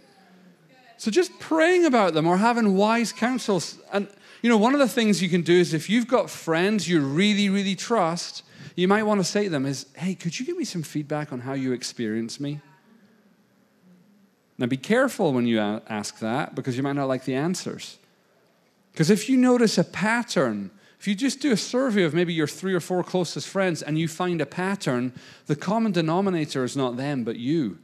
So 0.99 1.11
just 1.11 1.39
praying 1.39 1.87
about 1.87 2.13
them 2.13 2.27
or 2.27 2.37
having 2.37 2.77
wise 2.77 3.13
counsels. 3.13 3.79
And, 3.93 4.09
you 4.43 4.51
know, 4.51 4.59
one 4.59 4.75
of 4.75 4.81
the 4.81 4.89
things 4.89 5.23
you 5.23 5.29
can 5.29 5.43
do 5.43 5.55
is 5.55 5.73
if 5.73 5.89
you've 5.89 6.09
got 6.09 6.29
friends 6.29 6.89
you 6.89 7.01
really, 7.01 7.49
really 7.49 7.75
trust, 7.75 8.43
you 8.77 8.87
might 8.87 9.05
want 9.05 9.21
to 9.21 9.25
say 9.25 9.45
to 9.45 9.51
them 9.51 9.65
is, 9.65 9.87
hey, 9.97 10.15
could 10.15 10.39
you 10.39 10.45
give 10.45 10.57
me 10.57 10.65
some 10.65 10.83
feedback 10.83 11.33
on 11.33 11.41
how 11.41 11.55
you 11.55 11.73
experience 11.73 12.39
me? 12.39 12.61
Now 14.59 14.67
be 14.67 14.77
careful 14.77 15.33
when 15.33 15.47
you 15.47 15.61
ask 15.61 16.19
that 16.19 16.55
because 16.55 16.77
you 16.77 16.83
might 16.83 16.95
not 16.95 17.07
like 17.07 17.25
the 17.25 17.35
answers. 17.35 17.97
Because 18.93 19.09
if 19.09 19.29
you 19.29 19.37
notice 19.37 19.79
a 19.79 19.85
pattern, 19.85 20.73
if 20.99 21.07
you 21.07 21.15
just 21.15 21.41
do 21.41 21.53
a 21.53 21.57
survey 21.57 22.03
of 22.03 22.13
maybe 22.13 22.35
your 22.35 22.49
three 22.49 22.75
or 22.75 22.81
four 22.81 23.05
closest 23.05 23.47
friends 23.47 23.83
and 23.83 23.99
you 23.99 24.09
find 24.09 24.41
a 24.41 24.47
pattern, 24.47 25.13
the 25.47 25.55
common 25.55 25.93
denominator 25.93 26.65
is 26.65 26.77
not 26.77 26.97
them, 26.97 27.23
but 27.23 27.37
you. 27.37 27.79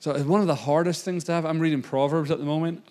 So 0.00 0.10
it's 0.10 0.24
one 0.24 0.40
of 0.40 0.48
the 0.48 0.56
hardest 0.56 1.04
things 1.04 1.22
to 1.24 1.32
have. 1.32 1.46
I'm 1.46 1.60
reading 1.60 1.80
Proverbs 1.80 2.32
at 2.32 2.38
the 2.38 2.44
moment. 2.44 2.84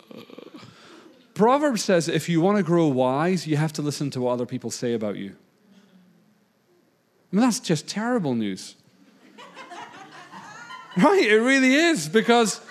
Proverbs 1.34 1.84
says 1.84 2.08
if 2.08 2.30
you 2.30 2.40
want 2.40 2.58
to 2.58 2.64
grow 2.64 2.88
wise, 2.88 3.46
you 3.46 3.58
have 3.58 3.74
to 3.74 3.82
listen 3.82 4.10
to 4.12 4.22
what 4.22 4.32
other 4.32 4.46
people 4.46 4.72
say 4.72 4.94
about 4.94 5.18
you. 5.18 5.36
I 7.32 7.36
mean, 7.36 7.42
that's 7.42 7.60
just 7.60 7.88
terrible 7.88 8.34
news. 8.34 8.76
right? 10.98 11.26
It 11.26 11.42
really 11.42 11.74
is 11.74 12.08
because 12.08 12.62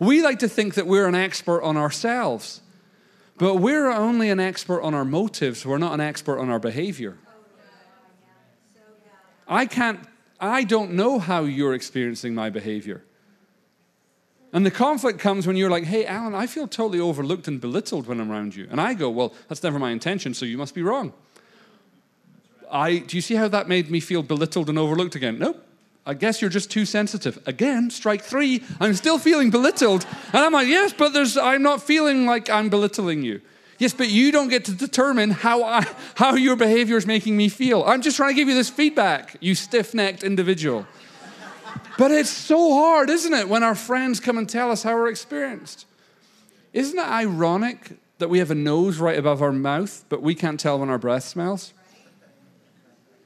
we 0.00 0.22
like 0.22 0.40
to 0.40 0.48
think 0.48 0.74
that 0.74 0.88
we're 0.88 1.06
an 1.06 1.14
expert 1.14 1.62
on 1.62 1.76
ourselves. 1.76 2.62
But 3.36 3.56
we're 3.56 3.90
only 3.90 4.30
an 4.30 4.40
expert 4.40 4.82
on 4.82 4.94
our 4.94 5.04
motives, 5.04 5.66
we're 5.66 5.78
not 5.78 5.92
an 5.94 6.00
expert 6.00 6.38
on 6.38 6.50
our 6.50 6.60
behavior. 6.60 7.18
I 9.46 9.66
can't, 9.66 10.00
I 10.40 10.64
don't 10.64 10.92
know 10.92 11.18
how 11.18 11.44
you're 11.44 11.74
experiencing 11.74 12.34
my 12.34 12.48
behavior. 12.48 13.04
And 14.52 14.64
the 14.64 14.70
conflict 14.70 15.18
comes 15.18 15.48
when 15.48 15.56
you're 15.56 15.68
like, 15.68 15.82
hey, 15.82 16.04
Alyn, 16.04 16.32
I 16.32 16.46
feel 16.46 16.68
totally 16.68 17.00
overlooked 17.00 17.48
and 17.48 17.60
belittled 17.60 18.06
when 18.06 18.20
I'm 18.20 18.30
around 18.30 18.54
you. 18.54 18.68
And 18.70 18.80
I 18.80 18.94
go, 18.94 19.10
well, 19.10 19.34
that's 19.48 19.64
never 19.64 19.80
my 19.80 19.90
intention, 19.90 20.32
so 20.32 20.46
you 20.46 20.56
must 20.56 20.76
be 20.76 20.82
wrong. 20.82 21.12
I, 22.70 22.98
do 22.98 23.16
you 23.16 23.20
see 23.20 23.34
how 23.34 23.48
that 23.48 23.68
made 23.68 23.90
me 23.90 23.98
feel 23.98 24.22
belittled 24.22 24.68
and 24.68 24.78
overlooked 24.78 25.16
again? 25.16 25.40
Nope. 25.40 25.66
I 26.06 26.14
guess 26.14 26.40
you're 26.40 26.50
just 26.50 26.70
too 26.70 26.84
sensitive. 26.84 27.38
Again, 27.46 27.88
strike 27.88 28.22
three. 28.22 28.62
I'm 28.78 28.94
still 28.94 29.18
feeling 29.18 29.50
belittled. 29.50 30.06
And 30.32 30.44
I'm 30.44 30.52
like, 30.52 30.68
yes, 30.68 30.92
but 30.92 31.14
there's, 31.14 31.36
I'm 31.36 31.62
not 31.62 31.82
feeling 31.82 32.26
like 32.26 32.50
I'm 32.50 32.68
belittling 32.68 33.22
you. 33.22 33.40
Yes, 33.78 33.94
but 33.94 34.08
you 34.08 34.30
don't 34.30 34.48
get 34.48 34.66
to 34.66 34.72
determine 34.72 35.30
how, 35.30 35.64
I, 35.64 35.86
how 36.14 36.34
your 36.34 36.56
behavior 36.56 36.96
is 36.96 37.06
making 37.06 37.36
me 37.36 37.48
feel. 37.48 37.82
I'm 37.84 38.02
just 38.02 38.16
trying 38.16 38.30
to 38.30 38.34
give 38.34 38.48
you 38.48 38.54
this 38.54 38.70
feedback, 38.70 39.36
you 39.40 39.54
stiff 39.54 39.94
necked 39.94 40.22
individual. 40.22 40.86
but 41.98 42.10
it's 42.10 42.30
so 42.30 42.74
hard, 42.74 43.08
isn't 43.10 43.32
it, 43.32 43.48
when 43.48 43.62
our 43.62 43.74
friends 43.74 44.20
come 44.20 44.38
and 44.38 44.48
tell 44.48 44.70
us 44.70 44.82
how 44.82 44.94
we're 44.94 45.08
experienced? 45.08 45.86
Isn't 46.72 46.98
it 46.98 47.06
ironic 47.06 47.92
that 48.18 48.28
we 48.28 48.38
have 48.40 48.50
a 48.50 48.54
nose 48.54 48.98
right 48.98 49.18
above 49.18 49.42
our 49.42 49.52
mouth, 49.52 50.04
but 50.08 50.22
we 50.22 50.34
can't 50.34 50.60
tell 50.60 50.78
when 50.78 50.90
our 50.90 50.98
breath 50.98 51.24
smells? 51.24 51.72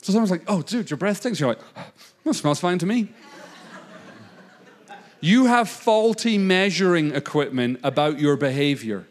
So 0.02 0.12
someone's 0.12 0.30
like, 0.30 0.44
oh, 0.46 0.62
dude, 0.62 0.90
your 0.90 0.96
breath 0.96 1.18
stinks. 1.18 1.40
You're 1.40 1.50
like, 1.50 1.60
well, 2.28 2.34
smells 2.34 2.60
fine 2.60 2.78
to 2.78 2.84
me. 2.84 3.08
you 5.22 5.46
have 5.46 5.66
faulty 5.66 6.36
measuring 6.36 7.14
equipment 7.14 7.80
about 7.82 8.18
your 8.18 8.36
behavior. 8.36 9.06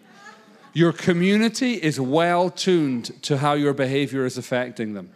Your 0.71 0.93
community 0.93 1.73
is 1.73 1.99
well 1.99 2.51
tuned 2.51 3.23
to 3.23 3.37
how 3.39 3.53
your 3.53 3.73
behavior 3.73 4.23
is 4.27 4.37
affecting 4.37 4.93
them. 4.93 5.09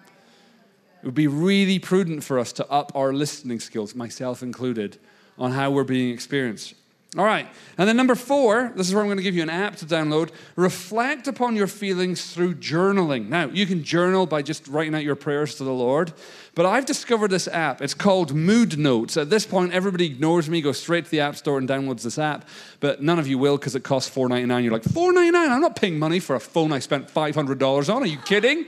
It 1.03 1.05
would 1.05 1.13
be 1.13 1.27
really 1.27 1.77
prudent 1.77 2.23
for 2.23 2.39
us 2.39 2.51
to 2.53 2.67
up 2.71 2.91
our 2.95 3.13
listening 3.13 3.59
skills, 3.59 3.93
myself 3.93 4.41
included, 4.41 4.97
on 5.37 5.51
how 5.51 5.69
we're 5.69 5.83
being 5.83 6.11
experienced. 6.11 6.73
All 7.17 7.25
right. 7.25 7.45
And 7.77 7.89
then 7.89 7.97
number 7.97 8.15
four, 8.15 8.71
this 8.77 8.87
is 8.87 8.93
where 8.93 9.03
I'm 9.03 9.07
going 9.09 9.17
to 9.17 9.23
give 9.23 9.35
you 9.35 9.43
an 9.43 9.49
app 9.49 9.75
to 9.77 9.85
download. 9.85 10.29
Reflect 10.55 11.27
upon 11.27 11.57
your 11.57 11.67
feelings 11.67 12.33
through 12.33 12.55
journaling. 12.55 13.27
Now, 13.27 13.47
you 13.47 13.65
can 13.65 13.83
journal 13.83 14.25
by 14.25 14.41
just 14.41 14.65
writing 14.69 14.95
out 14.95 15.03
your 15.03 15.17
prayers 15.17 15.55
to 15.55 15.65
the 15.65 15.73
Lord, 15.73 16.13
but 16.55 16.65
I've 16.65 16.85
discovered 16.85 17.29
this 17.29 17.49
app. 17.49 17.81
It's 17.81 17.93
called 17.93 18.33
Mood 18.33 18.77
Notes. 18.77 19.17
At 19.17 19.29
this 19.29 19.45
point, 19.45 19.73
everybody 19.73 20.05
ignores 20.05 20.49
me, 20.49 20.61
goes 20.61 20.79
straight 20.79 21.03
to 21.03 21.11
the 21.11 21.19
App 21.19 21.35
Store 21.35 21.57
and 21.57 21.67
downloads 21.67 22.03
this 22.03 22.17
app, 22.17 22.47
but 22.79 23.01
none 23.01 23.19
of 23.19 23.27
you 23.27 23.37
will 23.37 23.57
because 23.57 23.75
it 23.75 23.83
costs 23.83 24.13
$4.99. 24.15 24.63
You're 24.63 24.71
like, 24.71 24.83
$4.99? 24.83 25.49
I'm 25.49 25.59
not 25.59 25.75
paying 25.75 25.99
money 25.99 26.21
for 26.21 26.37
a 26.37 26.39
phone 26.39 26.71
I 26.71 26.79
spent 26.79 27.13
$500 27.13 27.93
on. 27.93 28.03
Are 28.03 28.05
you 28.05 28.19
kidding? 28.19 28.67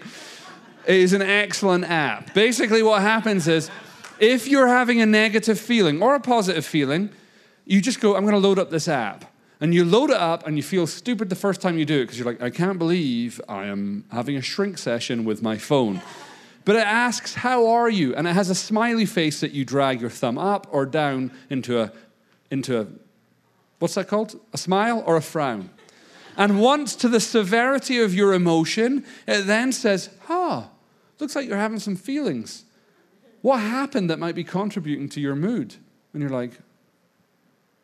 It 0.85 0.95
is 0.97 1.13
an 1.13 1.21
excellent 1.21 1.85
app. 1.85 2.33
Basically, 2.33 2.83
what 2.83 3.01
happens 3.01 3.47
is 3.47 3.71
if 4.19 4.49
you're 4.49 4.67
having 4.67 4.99
a 4.99 5.05
negative 5.05 5.57
feeling 5.57 6.03
or 6.03 6.15
a 6.15 6.19
positive 6.19 6.65
feeling, 6.65 7.09
you 7.65 7.81
just 7.81 7.99
go, 7.99 8.15
I'm 8.15 8.23
going 8.23 8.33
to 8.33 8.39
load 8.39 8.59
up 8.59 8.69
this 8.69 8.87
app. 8.87 9.25
And 9.61 9.73
you 9.73 9.85
load 9.85 10.09
it 10.09 10.17
up 10.17 10.45
and 10.45 10.57
you 10.57 10.63
feel 10.63 10.85
stupid 10.85 11.29
the 11.29 11.35
first 11.35 11.61
time 11.61 11.77
you 11.77 11.85
do 11.85 11.99
it 11.99 12.03
because 12.03 12.19
you're 12.19 12.25
like, 12.25 12.41
I 12.41 12.49
can't 12.49 12.77
believe 12.77 13.39
I 13.47 13.65
am 13.67 14.03
having 14.11 14.35
a 14.35 14.41
shrink 14.41 14.77
session 14.77 15.23
with 15.23 15.41
my 15.41 15.57
phone. 15.57 16.01
But 16.65 16.75
it 16.75 16.85
asks, 16.85 17.35
How 17.35 17.67
are 17.67 17.89
you? 17.89 18.13
And 18.15 18.27
it 18.27 18.33
has 18.33 18.49
a 18.49 18.55
smiley 18.55 19.05
face 19.05 19.39
that 19.39 19.51
you 19.51 19.63
drag 19.63 20.01
your 20.01 20.09
thumb 20.09 20.37
up 20.37 20.67
or 20.71 20.85
down 20.85 21.31
into 21.49 21.79
a, 21.79 21.93
into 22.51 22.81
a 22.81 22.87
what's 23.79 23.95
that 23.95 24.07
called? 24.07 24.39
A 24.53 24.57
smile 24.57 25.03
or 25.05 25.15
a 25.15 25.21
frown. 25.21 25.69
And 26.35 26.59
once 26.59 26.95
to 26.97 27.07
the 27.07 27.19
severity 27.19 27.99
of 27.99 28.13
your 28.13 28.33
emotion, 28.33 29.05
it 29.27 29.43
then 29.43 29.71
says, 29.71 30.09
Ah, 30.29 30.69
looks 31.19 31.35
like 31.35 31.47
you're 31.47 31.57
having 31.57 31.79
some 31.79 31.95
feelings. 31.95 32.65
What 33.41 33.59
happened 33.59 34.09
that 34.09 34.19
might 34.19 34.35
be 34.35 34.43
contributing 34.43 35.09
to 35.09 35.21
your 35.21 35.35
mood? 35.35 35.75
And 36.13 36.21
you're 36.21 36.31
like, 36.31 36.59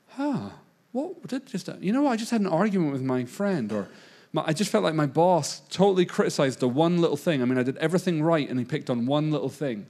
huh, 0.10 0.50
what 0.92 1.28
did 1.28 1.46
just, 1.46 1.70
you 1.80 1.94
know? 1.94 2.08
I 2.08 2.16
just 2.16 2.32
had 2.32 2.42
an 2.42 2.48
argument 2.48 2.94
with 2.94 3.02
my 3.02 3.26
friend, 3.26 3.72
or 3.72 3.88
my, 4.34 4.44
I 4.46 4.54
just 4.54 4.72
felt 4.72 4.84
like 4.84 4.96
my 4.96 5.06
boss 5.06 5.62
totally 5.70 6.06
criticized 6.06 6.60
the 6.60 6.68
one 6.68 7.00
little 7.00 7.18
thing. 7.18 7.42
I 7.42 7.46
mean, 7.46 7.58
I 7.58 7.64
did 7.64 7.78
everything 7.78 8.24
right, 8.24 8.50
and 8.50 8.58
he 8.60 8.66
picked 8.66 8.90
on 8.90 9.06
one 9.06 9.32
little 9.32 9.50
thing. 9.50 9.88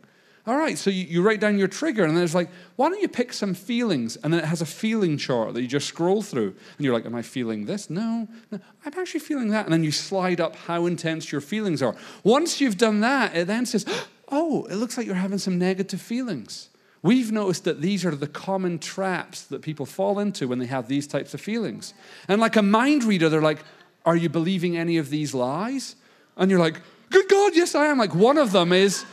All 0.48 0.58
right, 0.58 0.78
so 0.78 0.90
you, 0.90 1.06
you 1.06 1.22
write 1.22 1.40
down 1.40 1.58
your 1.58 1.68
trigger, 1.68 2.04
and 2.06 2.16
then 2.18 2.24
it's 2.24 2.34
like, 2.34 2.50
why 2.76 2.90
don't 2.90 3.02
you 3.02 3.08
pick 3.08 3.34
some 3.34 3.54
feelings? 3.54 4.16
And 4.18 4.34
then 4.34 4.42
it 4.42 4.48
has 4.48 4.62
a 4.62 4.66
feeling 4.66 5.18
chart 5.18 5.54
that 5.54 5.62
you 5.62 5.68
just 5.68 5.88
scroll 5.88 6.22
through. 6.22 6.56
And 6.78 6.86
you're 6.86 6.94
like, 6.94 7.06
am 7.06 7.14
I 7.14 7.22
feeling 7.22 7.66
this? 7.66 7.90
No, 7.90 8.28
no, 8.50 8.60
I'm 8.86 8.94
actually 8.98 9.20
feeling 9.20 9.50
that. 9.50 9.66
And 9.66 9.74
then 9.74 9.84
you 9.84 9.92
slide 9.92 10.42
up 10.42 10.56
how 10.56 10.86
intense 10.86 11.32
your 11.32 11.42
feelings 11.42 11.84
are. 11.84 11.96
Once 12.24 12.60
you've 12.60 12.78
done 12.78 13.02
that, 13.02 13.36
it 13.36 13.48
then 13.48 13.66
says, 13.66 13.86
oh, 14.30 14.66
it 14.66 14.76
looks 14.76 14.98
like 14.98 15.06
you're 15.06 15.16
having 15.16 15.38
some 15.38 15.60
negative 15.60 16.02
feelings. 16.02 16.69
We've 17.02 17.32
noticed 17.32 17.64
that 17.64 17.82
these 17.82 18.04
are 18.06 18.16
the 18.16 18.28
common 18.28 18.80
traps 18.80 19.44
that 19.44 19.62
people 19.62 19.86
fall 19.86 20.20
into 20.20 20.48
when 20.48 20.60
they 20.60 20.66
have 20.66 20.88
these 20.88 21.08
types 21.08 21.34
of 21.34 21.40
feelings. 21.40 21.94
And 22.28 22.42
like 22.42 22.56
a 22.58 22.62
mind 22.62 23.04
reader, 23.04 23.30
they're 23.30 23.42
like, 23.42 23.64
Are 24.06 24.16
you 24.16 24.30
believing 24.30 24.78
any 24.78 24.98
of 24.98 25.10
these 25.10 25.34
lies? 25.34 25.96
And 26.36 26.52
you're 26.52 26.60
like, 26.60 26.82
Good 27.10 27.30
God, 27.30 27.56
yes, 27.56 27.74
I 27.74 27.86
am. 27.86 27.98
Like 27.98 28.14
one 28.14 28.38
of 28.38 28.52
them 28.52 28.74
is, 28.74 29.04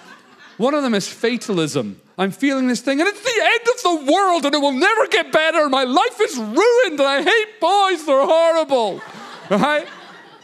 one 0.56 0.74
of 0.74 0.82
them 0.82 0.94
is 0.94 1.06
fatalism. 1.08 2.00
I'm 2.18 2.30
feeling 2.30 2.66
this 2.66 2.80
thing, 2.80 2.98
and 3.00 3.08
it's 3.08 3.22
the 3.22 3.40
end 3.42 3.60
of 3.74 4.06
the 4.06 4.12
world, 4.12 4.46
and 4.46 4.54
it 4.54 4.58
will 4.58 4.72
never 4.72 5.06
get 5.08 5.30
better. 5.30 5.68
My 5.68 5.84
life 5.84 6.18
is 6.20 6.36
ruined, 6.38 6.98
and 6.98 7.02
I 7.02 7.22
hate 7.22 7.60
boys, 7.60 8.06
they're 8.06 8.26
horrible. 8.26 9.00
Right? 9.48 9.86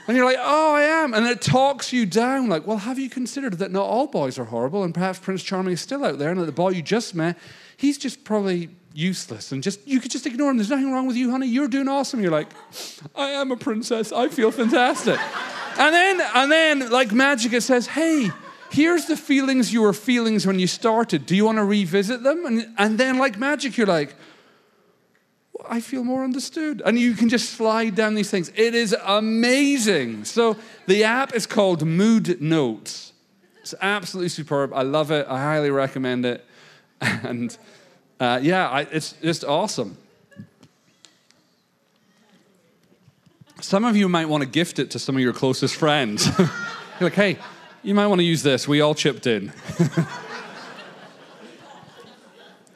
And 0.09 0.17
you're 0.17 0.27
like, 0.27 0.39
oh, 0.41 0.75
I 0.75 0.83
am. 0.83 1.15
And 1.15 1.27
it 1.27 1.41
talks 1.41 1.93
you 1.93 2.07
down, 2.07 2.49
like, 2.49 2.67
well, 2.67 2.79
have 2.79 2.99
you 2.99 3.09
considered 3.09 3.59
that 3.59 3.71
not 3.71 3.85
all 3.85 4.09
boys 4.09 4.39
are 4.39 4.45
horrible? 4.45 4.83
And 4.83 4.93
perhaps 4.93 5.19
Prince 5.19 5.43
Charming 5.43 5.75
is 5.75 5.81
still 5.81 6.05
out 6.05 6.19
there, 6.19 6.31
and 6.31 6.41
that 6.41 6.47
the 6.47 6.53
boy 6.53 6.71
you 6.71 6.83
just 6.83 7.15
met, 7.15 7.39
he's 7.77 7.99
just 7.99 8.25
probably 8.25 8.71
useless. 8.95 9.53
And 9.53 9.63
just 9.63 9.87
you 9.87 10.01
could 10.01 10.11
just 10.11 10.27
ignore 10.27 10.51
him. 10.51 10.57
There's 10.57 10.71
nothing 10.71 10.93
wrong 10.93 11.07
with 11.07 11.17
you, 11.17 11.31
honey. 11.31 11.47
You're 11.47 11.69
doing 11.69 11.89
awesome. 11.89 12.21
You're 12.21 12.33
like, 12.33 12.49
I 13.15 13.31
am 13.31 13.53
a 13.53 13.57
princess. 13.57 14.13
I 14.13 14.29
feel 14.29 14.51
fantastic. 14.51 15.19
and 15.79 15.95
then, 15.95 16.21
and 16.35 16.51
then, 16.51 16.91
like 16.91 17.13
magic, 17.13 17.53
it 17.53 17.63
says, 17.63 17.87
hey, 17.87 18.31
here's 18.71 19.07
the 19.07 19.17
feelings 19.17 19.73
you 19.73 19.83
were 19.83 19.93
feeling 19.93 20.41
when 20.41 20.59
you 20.59 20.67
started. 20.67 21.27
Do 21.27 21.37
you 21.37 21.45
want 21.45 21.59
to 21.59 21.65
revisit 21.65 22.23
them? 22.23 22.45
And, 22.45 22.75
and 22.77 22.99
then, 22.99 23.19
like 23.19 23.39
magic, 23.39 23.77
you're 23.77 23.87
like, 23.87 24.15
I 25.69 25.81
feel 25.81 26.05
more 26.05 26.25
understood. 26.25 26.83
And 26.85 26.99
you 26.99 27.15
can 27.15 27.29
just 27.29 27.51
slide 27.51 27.95
down 27.95 28.15
these 28.15 28.31
things. 28.31 28.51
It 28.55 28.75
is 28.75 28.97
amazing. 29.05 30.25
So 30.25 30.57
the 30.87 31.05
app 31.05 31.35
is 31.35 31.47
called 31.47 31.85
Mood 31.85 32.41
Notes. 32.41 33.13
It's 33.61 33.75
absolutely 33.81 34.29
superb. 34.29 34.73
I 34.73 34.83
love 34.83 35.11
it. 35.11 35.27
I 35.29 35.39
highly 35.39 35.71
recommend 35.71 36.27
it. 36.27 36.45
And 37.25 37.57
uh, 38.21 38.39
yeah, 38.41 38.69
I, 38.69 38.83
it's 38.83 39.15
just 39.15 39.45
awesome. 39.45 39.97
Some 43.61 43.85
of 43.85 43.97
you 43.97 44.09
might 44.09 44.29
want 44.29 44.43
to 44.43 44.49
gift 44.49 44.79
it 44.79 44.93
to 44.93 45.01
some 45.01 45.17
of 45.17 45.23
your 45.23 45.33
closest 45.33 45.75
friends. 45.75 46.27
You're 46.39 46.49
like, 47.01 47.15
hey, 47.15 47.39
you 47.83 47.95
might 47.95 48.07
want 48.07 48.21
to 48.21 48.25
use 48.25 48.43
this. 48.45 48.69
We 48.69 48.81
all 48.81 48.95
chipped 48.95 49.27
in. 49.27 49.53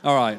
all 0.04 0.16
right. 0.16 0.38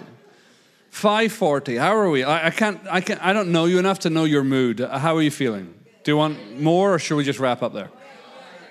540. 0.98 1.76
How 1.76 1.96
are 1.96 2.10
we? 2.10 2.24
I, 2.24 2.48
I, 2.48 2.50
can't, 2.50 2.82
I, 2.90 3.02
can't, 3.02 3.24
I 3.24 3.32
don't 3.32 3.52
know 3.52 3.66
you 3.66 3.78
enough 3.78 4.00
to 4.00 4.10
know 4.10 4.24
your 4.24 4.44
mood. 4.44 4.82
Uh, 4.82 4.98
how 4.98 5.16
are 5.16 5.22
you 5.22 5.30
feeling? 5.30 5.76
Do 6.04 6.12
you 6.12 6.18
want 6.18 6.60
more 6.60 6.96
or 6.96 7.00
should 7.00 7.18
we 7.18 7.24
just 7.24 7.38
wrap 7.38 7.62
up 7.62 7.72
there? 7.72 7.92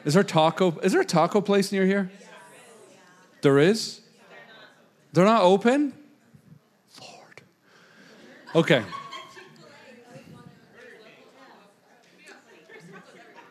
Is 0.04 0.14
there 0.14 0.24
taco? 0.24 0.76
Is 0.80 0.90
there 0.90 1.02
a 1.02 1.04
taco 1.04 1.40
place 1.40 1.70
near 1.70 1.86
here? 1.86 2.10
There 3.42 3.60
is? 3.60 4.00
They're 5.12 5.24
not 5.24 5.42
open? 5.42 5.92
Lord. 7.00 7.42
Okay. 8.56 8.82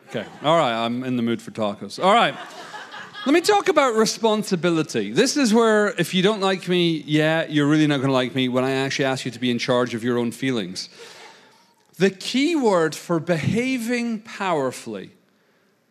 Okay. 0.10 0.26
All 0.44 0.58
right. 0.58 0.86
I'm 0.86 1.06
in 1.06 1.16
the 1.16 1.24
mood 1.24 1.42
for 1.42 1.52
tacos. 1.52 2.04
All 2.04 2.14
right. 2.14 2.36
Let 3.26 3.34
me 3.34 3.42
talk 3.42 3.70
about 3.70 3.96
responsibility. 3.96 5.12
This 5.12 5.36
is 5.36 5.52
where, 5.52 5.88
if 6.00 6.14
you 6.14 6.22
don't 6.22 6.42
like 6.42 6.68
me, 6.68 7.04
yeah, 7.08 7.48
you're 7.48 7.66
really 7.66 7.88
not 7.88 7.98
going 7.98 8.10
to 8.10 8.14
like 8.14 8.36
me 8.36 8.50
when 8.50 8.64
I 8.64 8.70
actually 8.74 9.06
ask 9.06 9.26
you 9.26 9.32
to 9.32 9.40
be 9.40 9.50
in 9.50 9.58
charge 9.58 9.96
of 9.96 10.04
your 10.04 10.20
own 10.20 10.32
feelings. 10.32 10.90
The 11.98 12.12
key 12.12 12.56
word 12.56 12.94
for 12.94 13.20
behaving 13.20 14.20
powerfully, 14.20 15.10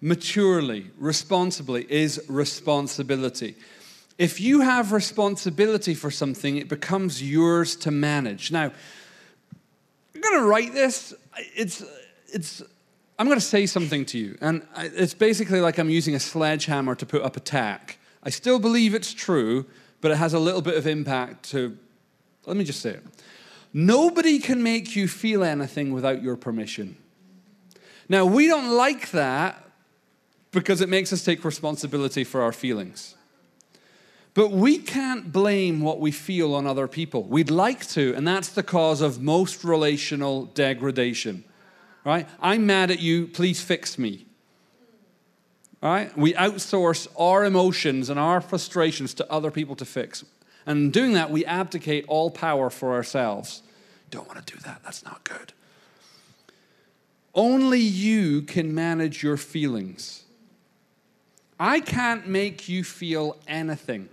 maturely, 0.01 0.93
responsibly 0.97 1.91
is 1.91 2.25
responsibility. 2.29 3.57
If 4.17 4.41
you 4.41 4.61
have 4.61 4.93
responsibility 4.93 5.95
for 5.95 6.13
something, 6.13 6.57
it 6.57 6.69
becomes 6.69 7.21
yours 7.21 7.75
to 7.79 7.91
manage. 7.91 8.53
Now, 8.53 8.71
I'm 10.15 10.21
going 10.21 10.39
to 10.39 10.47
write 10.47 10.73
this. 10.73 11.13
It's, 11.57 11.83
it's 12.33 12.63
I'm 13.19 13.27
going 13.27 13.39
to 13.39 13.45
say 13.45 13.67
something 13.67 14.05
to 14.07 14.19
you, 14.19 14.37
and 14.41 14.67
it's 14.77 15.15
basically 15.15 15.61
like 15.61 15.79
I'm 15.79 15.91
using 15.91 16.17
a 16.17 16.21
sledgehammer 16.21 16.97
to 16.97 17.07
put 17.07 17.23
up 17.23 17.37
a 17.37 17.41
tack. 17.41 17.99
I 18.25 18.31
still 18.31 18.59
believe 18.59 18.95
it's 18.95 19.15
true, 19.15 19.67
but 20.01 20.11
it 20.11 20.17
has 20.17 20.35
a 20.35 20.39
little 20.39 20.63
bit 20.63 20.77
of 20.77 20.87
impact 20.87 21.51
to, 21.51 21.79
let 22.47 22.57
me 22.57 22.65
just 22.65 22.81
say 22.81 22.91
it. 22.91 23.05
Nobody 23.73 24.39
can 24.39 24.63
make 24.63 24.97
you 24.97 25.07
feel 25.07 25.45
anything 25.45 25.93
without 25.93 26.23
your 26.23 26.37
permission. 26.37 26.97
Now, 28.09 28.25
we 28.25 28.49
don't 28.49 28.71
like 28.71 29.11
that 29.13 29.65
because 30.51 30.81
it 30.81 30.89
makes 30.89 31.13
us 31.13 31.25
take 31.25 31.45
responsibility 31.45 32.25
for 32.25 32.43
our 32.43 32.53
feelings. 32.53 33.15
But 34.35 34.51
we 34.51 34.79
can't 34.79 35.33
blame 35.33 35.81
what 35.81 36.01
we 36.01 36.11
feel 36.11 36.55
on 36.55 36.67
other 36.67 36.89
people. 36.89 37.23
We'd 37.23 37.51
like 37.51 37.87
to, 37.91 38.13
and 38.17 38.27
that's 38.27 38.49
the 38.49 38.65
cause 38.65 39.01
of 39.01 39.23
most 39.23 39.63
relational 39.63 40.47
degradation 40.47 41.45
right? 42.05 42.29
I'm 42.41 42.67
mad 42.67 42.91
at 42.91 43.01
you, 43.01 43.27
please 43.27 43.61
fix 43.61 43.99
me. 43.99 44.27
Right? 45.83 46.17
We 46.17 46.33
outsource 46.35 47.09
our 47.19 47.45
emotions 47.45 48.09
and 48.09 48.19
our 48.19 48.41
frustrations 48.41 49.13
to 49.15 49.31
other 49.31 49.51
people 49.51 49.77
to 49.77 49.85
fix. 49.85 50.25
And 50.67 50.79
in 50.79 50.91
doing 50.91 51.13
that, 51.13 51.31
we 51.31 51.45
abdicate 51.45 52.07
all 52.09 52.31
power 52.31 52.71
for 52.71 52.95
ourselves. 52.95 53.63
Don't 54.11 54.27
want 54.27 54.47
to 54.47 54.55
do 54.55 54.61
that, 54.61 54.83
that's 54.83 55.05
not 55.05 55.25
good. 55.25 55.53
Only 57.35 57.81
you 57.81 58.43
can 58.43 58.75
manage 58.75 59.23
your 59.23 59.37
feelings. 59.37 60.23
I 61.59 61.81
can't 61.81 62.27
make 62.29 62.69
you 62.69 62.85
feel 62.85 63.37
anything. 63.47 64.09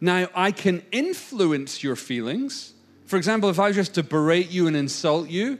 Now, 0.00 0.26
I 0.34 0.50
can 0.50 0.82
influence 0.90 1.82
your 1.82 1.94
feelings. 1.94 2.74
For 3.06 3.16
example, 3.16 3.48
if 3.50 3.60
I 3.60 3.68
was 3.68 3.76
just 3.76 3.94
to 3.94 4.02
berate 4.02 4.50
you 4.50 4.66
and 4.66 4.76
insult 4.76 5.28
you, 5.28 5.58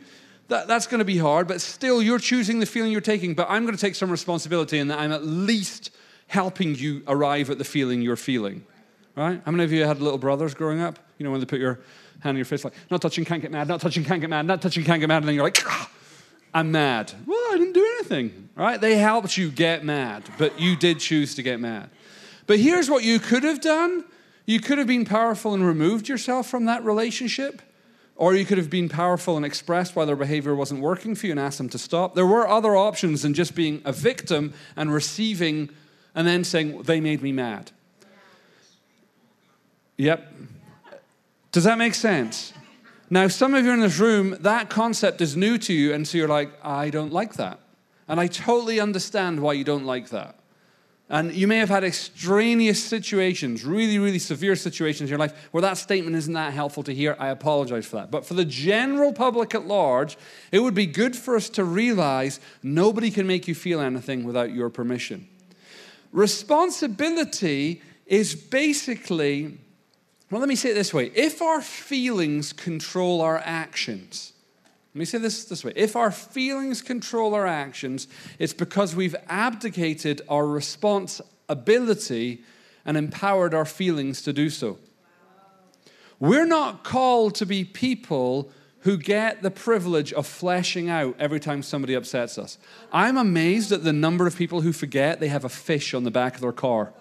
that, 0.53 0.69
that's 0.69 0.87
going 0.87 1.01
to 1.01 1.05
be 1.05 1.19
hard, 1.19 1.49
but 1.49 1.61
still, 1.61 2.01
you're 2.01 2.19
choosing 2.19 2.61
the 2.61 2.67
feeling 2.67 2.93
you're 2.93 3.01
taking. 3.01 3.35
But 3.35 3.49
I'm 3.51 3.65
going 3.65 3.75
to 3.75 3.81
take 3.81 3.95
some 3.95 4.11
responsibility 4.11 4.79
in 4.79 4.89
that 4.89 4.99
I'm 4.99 5.13
at 5.13 5.25
least 5.25 5.91
helping 6.29 6.75
you 6.75 7.03
arrive 7.09 7.51
at 7.51 7.59
the 7.59 7.65
feeling 7.65 8.01
you're 8.01 8.17
feeling. 8.17 8.65
Right? 9.17 9.43
How 9.45 9.51
many 9.51 9.65
of 9.65 9.73
you 9.73 9.85
had 9.85 10.01
little 10.01 10.19
brothers 10.19 10.55
growing 10.55 10.81
up? 10.81 10.99
You 11.19 11.25
know, 11.25 11.31
when 11.31 11.41
they 11.41 11.47
put 11.47 11.61
your 11.61 11.81
hand 12.21 12.31
on 12.31 12.37
your 12.37 12.45
face, 12.45 12.65
like, 12.65 12.75
not 12.91 13.03
touching, 13.03 13.25
can't 13.25 13.43
get 13.43 13.51
mad, 13.51 13.69
not 13.69 13.81
touching, 13.81 14.05
can't 14.05 14.21
get 14.21 14.31
mad, 14.31 14.47
not 14.47 14.63
touching, 14.63 14.85
can't 14.85 15.01
get 15.01 15.09
mad, 15.09 15.19
and 15.19 15.29
then 15.29 15.35
you're 15.35 15.45
like, 15.45 15.63
ah, 15.67 15.91
I'm 16.55 16.71
mad. 16.71 17.13
Well, 17.27 17.39
I 17.53 17.57
didn't 17.59 17.75
do 17.75 17.85
anything. 17.99 18.49
Right? 18.55 18.81
They 18.81 18.97
helped 18.97 19.37
you 19.37 19.51
get 19.51 19.85
mad, 19.85 20.23
but 20.39 20.61
you 20.61 20.77
did 20.77 21.01
choose 21.01 21.35
to 21.35 21.43
get 21.43 21.61
mad. 21.61 21.91
But 22.47 22.59
here's 22.59 22.91
what 22.91 23.05
you 23.05 23.19
could 23.19 23.45
have 23.45 23.61
done 23.61 24.05
you 24.45 24.61
could 24.61 24.79
have 24.79 24.89
been 24.89 25.05
powerful 25.05 25.55
and 25.55 25.65
removed 25.65 26.09
yourself 26.09 26.49
from 26.49 26.65
that 26.65 26.85
relationship. 26.85 27.63
Or 28.17 28.35
you 28.35 28.45
could 28.45 28.59
have 28.59 28.71
been 28.71 28.89
powerful 28.89 29.37
and 29.37 29.45
expressed 29.45 29.97
why 29.97 30.05
their 30.05 30.17
behavior 30.17 30.55
wasn't 30.55 30.81
working 30.81 31.15
for 31.15 31.27
you 31.27 31.33
and 31.33 31.41
asked 31.41 31.59
them 31.59 31.69
to 31.71 31.79
stop. 31.79 32.15
There 32.15 32.27
were 32.27 32.47
other 32.47 32.77
options 32.77 33.23
than 33.23 33.35
just 33.35 33.55
being 33.55 33.83
a 33.85 33.93
victim 33.93 34.53
and 34.77 34.93
receiving 34.93 35.71
and 36.15 36.27
then 36.27 36.45
saying, 36.45 36.83
they 36.83 37.01
made 37.01 37.23
me 37.23 37.33
mad. 37.33 37.71
Yep. 39.97 40.33
Does 41.53 41.65
that 41.65 41.79
make 41.79 41.95
sense? 41.95 42.53
Now, 43.11 43.29
some 43.29 43.55
of 43.55 43.65
you 43.65 43.73
in 43.73 43.81
this 43.81 43.99
room, 43.99 44.37
that 44.41 44.71
concept 44.71 45.21
is 45.21 45.37
new 45.37 45.59
to 45.59 45.73
you, 45.73 45.93
and 45.93 46.09
so 46.09 46.17
you're 46.17 46.29
like, 46.29 46.51
I 46.65 46.89
don't 46.89 47.13
like 47.13 47.35
that. 47.35 47.61
And 48.09 48.19
I 48.19 48.27
totally 48.27 48.81
understand 48.81 49.41
why 49.41 49.53
you 49.53 49.65
don't 49.65 49.85
like 49.85 50.09
that. 50.11 50.37
And 51.13 51.35
you 51.35 51.47
may 51.47 51.59
have 51.59 51.69
had 51.69 51.85
extraneous 51.85 52.83
situations, 52.83 53.67
really, 53.67 53.99
really 53.99 54.19
severe 54.19 54.57
situations 54.57 55.03
in 55.03 55.09
your 55.09 55.19
life 55.19 55.51
where 55.53 55.61
that 55.61 55.77
statement 55.77 56.17
isn't 56.17 56.33
that 56.33 56.55
helpful 56.55 56.83
to 56.85 56.95
hear. 56.95 57.17
I 57.19 57.29
apologize 57.29 57.85
for 57.85 57.97
that. 57.97 58.11
But 58.11 58.25
for 58.25 58.33
the 58.33 58.47
general 58.47 59.13
public 59.13 59.55
at 59.55 59.67
large, 59.67 60.17
it 60.53 60.61
would 60.61 60.73
be 60.73 60.87
good 60.87 61.15
for 61.15 61.37
us 61.37 61.51
to 61.51 61.65
realize 61.65 62.41
nobody 62.63 63.11
can 63.11 63.27
make 63.27 63.47
you 63.47 63.55
feel 63.55 63.79
anything 63.83 64.25
without 64.25 64.55
your 64.55 64.71
permission. 64.71 65.29
Responsibility 66.13 67.83
is 68.07 68.35
basically, 68.35 69.59
well, 70.31 70.41
let 70.41 70.49
me 70.49 70.57
say 70.57 70.71
it 70.71 70.75
this 70.75 70.95
way 70.95 71.13
if 71.15 71.43
our 71.43 71.61
feelings 71.61 72.55
control 72.55 73.21
our 73.21 73.37
actions, 73.45 74.33
Let 74.95 74.99
me 74.99 75.05
say 75.07 75.18
this 75.18 75.47
this 75.47 75.64
way 75.64 75.72
if 75.74 75.97
our 75.97 76.11
feelings 76.11 76.82
control 76.82 77.34
our 77.34 77.47
actions, 77.47 78.09
it's 78.38 78.53
because 78.53 78.95
we've 78.95 79.16
abdicated 79.26 80.20
our 80.28 80.47
responsibility 80.47 82.43
and 82.84 82.97
empowered 82.97 83.55
our 83.55 83.64
feelings 83.64 84.20
to 84.22 84.32
do 84.32 84.51
so. 84.51 84.78
We're 86.20 86.47
not 86.47 86.84
called 86.84 87.34
to 87.36 87.47
be 87.47 87.64
people 87.64 88.51
who 88.80 88.99
get 88.99 89.43
the 89.43 89.51
privilege 89.51 90.12
of 90.12 90.26
fleshing 90.26 90.90
out 90.90 91.16
every 91.18 91.40
time 91.40 91.62
somebody 91.62 91.95
upsets 91.95 92.36
us. 92.36 92.59
I'm 92.93 93.16
amazed 93.16 93.72
at 93.72 93.84
the 93.84 93.93
number 93.93 94.26
of 94.26 94.36
people 94.36 94.61
who 94.61 94.72
forget 94.72 95.20
they 95.20 95.28
have 95.28 95.45
a 95.45 95.49
fish 95.49 95.95
on 95.95 96.05
the 96.05 96.11
back 96.11 96.34
of 96.34 96.40
their 96.40 96.53
car. 96.53 96.93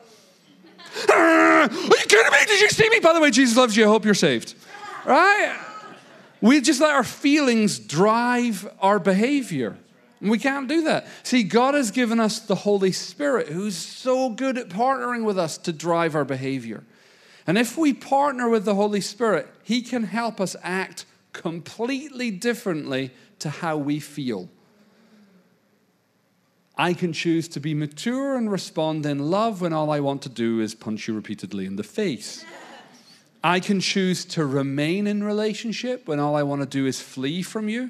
Are 1.14 1.64
you 1.64 2.06
kidding 2.08 2.32
me? 2.32 2.46
Did 2.48 2.62
you 2.62 2.70
see 2.70 2.90
me? 2.90 3.00
By 3.00 3.14
the 3.14 3.20
way, 3.20 3.32
Jesus 3.32 3.58
loves 3.58 3.76
you. 3.76 3.86
I 3.86 3.88
hope 3.88 4.06
you're 4.06 4.14
saved. 4.14 4.56
Right? 5.06 5.60
We 6.42 6.60
just 6.60 6.82
let 6.82 6.92
our 6.92 7.04
feelings 7.04 7.78
drive 7.78 8.68
our 8.80 9.00
behavior. 9.00 9.78
And 10.20 10.30
we 10.30 10.38
can't 10.38 10.68
do 10.68 10.84
that. 10.84 11.08
See, 11.24 11.44
God 11.44 11.74
has 11.74 11.92
given 11.92 12.20
us 12.20 12.40
the 12.40 12.56
Holy 12.56 12.92
Spirit 12.92 13.50
who's 13.50 13.76
so 13.76 14.30
good 14.30 14.58
at 14.58 14.70
partnering 14.70 15.24
with 15.24 15.38
us 15.38 15.58
to 15.60 15.74
drive 15.74 16.16
our 16.16 16.26
behavior. 16.26 16.84
And 17.48 17.58
if 17.58 17.78
we 17.78 17.94
partner 17.94 18.50
with 18.50 18.66
the 18.66 18.76
Holy 18.76 19.02
Spirit, 19.02 19.48
He 19.64 19.82
can 19.82 20.04
help 20.04 20.40
us 20.40 20.56
act 20.62 21.06
completely 21.34 22.30
differently 22.30 23.12
to 23.40 23.50
how 23.50 23.78
we 23.78 24.00
feel. 24.00 24.50
I 26.78 26.94
can 26.94 27.14
choose 27.14 27.48
to 27.50 27.60
be 27.60 27.74
mature 27.74 28.36
and 28.36 28.52
respond 28.52 29.06
in 29.06 29.30
love 29.30 29.62
when 29.62 29.74
all 29.74 29.92
I 29.92 30.00
want 30.00 30.22
to 30.24 30.30
do 30.30 30.62
is 30.62 30.74
punch 30.74 31.08
you 31.08 31.14
repeatedly 31.14 31.66
in 31.66 31.76
the 31.76 31.84
face. 31.84 32.46
I 33.44 33.60
can 33.60 33.80
choose 33.80 34.24
to 34.26 34.46
remain 34.46 35.08
in 35.08 35.24
relationship 35.24 36.08
when 36.08 36.20
all 36.20 36.36
I 36.36 36.44
want 36.44 36.62
to 36.62 36.68
do 36.68 36.86
is 36.86 37.02
flee 37.02 37.42
from 37.42 37.70
you. 37.70 37.90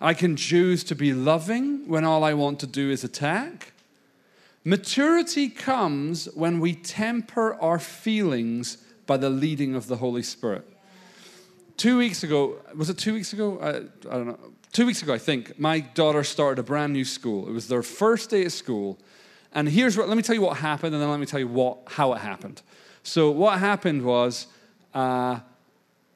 I 0.00 0.14
can 0.14 0.36
choose 0.36 0.84
to 0.84 0.94
be 0.94 1.12
loving 1.14 1.88
when 1.88 2.04
all 2.04 2.24
I 2.24 2.34
want 2.34 2.60
to 2.60 2.66
do 2.66 2.90
is 2.90 3.04
attack. 3.04 3.72
Maturity 4.64 5.48
comes 5.48 6.26
when 6.34 6.60
we 6.60 6.74
temper 6.74 7.54
our 7.54 7.78
feelings 7.78 8.78
by 9.06 9.16
the 9.16 9.30
leading 9.30 9.74
of 9.74 9.86
the 9.86 9.96
Holy 9.96 10.22
Spirit. 10.22 10.68
Two 11.76 11.98
weeks 11.98 12.22
ago, 12.22 12.56
was 12.76 12.90
it 12.90 12.98
two 12.98 13.14
weeks 13.14 13.32
ago? 13.32 13.58
I, 13.60 13.68
I 14.08 14.16
don't 14.16 14.26
know. 14.26 14.38
Two 14.72 14.86
weeks 14.86 15.02
ago, 15.02 15.12
I 15.12 15.18
think, 15.18 15.58
my 15.58 15.80
daughter 15.80 16.24
started 16.24 16.60
a 16.60 16.62
brand 16.62 16.92
new 16.92 17.04
school. 17.04 17.48
It 17.48 17.52
was 17.52 17.68
their 17.68 17.82
first 17.82 18.30
day 18.30 18.44
at 18.44 18.52
school. 18.52 18.98
And 19.54 19.68
here's 19.68 19.98
what, 19.98 20.08
let 20.08 20.16
me 20.16 20.22
tell 20.22 20.34
you 20.34 20.40
what 20.40 20.58
happened, 20.58 20.94
and 20.94 21.02
then 21.02 21.10
let 21.10 21.20
me 21.20 21.26
tell 21.26 21.40
you 21.40 21.48
what, 21.48 21.78
how 21.86 22.12
it 22.14 22.18
happened. 22.18 22.62
So, 23.02 23.30
what 23.30 23.58
happened 23.58 24.04
was 24.04 24.46
uh, 24.94 25.40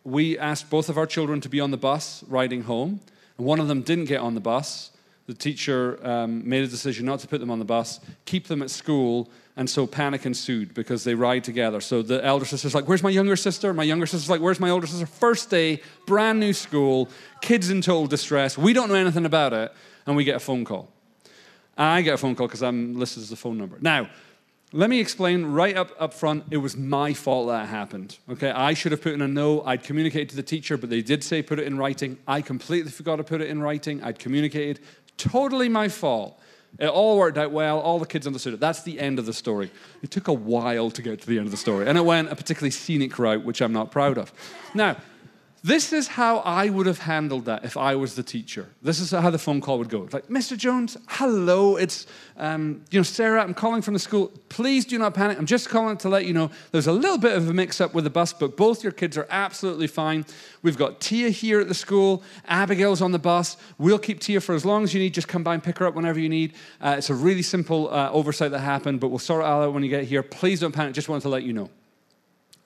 we 0.05 0.39
asked 0.39 0.71
both 0.71 0.89
of 0.89 0.97
our 0.97 1.07
children 1.07 1.41
to 1.41 1.49
be 1.49 1.61
on 1.61 1.71
the 1.73 1.77
bus 1.77 2.25
riding 2.29 2.63
home, 2.63 3.01
and 3.39 3.47
one 3.47 3.59
of 3.59 3.69
them 3.69 3.83
didn't 3.83 4.05
get 4.05 4.21
on 4.21 4.35
the 4.35 4.41
bus. 4.41 4.91
The 5.27 5.35
teacher 5.35 5.99
um, 6.07 6.49
made 6.49 6.63
a 6.63 6.69
decision 6.69 7.05
not 7.05 7.19
to 7.21 7.29
put 7.29 7.41
them 7.41 7.51
on 7.51 7.59
the 7.59 7.65
bus, 7.65 7.99
keep 8.25 8.47
them 8.47 8.63
at 8.63 8.71
school, 8.71 9.29
and 9.57 9.69
so 9.69 9.85
panic 9.85 10.25
ensued 10.25 10.75
because 10.75 11.03
they 11.03 11.15
ride 11.15 11.43
together. 11.43 11.81
So 11.81 12.03
the 12.03 12.25
elder 12.25 12.45
sister's 12.45 12.75
like, 12.75 12.87
Where's 12.87 13.03
my 13.03 13.11
younger 13.11 13.35
sister? 13.35 13.75
My 13.75 13.83
younger 13.83 14.07
sister's 14.07 14.31
like, 14.31 14.41
Where's 14.41 14.61
my 14.61 14.71
older 14.71 14.87
sister? 14.87 15.07
First 15.07 15.51
day, 15.51 15.81
brand 16.07 16.39
new 16.39 16.53
school, 16.53 17.09
kids 17.41 17.71
in 17.71 17.81
total 17.81 18.07
distress. 18.07 18.57
We 18.57 18.73
don't 18.73 18.89
know 18.89 18.95
anything 18.95 19.27
about 19.27 19.53
it, 19.53 19.73
and 20.07 20.15
we 20.15 20.23
get 20.23 20.37
a 20.37 20.41
phone 20.41 20.65
call. 20.65 20.89
I 21.77 22.03
get 22.03 22.15
a 22.15 22.19
phone 22.19 22.37
call 22.37 22.47
because 22.47 22.63
I'm 22.63 22.97
listed 22.97 23.25
as 23.25 23.31
the 23.31 23.37
phone 23.37 23.59
number. 23.59 23.79
Now, 23.81 24.09
let 24.73 24.91
me 24.91 25.01
explain 25.01 25.45
right 25.47 25.77
up, 25.77 25.91
up 25.99 26.13
front, 26.13 26.45
it 26.51 26.57
was 26.57 26.77
my 26.77 27.15
fault 27.15 27.49
that 27.49 27.69
happened. 27.69 28.19
Okay, 28.29 28.51
I 28.51 28.75
should 28.75 28.93
have 28.93 29.01
put 29.01 29.13
in 29.13 29.23
a 29.23 29.29
no. 29.29 29.63
I'd 29.63 29.85
communicated 29.85 30.31
to 30.31 30.37
the 30.37 30.43
teacher, 30.43 30.77
but 30.77 30.91
they 30.91 31.03
did 31.03 31.23
say 31.23 31.41
put 31.43 31.59
it 31.59 31.67
in 31.67 31.79
writing. 31.79 32.19
I 32.27 32.43
completely 32.43 32.91
forgot 32.91 33.17
to 33.17 33.25
put 33.25 33.41
it 33.41 33.49
in 33.49 33.63
writing. 33.63 34.03
I'd 34.03 34.19
communicated. 34.19 34.81
Totally 35.17 35.69
my 35.69 35.89
fault. 35.89 36.41
It 36.79 36.89
all 36.89 37.17
worked 37.17 37.39
out 37.39 37.53
well. 37.53 37.79
All 37.79 37.99
the 37.99 38.07
kids 38.07 38.27
understood 38.27 38.55
it. 38.55 38.61
That's 38.61 38.83
the 38.83 39.01
end 39.01 39.19
of 39.19 39.25
the 39.25 39.33
story. 39.33 39.71
It 40.03 40.11
took 40.11 40.29
a 40.29 40.33
while 40.33 40.91
to 40.91 41.01
get 41.01 41.21
to 41.23 41.27
the 41.27 41.39
end 41.39 41.47
of 41.47 41.53
the 41.53 41.57
story, 41.57 41.87
and 41.87 41.97
it 41.97 42.05
went 42.05 42.31
a 42.31 42.37
particularly 42.37 42.71
scenic 42.71 43.19
route, 43.19 43.45
which 43.45 43.63
I'm 43.63 43.73
not 43.73 43.91
proud 43.91 44.19
of. 44.19 44.33
Now, 44.75 44.97
this 45.67 45.93
is 45.93 46.07
how 46.07 46.39
I 46.39 46.69
would 46.69 46.87
have 46.87 47.01
handled 47.01 47.47
that 47.47 47.65
if 47.65 47.77
I 47.77 47.97
was 47.97 48.15
the 48.15 48.23
teacher. 48.23 48.69
This 48.83 49.01
is 49.01 49.11
how 49.11 49.31
the 49.31 49.39
phone 49.39 49.61
call 49.61 49.79
would 49.79 49.89
go. 49.89 50.05
It's 50.05 50.15
like, 50.15 50.29
Mr. 50.29 50.57
Jones, 50.57 50.97
hello, 51.09 51.75
it's, 51.75 52.07
um, 52.37 52.85
you 52.93 53.01
know, 53.01 53.03
Sarah, 53.03 53.43
I'm 53.43 53.53
calling 53.53 53.83
from 53.83 53.95
the 53.95 53.99
school. 53.99 54.31
Please 54.49 54.85
do 54.85 54.97
not 54.97 55.15
panic. 55.15 55.37
I'm 55.39 55.45
just 55.45 55.69
calling 55.69 55.97
to 55.97 56.09
let 56.09 56.25
you 56.25 56.33
know 56.33 56.53
there's 56.71 56.87
a 56.87 56.93
little 56.93 57.19
bit 57.19 57.37
of 57.37 57.51
a 57.51 57.53
mix 57.53 57.81
up 57.81 57.95
with 57.95 58.05
the 58.05 58.11
bus, 58.11 58.33
but 58.33 58.57
both 58.57 58.85
your 58.85 58.93
kids 58.93 59.19
are 59.19 59.27
absolutely 59.29 59.89
fine. 59.89 60.25
We've 60.63 60.79
got 60.79 61.01
Tia 61.01 61.31
here 61.31 61.59
at 61.59 61.67
the 61.67 61.75
school. 61.75 62.23
Abigail's 62.47 63.03
on 63.03 63.11
the 63.11 63.19
bus. 63.19 63.57
We'll 63.77 63.99
keep 63.99 64.21
Tia 64.21 64.41
for 64.41 64.55
as 64.55 64.65
long 64.65 64.85
as 64.85 64.95
you 64.95 65.01
need. 65.01 65.15
Just 65.15 65.27
come 65.27 65.43
by 65.43 65.55
and 65.55 65.65
pick 65.65 65.79
her 65.79 65.87
up 65.89 65.97
whenever 65.97 66.21
you 66.21 66.29
need. 66.29 66.55
Uh, 66.81 66.95
it's 66.97 67.11
a 67.11 67.15
really 67.15 67.43
simple 67.43 67.93
uh, 67.93 68.09
oversight 68.13 68.53
that 68.53 68.61
happened, 68.61 69.01
but 69.01 69.09
we'll 69.09 69.19
sort 69.19 69.43
it 69.43 69.47
out 69.47 69.73
when 69.73 69.83
you 69.83 69.89
get 69.89 70.05
here. 70.05 70.23
Please 70.23 70.61
don't 70.61 70.71
panic. 70.71 70.95
Just 70.95 71.09
wanted 71.09 71.23
to 71.23 71.29
let 71.29 71.43
you 71.43 71.53
know. 71.53 71.71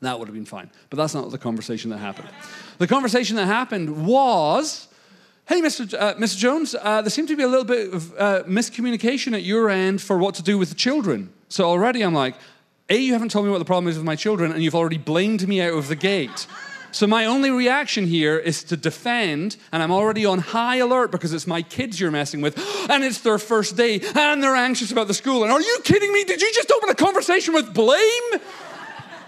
That 0.00 0.18
would 0.18 0.28
have 0.28 0.34
been 0.34 0.46
fine. 0.46 0.70
But 0.88 0.96
that's 0.96 1.14
not 1.14 1.30
the 1.30 1.38
conversation 1.38 1.90
that 1.90 1.98
happened. 1.98 2.28
The 2.78 2.86
conversation 2.86 3.36
that 3.36 3.46
happened 3.46 4.06
was 4.06 4.88
hey, 5.50 5.60
Mr. 5.60 5.92
Uh, 5.98 6.14
Mr. 6.14 6.36
Jones, 6.36 6.76
uh, 6.80 7.02
there 7.02 7.10
seemed 7.10 7.26
to 7.26 7.36
be 7.36 7.42
a 7.42 7.48
little 7.48 7.64
bit 7.64 7.92
of 7.92 8.12
uh, 8.16 8.44
miscommunication 8.44 9.34
at 9.34 9.42
your 9.42 9.68
end 9.68 10.00
for 10.00 10.16
what 10.16 10.36
to 10.36 10.44
do 10.44 10.56
with 10.56 10.68
the 10.68 10.76
children. 10.76 11.32
So 11.48 11.64
already 11.64 12.02
I'm 12.02 12.14
like, 12.14 12.36
A, 12.88 12.96
you 12.96 13.14
haven't 13.14 13.32
told 13.32 13.46
me 13.46 13.50
what 13.50 13.58
the 13.58 13.64
problem 13.64 13.88
is 13.88 13.96
with 13.96 14.06
my 14.06 14.14
children, 14.14 14.52
and 14.52 14.62
you've 14.62 14.76
already 14.76 14.96
blamed 14.96 15.48
me 15.48 15.60
out 15.60 15.72
of 15.72 15.88
the 15.88 15.96
gate. 15.96 16.46
So 16.92 17.08
my 17.08 17.24
only 17.24 17.50
reaction 17.50 18.06
here 18.06 18.38
is 18.38 18.62
to 18.64 18.76
defend, 18.76 19.56
and 19.72 19.82
I'm 19.82 19.90
already 19.90 20.24
on 20.24 20.38
high 20.38 20.76
alert 20.76 21.10
because 21.10 21.32
it's 21.32 21.48
my 21.48 21.62
kids 21.62 21.98
you're 21.98 22.12
messing 22.12 22.40
with, 22.42 22.56
and 22.90 23.02
it's 23.02 23.20
their 23.20 23.38
first 23.38 23.76
day, 23.76 24.00
and 24.14 24.40
they're 24.40 24.54
anxious 24.54 24.92
about 24.92 25.08
the 25.08 25.14
school. 25.14 25.42
And 25.42 25.50
are 25.50 25.60
you 25.60 25.80
kidding 25.82 26.12
me? 26.12 26.22
Did 26.22 26.40
you 26.40 26.52
just 26.52 26.70
open 26.70 26.90
a 26.90 26.94
conversation 26.94 27.54
with 27.54 27.74
blame? 27.74 28.40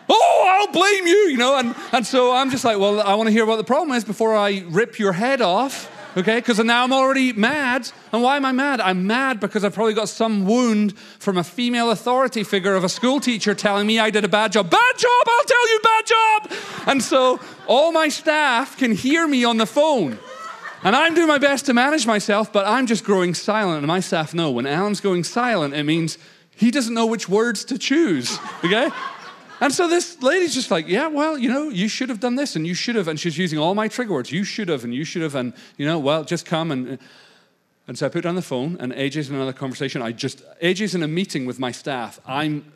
Oh, 0.08 0.58
I'll 0.60 0.72
blame 0.72 1.06
you, 1.06 1.28
you 1.30 1.36
know. 1.36 1.56
And, 1.56 1.74
and 1.92 2.06
so 2.06 2.32
I'm 2.32 2.50
just 2.50 2.64
like, 2.64 2.78
well, 2.78 3.00
I 3.00 3.14
want 3.14 3.28
to 3.28 3.32
hear 3.32 3.46
what 3.46 3.56
the 3.56 3.64
problem 3.64 3.96
is 3.96 4.04
before 4.04 4.36
I 4.36 4.64
rip 4.68 4.98
your 4.98 5.12
head 5.12 5.40
off, 5.40 5.90
okay? 6.16 6.36
Because 6.36 6.58
now 6.58 6.84
I'm 6.84 6.92
already 6.92 7.32
mad. 7.32 7.90
And 8.12 8.22
why 8.22 8.36
am 8.36 8.44
I 8.44 8.52
mad? 8.52 8.80
I'm 8.80 9.06
mad 9.06 9.40
because 9.40 9.64
I've 9.64 9.74
probably 9.74 9.94
got 9.94 10.08
some 10.08 10.46
wound 10.46 10.96
from 10.98 11.38
a 11.38 11.44
female 11.44 11.90
authority 11.90 12.44
figure 12.44 12.74
of 12.74 12.84
a 12.84 12.88
school 12.88 13.20
teacher 13.20 13.54
telling 13.54 13.86
me 13.86 13.98
I 13.98 14.10
did 14.10 14.24
a 14.24 14.28
bad 14.28 14.52
job. 14.52 14.70
Bad 14.70 14.98
job, 14.98 15.26
I'll 15.26 15.44
tell 15.44 15.68
you, 15.70 15.80
bad 15.82 16.06
job. 16.06 16.52
And 16.88 17.02
so 17.02 17.40
all 17.66 17.92
my 17.92 18.08
staff 18.08 18.76
can 18.76 18.92
hear 18.92 19.26
me 19.26 19.44
on 19.44 19.56
the 19.56 19.66
phone. 19.66 20.18
And 20.84 20.96
I'm 20.96 21.14
doing 21.14 21.28
my 21.28 21.38
best 21.38 21.66
to 21.66 21.74
manage 21.74 22.06
myself, 22.06 22.52
but 22.52 22.66
I'm 22.66 22.86
just 22.86 23.04
growing 23.04 23.34
silent. 23.34 23.78
And 23.78 23.86
my 23.86 24.00
staff 24.00 24.34
know 24.34 24.50
when 24.50 24.66
Alyn's 24.66 25.00
going 25.00 25.22
silent, 25.22 25.74
it 25.74 25.84
means 25.84 26.18
he 26.56 26.72
doesn't 26.72 26.92
know 26.92 27.06
which 27.06 27.28
words 27.28 27.64
to 27.66 27.78
choose, 27.78 28.36
okay? 28.64 28.88
And 29.62 29.72
so 29.72 29.86
this 29.86 30.20
lady's 30.20 30.54
just 30.54 30.72
like, 30.72 30.88
yeah, 30.88 31.06
well, 31.06 31.38
you 31.38 31.48
know, 31.48 31.68
you 31.68 31.86
should 31.86 32.08
have 32.08 32.18
done 32.18 32.34
this 32.34 32.56
and 32.56 32.66
you 32.66 32.74
should 32.74 32.96
have. 32.96 33.06
And 33.06 33.18
she's 33.18 33.38
using 33.38 33.60
all 33.60 33.76
my 33.76 33.86
trigger 33.86 34.12
words. 34.12 34.32
You 34.32 34.42
should 34.42 34.68
have 34.68 34.82
and 34.82 34.92
you 34.92 35.04
should 35.04 35.22
have. 35.22 35.36
And, 35.36 35.54
you 35.76 35.86
know, 35.86 36.00
well, 36.00 36.24
just 36.24 36.44
come 36.44 36.72
and. 36.72 36.98
And 37.88 37.98
so 37.98 38.06
I 38.06 38.08
put 38.08 38.22
down 38.22 38.34
the 38.36 38.42
phone 38.42 38.76
and 38.80 38.92
AJ's 38.92 39.28
in 39.28 39.36
another 39.36 39.52
conversation. 39.52 40.02
I 40.02 40.12
just, 40.12 40.42
AJ's 40.60 40.94
in 40.94 41.02
a 41.02 41.08
meeting 41.08 41.46
with 41.46 41.58
my 41.58 41.72
staff. 41.72 42.20
I'm, 42.26 42.72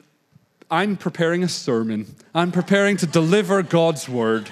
I'm 0.68 0.96
preparing 0.96 1.44
a 1.44 1.48
sermon. 1.48 2.14
I'm 2.34 2.50
preparing 2.50 2.96
to 2.98 3.06
deliver 3.06 3.62
God's 3.62 4.08
word. 4.08 4.50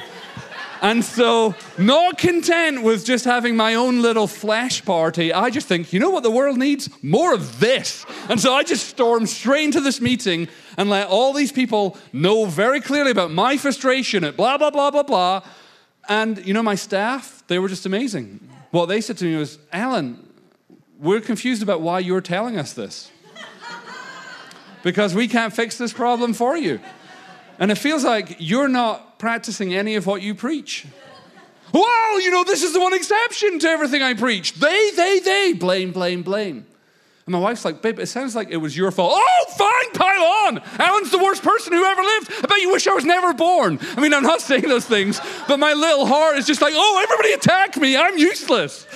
And 0.82 1.04
so, 1.04 1.54
not 1.78 2.18
content 2.18 2.82
with 2.82 3.04
just 3.04 3.24
having 3.24 3.56
my 3.56 3.74
own 3.74 4.02
little 4.02 4.26
flesh 4.26 4.84
party, 4.84 5.32
I 5.32 5.50
just 5.50 5.66
think, 5.66 5.92
you 5.92 6.00
know 6.00 6.10
what 6.10 6.22
the 6.22 6.30
world 6.30 6.58
needs? 6.58 6.88
More 7.02 7.32
of 7.32 7.60
this. 7.60 8.04
And 8.28 8.40
so 8.40 8.52
I 8.52 8.62
just 8.62 8.88
storm 8.88 9.26
straight 9.26 9.64
into 9.64 9.80
this 9.80 10.00
meeting 10.00 10.48
and 10.76 10.90
let 10.90 11.08
all 11.08 11.32
these 11.32 11.52
people 11.52 11.96
know 12.12 12.46
very 12.46 12.80
clearly 12.80 13.10
about 13.10 13.30
my 13.30 13.56
frustration 13.56 14.24
at 14.24 14.36
blah, 14.36 14.58
blah, 14.58 14.70
blah, 14.70 14.90
blah, 14.90 15.02
blah. 15.02 15.42
And, 16.08 16.44
you 16.46 16.52
know, 16.52 16.62
my 16.62 16.74
staff, 16.74 17.42
they 17.46 17.58
were 17.58 17.68
just 17.68 17.86
amazing. 17.86 18.40
What 18.70 18.86
they 18.86 19.00
said 19.00 19.16
to 19.18 19.24
me 19.24 19.36
was, 19.36 19.58
Alyn, 19.72 20.18
we're 20.98 21.20
confused 21.20 21.62
about 21.62 21.80
why 21.80 22.00
you're 22.00 22.20
telling 22.20 22.58
us 22.58 22.72
this. 22.72 23.10
because 24.82 25.14
we 25.14 25.28
can't 25.28 25.54
fix 25.54 25.78
this 25.78 25.92
problem 25.92 26.34
for 26.34 26.56
you. 26.56 26.80
And 27.58 27.70
it 27.70 27.76
feels 27.76 28.04
like 28.04 28.36
you're 28.38 28.68
not 28.68 29.13
practicing 29.24 29.72
any 29.72 29.94
of 29.94 30.04
what 30.04 30.20
you 30.20 30.34
preach. 30.34 30.84
Well, 31.72 32.20
you 32.20 32.30
know, 32.30 32.44
this 32.44 32.62
is 32.62 32.74
the 32.74 32.78
one 32.78 32.92
exception 32.92 33.58
to 33.60 33.68
everything 33.68 34.02
I 34.02 34.12
preach. 34.12 34.52
They, 34.52 34.90
they, 34.94 35.18
they, 35.18 35.54
blame, 35.54 35.92
blame, 35.92 36.22
blame. 36.22 36.66
And 37.24 37.32
my 37.32 37.38
wife's 37.38 37.64
like, 37.64 37.80
babe, 37.80 37.98
it 38.00 38.08
sounds 38.08 38.36
like 38.36 38.50
it 38.50 38.58
was 38.58 38.76
your 38.76 38.90
fault. 38.90 39.14
Oh, 39.16 39.44
fine, 39.56 39.92
pile 39.94 40.22
on. 40.22 40.58
Alyn's 40.78 41.10
the 41.10 41.16
worst 41.16 41.42
person 41.42 41.72
who 41.72 41.82
ever 41.86 42.02
lived. 42.02 42.32
I 42.36 42.46
bet 42.48 42.58
you 42.58 42.70
wish 42.70 42.86
I 42.86 42.92
was 42.92 43.06
never 43.06 43.32
born. 43.32 43.78
I 43.96 44.00
mean, 44.02 44.12
I'm 44.12 44.24
not 44.24 44.40
saying 44.42 44.68
those 44.68 44.84
things, 44.84 45.18
but 45.48 45.58
my 45.58 45.72
little 45.72 46.04
heart 46.04 46.36
is 46.36 46.46
just 46.46 46.60
like, 46.60 46.74
oh, 46.76 47.00
everybody 47.02 47.32
attack 47.32 47.78
me. 47.78 47.96
I'm 47.96 48.18
useless. 48.18 48.86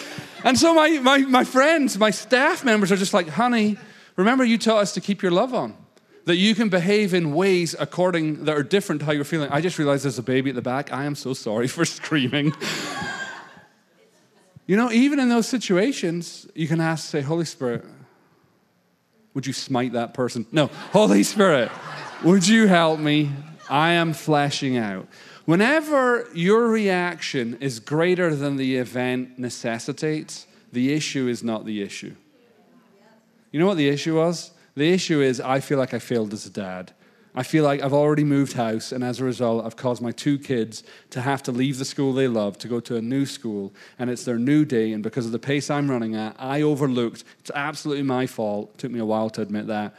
And 0.44 0.58
so 0.58 0.74
my, 0.74 0.90
my, 0.98 1.18
my 1.20 1.44
friends, 1.44 1.96
my 1.96 2.10
staff 2.10 2.66
members 2.66 2.92
are 2.92 2.96
just 2.96 3.14
like, 3.14 3.28
honey, 3.28 3.78
remember 4.16 4.44
you 4.44 4.58
taught 4.58 4.82
us 4.82 4.92
to 4.92 5.00
keep 5.00 5.22
your 5.22 5.32
love 5.32 5.54
on 5.54 5.74
that 6.28 6.36
you 6.36 6.54
can 6.54 6.68
behave 6.68 7.14
in 7.14 7.32
ways 7.32 7.74
according 7.80 8.44
that 8.44 8.54
are 8.54 8.62
different 8.62 9.00
to 9.00 9.06
how 9.06 9.12
you're 9.12 9.24
feeling. 9.24 9.48
I 9.50 9.62
just 9.62 9.78
realized 9.78 10.04
there's 10.04 10.18
a 10.18 10.22
baby 10.22 10.50
at 10.50 10.56
the 10.56 10.60
back. 10.60 10.92
I 10.92 11.06
am 11.06 11.14
so 11.14 11.32
sorry 11.32 11.66
for 11.76 11.86
screaming. 11.86 12.52
You 14.66 14.76
know, 14.76 14.92
even 14.92 15.18
in 15.20 15.30
those 15.30 15.48
situations, 15.48 16.46
you 16.54 16.68
can 16.68 16.82
ask, 16.82 17.08
say, 17.08 17.22
Holy 17.22 17.46
Spirit, 17.46 17.82
would 19.32 19.46
you 19.46 19.54
smite 19.54 19.94
that 19.94 20.12
person? 20.12 20.44
No, 20.52 20.66
Holy 20.92 21.22
Spirit, 21.22 21.70
would 22.22 22.46
you 22.46 22.66
help 22.66 23.00
me? 23.00 23.30
I 23.70 23.92
am 23.92 24.12
flashing 24.12 24.76
out. 24.76 25.08
Whenever 25.46 26.28
your 26.34 26.68
reaction 26.68 27.56
is 27.58 27.80
greater 27.80 28.34
than 28.34 28.56
the 28.56 28.76
event 28.76 29.38
necessitates, 29.38 30.46
the 30.74 30.92
issue 30.92 31.26
is 31.26 31.42
not 31.42 31.64
the 31.64 31.80
issue. 31.80 32.14
You 33.50 33.60
know 33.60 33.66
what 33.66 33.78
the 33.78 33.88
issue 33.88 34.16
was? 34.16 34.50
The 34.78 34.92
issue 34.92 35.20
is 35.20 35.40
I 35.40 35.58
feel 35.58 35.76
like 35.76 35.92
I 35.92 35.98
failed 35.98 36.32
as 36.32 36.46
a 36.46 36.50
dad. 36.50 36.92
I 37.34 37.42
feel 37.42 37.64
like 37.64 37.82
I've 37.82 37.92
already 37.92 38.22
moved 38.22 38.52
house, 38.52 38.92
and 38.92 39.02
as 39.02 39.18
a 39.18 39.24
result, 39.24 39.66
I've 39.66 39.74
caused 39.74 40.00
my 40.00 40.12
two 40.12 40.38
kids 40.38 40.84
to 41.10 41.20
have 41.20 41.42
to 41.44 41.52
leave 41.52 41.78
the 41.78 41.84
school 41.84 42.12
they 42.12 42.28
love 42.28 42.58
to 42.58 42.68
go 42.68 42.78
to 42.78 42.94
a 42.94 43.02
new 43.02 43.26
school, 43.26 43.74
and 43.98 44.08
it's 44.08 44.24
their 44.24 44.38
new 44.38 44.64
day. 44.64 44.92
And 44.92 45.02
because 45.02 45.26
of 45.26 45.32
the 45.32 45.38
pace 45.40 45.68
I'm 45.68 45.90
running 45.90 46.14
at, 46.14 46.36
I 46.38 46.62
overlooked. 46.62 47.24
It's 47.40 47.50
absolutely 47.56 48.04
my 48.04 48.28
fault. 48.28 48.70
It 48.74 48.78
took 48.78 48.92
me 48.92 49.00
a 49.00 49.04
while 49.04 49.30
to 49.30 49.42
admit 49.42 49.66
that. 49.66 49.96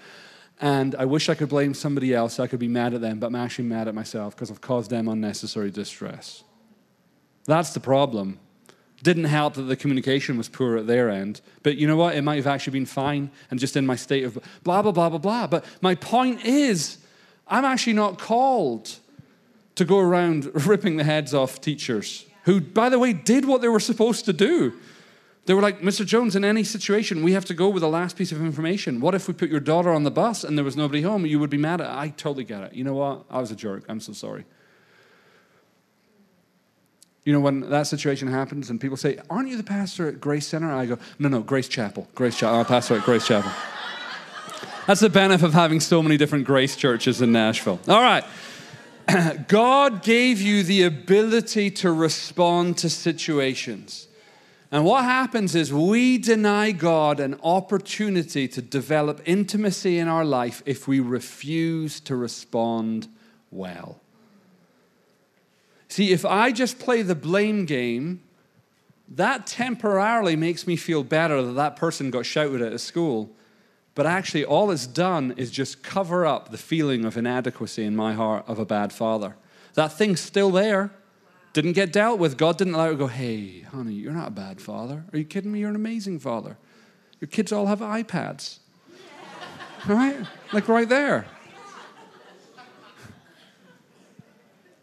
And 0.62 0.96
I 0.96 1.04
wish 1.04 1.28
I 1.28 1.36
could 1.36 1.50
blame 1.50 1.74
somebody 1.74 2.14
else 2.14 2.36
so 2.36 2.44
I 2.44 2.48
could 2.48 2.62
be 2.62 2.70
mad 2.70 2.94
at 2.94 3.02
them, 3.02 3.20
but 3.20 3.28
I'm 3.28 3.36
actually 3.36 3.68
mad 3.68 3.90
at 3.90 3.96
myself 3.96 4.34
because 4.34 4.50
I've 4.50 4.62
caused 4.62 4.92
them 4.92 5.10
unnecessary 5.10 5.72
distress. 5.72 6.46
That's 7.44 7.74
the 7.74 7.82
problem. 7.82 8.40
Didn't 9.04 9.26
help 9.26 9.54
that 9.54 9.64
the 9.64 9.76
communication 9.76 10.38
was 10.38 10.50
poor 10.50 10.78
at 10.78 10.88
their 10.88 11.10
end. 11.10 11.42
But 11.64 11.78
you 11.78 11.88
know 11.88 11.96
what? 11.96 12.16
It 12.16 12.22
might 12.22 12.36
have 12.36 12.48
actually 12.48 12.74
been 12.74 12.86
fine 12.86 13.32
and 13.50 13.60
just 13.60 13.78
in 13.78 13.86
my 13.86 13.96
state 13.96 14.24
of 14.26 14.38
blah, 14.64 14.82
blah, 14.82 14.92
blah, 14.92 15.10
blah, 15.10 15.20
blah. 15.20 15.48
But 15.48 15.66
my 15.82 15.96
point 15.96 16.44
is, 16.44 16.98
I'm 17.48 17.66
actually 17.66 17.94
not 17.94 18.20
called 18.20 18.98
to 19.76 19.86
go 19.86 20.00
around 20.00 20.52
ripping 20.68 20.98
the 20.98 21.04
heads 21.04 21.34
off 21.34 21.62
teachers 21.62 22.26
who, 22.44 22.60
by 22.60 22.90
the 22.90 23.00
way, 23.00 23.14
did 23.14 23.46
what 23.46 23.62
they 23.62 23.68
were 23.68 23.80
supposed 23.80 24.26
to 24.26 24.34
do. 24.34 24.74
They 25.46 25.54
were 25.54 25.62
like, 25.62 25.82
Mr. 25.82 26.06
Jones, 26.06 26.36
in 26.36 26.46
any 26.46 26.64
situation, 26.64 27.24
we 27.24 27.32
have 27.34 27.46
to 27.46 27.54
go 27.54 27.70
with 27.70 27.82
the 27.82 27.90
last 27.90 28.16
piece 28.16 28.32
of 28.32 28.42
information. 28.42 29.00
What 29.02 29.16
if 29.16 29.28
we 29.28 29.34
put 29.34 29.50
your 29.50 29.60
daughter 29.60 29.92
on 29.92 30.04
the 30.04 30.12
bus 30.12 30.44
and 30.44 30.58
there 30.58 30.66
was 30.66 30.78
nobody 30.78 31.02
home? 31.02 31.26
You 31.26 31.40
would 31.40 31.50
be 31.50 31.58
mad 31.58 31.82
at 31.82 31.90
it. 31.90 31.96
I 31.96 32.10
totally 32.10 32.44
get 32.44 32.62
it. 32.64 32.74
You 32.74 32.84
know 32.84 32.94
what? 32.94 33.26
I 33.32 33.40
was 33.40 33.50
a 33.50 33.56
jerk. 33.56 33.84
I'm 33.90 34.00
so 34.00 34.14
sorry. 34.14 34.46
You 37.26 37.34
know, 37.34 37.40
when 37.40 37.70
that 37.70 37.88
situation 37.88 38.28
happens 38.28 38.70
and 38.70 38.80
people 38.80 38.98
say, 38.98 39.20
Aren't 39.30 39.50
you 39.50 39.58
the 39.58 39.64
pastor 39.64 40.08
at 40.08 40.20
Grace 40.20 40.48
Center? 40.48 40.72
I 40.72 40.86
go, 40.86 40.98
No, 41.20 41.30
no, 41.30 41.42
Grace 41.42 41.68
Chapel. 41.68 42.08
Grace 42.16 42.38
Chapel. 42.38 42.56
I'm 42.56 42.62
a 42.62 42.66
pastor 42.66 42.98
at 42.98 43.04
Grace 43.04 43.28
Chapel. 43.28 43.52
That's 44.88 45.02
the 45.02 45.10
benefit 45.10 45.46
of 45.46 45.54
having 45.54 45.80
so 45.80 46.02
many 46.02 46.18
different 46.18 46.46
grace 46.46 46.76
churches 46.76 47.22
in 47.22 47.32
Nashville. 47.32 47.80
All 47.88 48.02
right. 48.02 48.24
God 49.48 50.02
gave 50.02 50.42
you 50.42 50.64
the 50.64 50.84
ability 50.84 51.70
to 51.72 51.92
respond 51.92 52.78
to 52.80 52.90
situations. 52.90 54.08
And 54.72 54.86
what 54.86 55.04
happens 55.04 55.56
is 55.56 55.74
we 55.74 56.20
deny 56.20 56.72
God 56.72 57.20
an 57.20 57.40
opportunity 57.44 58.48
to 58.48 58.62
develop 58.62 59.22
intimacy 59.26 59.98
in 59.98 60.08
our 60.08 60.26
life 60.26 60.62
if 60.66 60.88
we 60.88 61.00
refuse 61.00 62.00
to 62.02 62.16
respond 62.16 63.08
well. 63.50 64.00
See, 65.90 66.12
if 66.12 66.24
I 66.24 66.52
just 66.52 66.80
play 66.80 67.02
the 67.02 67.16
blame 67.16 67.66
game, 67.66 68.22
that 69.10 69.48
temporarily 69.48 70.36
makes 70.36 70.68
me 70.68 70.76
feel 70.76 71.04
better 71.04 71.42
that 71.42 71.54
that 71.54 71.76
person 71.76 72.12
got 72.12 72.26
shouted 72.26 72.62
at 72.62 72.74
at 72.74 72.80
school. 72.80 73.32
But 73.96 74.06
actually, 74.06 74.46
all 74.46 74.70
it's 74.72 74.86
done 74.86 75.34
is 75.36 75.50
just 75.50 75.82
cover 75.84 76.26
up 76.26 76.52
the 76.52 76.58
feeling 76.58 77.06
of 77.06 77.18
inadequacy 77.18 77.84
in 77.84 77.96
my 77.96 78.14
heart 78.14 78.46
of 78.48 78.60
a 78.60 78.66
bad 78.66 78.94
father. 78.94 79.36
That 79.74 79.92
thing's 79.92 80.22
still 80.22 80.52
there. 80.52 80.92
Didn't 81.54 81.74
get 81.74 81.92
dealt 81.92 82.20
with. 82.20 82.38
God 82.38 82.58
didn't 82.58 82.76
allow 82.76 82.88
it 82.88 82.92
to 82.92 82.98
go, 82.98 83.08
hey, 83.08 83.62
honey, 83.62 83.94
you're 83.94 84.14
not 84.14 84.28
a 84.28 84.32
bad 84.32 84.62
father. 84.62 85.04
Are 85.12 85.18
you 85.18 85.26
kidding 85.26 85.52
me? 85.52 85.60
You're 85.60 85.70
an 85.70 85.76
amazing 85.76 86.20
father. 86.20 86.58
Your 87.20 87.28
kids 87.28 87.52
all 87.52 87.66
have 87.66 87.80
iPads. 87.80 88.60
right? 89.88 90.16
Like 90.54 90.68
right 90.68 90.88
there. 90.88 91.26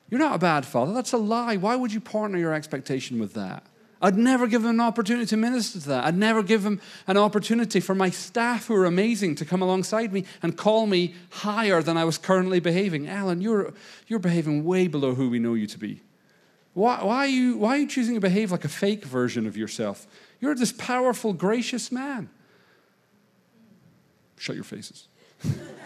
You're 0.09 0.21
not 0.21 0.37
a 0.37 0.39
bad 0.39 0.65
father. 0.65 0.93
That's 0.93 1.13
a 1.13 1.19
lie. 1.19 1.57
Why 1.57 1.77
would 1.77 1.93
you 1.93 2.01
partner 2.01 2.39
your 2.39 2.55
expectation 2.55 3.19
with 3.19 3.35
that? 3.35 3.65
I'd 4.01 4.17
never 4.17 4.47
give 4.47 4.63
them 4.63 4.73
an 4.73 4.81
opportunity 4.81 5.27
to 5.27 5.37
minister 5.37 5.81
to 5.81 5.89
that. 5.89 6.05
I'd 6.05 6.17
never 6.17 6.43
give 6.43 6.63
them 6.63 6.81
an 7.07 7.17
opportunity 7.17 7.81
for 7.81 7.95
my 7.95 8.11
staff, 8.11 8.67
who 8.67 8.75
are 8.75 8.85
amazing, 8.85 9.37
to 9.37 9.45
come 9.45 9.63
alongside 9.63 10.13
me 10.13 10.25
and 10.43 10.57
call 10.57 10.87
me 10.87 11.15
higher 11.31 11.83
than 11.83 11.97
I 11.97 12.05
was 12.05 12.19
currently 12.19 12.61
behaving. 12.61 13.07
Alyn, 13.07 13.43
you're, 13.43 13.73
you're 14.07 14.19
behaving 14.19 14.65
way 14.65 14.87
below 14.87 15.15
who 15.15 15.31
we 15.31 15.39
know 15.39 15.55
you 15.55 15.67
to 15.67 15.79
be. 15.79 16.03
Why, 16.75 17.03
why, 17.03 17.17
are 17.25 17.27
you, 17.27 17.57
why 17.57 17.71
are 17.71 17.79
you 17.79 17.87
choosing 17.87 18.15
to 18.15 18.21
behave 18.21 18.53
like 18.53 18.67
a 18.67 18.69
fake 18.69 19.05
version 19.05 19.47
of 19.47 19.57
yourself? 19.57 20.07
You're 20.41 20.55
this 20.55 20.73
powerful, 20.73 21.33
gracious 21.33 21.91
man. 21.91 22.29
Shut 24.37 24.57
your 24.57 24.65
faces. 24.65 25.09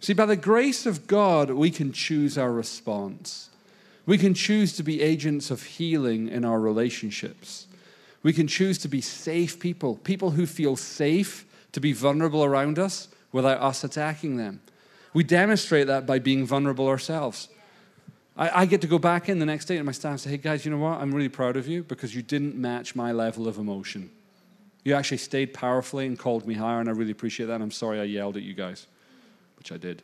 See, 0.00 0.14
by 0.14 0.26
the 0.26 0.36
grace 0.36 0.86
of 0.86 1.06
God, 1.06 1.50
we 1.50 1.70
can 1.70 1.92
choose 1.92 2.38
our 2.38 2.52
response. 2.52 3.50
We 4.06 4.18
can 4.18 4.34
choose 4.34 4.74
to 4.76 4.82
be 4.82 5.02
agents 5.02 5.50
of 5.50 5.62
healing 5.62 6.28
in 6.28 6.44
our 6.44 6.58
relationships. 6.58 7.66
We 8.22 8.32
can 8.32 8.46
choose 8.46 8.78
to 8.78 8.88
be 8.88 9.00
safe 9.00 9.60
people, 9.60 9.96
people 9.96 10.32
who 10.32 10.46
feel 10.46 10.76
safe 10.76 11.46
to 11.72 11.80
be 11.80 11.92
vulnerable 11.92 12.44
around 12.44 12.78
us 12.78 13.08
without 13.32 13.60
us 13.60 13.84
attacking 13.84 14.36
them. 14.36 14.60
We 15.12 15.24
demonstrate 15.24 15.86
that 15.86 16.06
by 16.06 16.18
being 16.18 16.46
vulnerable 16.46 16.88
ourselves. 16.88 17.48
I, 18.36 18.62
I, 18.62 18.66
get 18.66 18.80
to 18.82 18.86
go 18.86 18.98
back 18.98 19.28
in 19.28 19.38
the 19.38 19.46
next 19.46 19.66
day 19.66 19.76
and 19.76 19.86
my 19.86 19.92
staff 19.92 20.20
say, 20.20 20.30
hey 20.30 20.36
guys, 20.36 20.64
you 20.64 20.70
know 20.70 20.78
what? 20.78 21.00
I'm 21.00 21.14
really 21.14 21.28
proud 21.28 21.56
of 21.56 21.68
you 21.68 21.82
because 21.82 22.14
you 22.14 22.22
didn't 22.22 22.56
match 22.56 22.94
my 22.94 23.12
level 23.12 23.48
of 23.48 23.58
emotion. 23.58 24.10
You 24.84 24.94
actually 24.94 25.18
stayed 25.18 25.52
powerfully 25.52 26.06
and 26.06 26.18
called 26.18 26.46
me 26.46 26.54
higher, 26.54 26.80
and 26.80 26.88
I 26.88 26.92
really 26.92 27.10
appreciate 27.10 27.46
that. 27.46 27.60
I'm 27.60 27.70
sorry 27.70 28.00
I 28.00 28.04
yelled 28.04 28.36
at 28.36 28.42
you 28.42 28.54
guys, 28.54 28.86
which 29.60 29.70
I 29.70 29.76
did. 29.76 30.02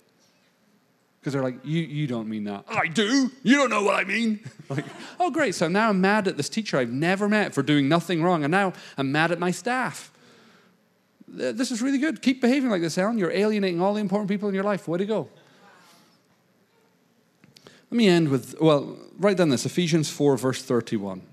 Because 1.18 1.32
they're 1.32 1.42
like, 1.42 1.58
you, 1.64 1.82
you 1.82 2.06
don't 2.06 2.28
mean 2.28 2.44
that. 2.44 2.64
I 2.68 2.86
do. 2.86 3.32
You 3.42 3.56
don't 3.56 3.68
know 3.68 3.82
what 3.82 3.96
I 3.96 4.04
mean. 4.04 4.48
like, 4.68 4.84
oh, 5.18 5.32
great. 5.32 5.56
So 5.56 5.66
now 5.66 5.88
I'm 5.88 6.00
mad 6.00 6.28
at 6.28 6.36
this 6.36 6.48
teacher 6.48 6.78
I've 6.78 6.92
never 6.92 7.28
met 7.28 7.52
for 7.52 7.64
doing 7.64 7.88
nothing 7.88 8.22
wrong. 8.22 8.44
And 8.44 8.52
now 8.52 8.74
I'm 8.96 9.10
mad 9.10 9.32
at 9.32 9.40
my 9.40 9.50
staff. 9.50 10.12
This 11.26 11.72
is 11.72 11.82
really 11.82 11.98
good. 11.98 12.22
Keep 12.22 12.40
behaving 12.40 12.70
like 12.70 12.80
this, 12.80 12.96
Alyn. 12.96 13.18
You're 13.18 13.32
alienating 13.32 13.80
all 13.80 13.94
the 13.94 14.00
important 14.00 14.28
people 14.30 14.48
in 14.48 14.54
your 14.54 14.62
life. 14.62 14.86
Way 14.86 14.98
to 14.98 15.04
go. 15.06 15.28
Let 17.90 17.96
me 17.96 18.06
end 18.08 18.28
with, 18.28 18.54
well, 18.60 18.96
write 19.18 19.36
down 19.36 19.48
this 19.48 19.66
Ephesians 19.66 20.08
4, 20.08 20.36
verse 20.36 20.62
31. 20.62 21.18
It 21.18 21.24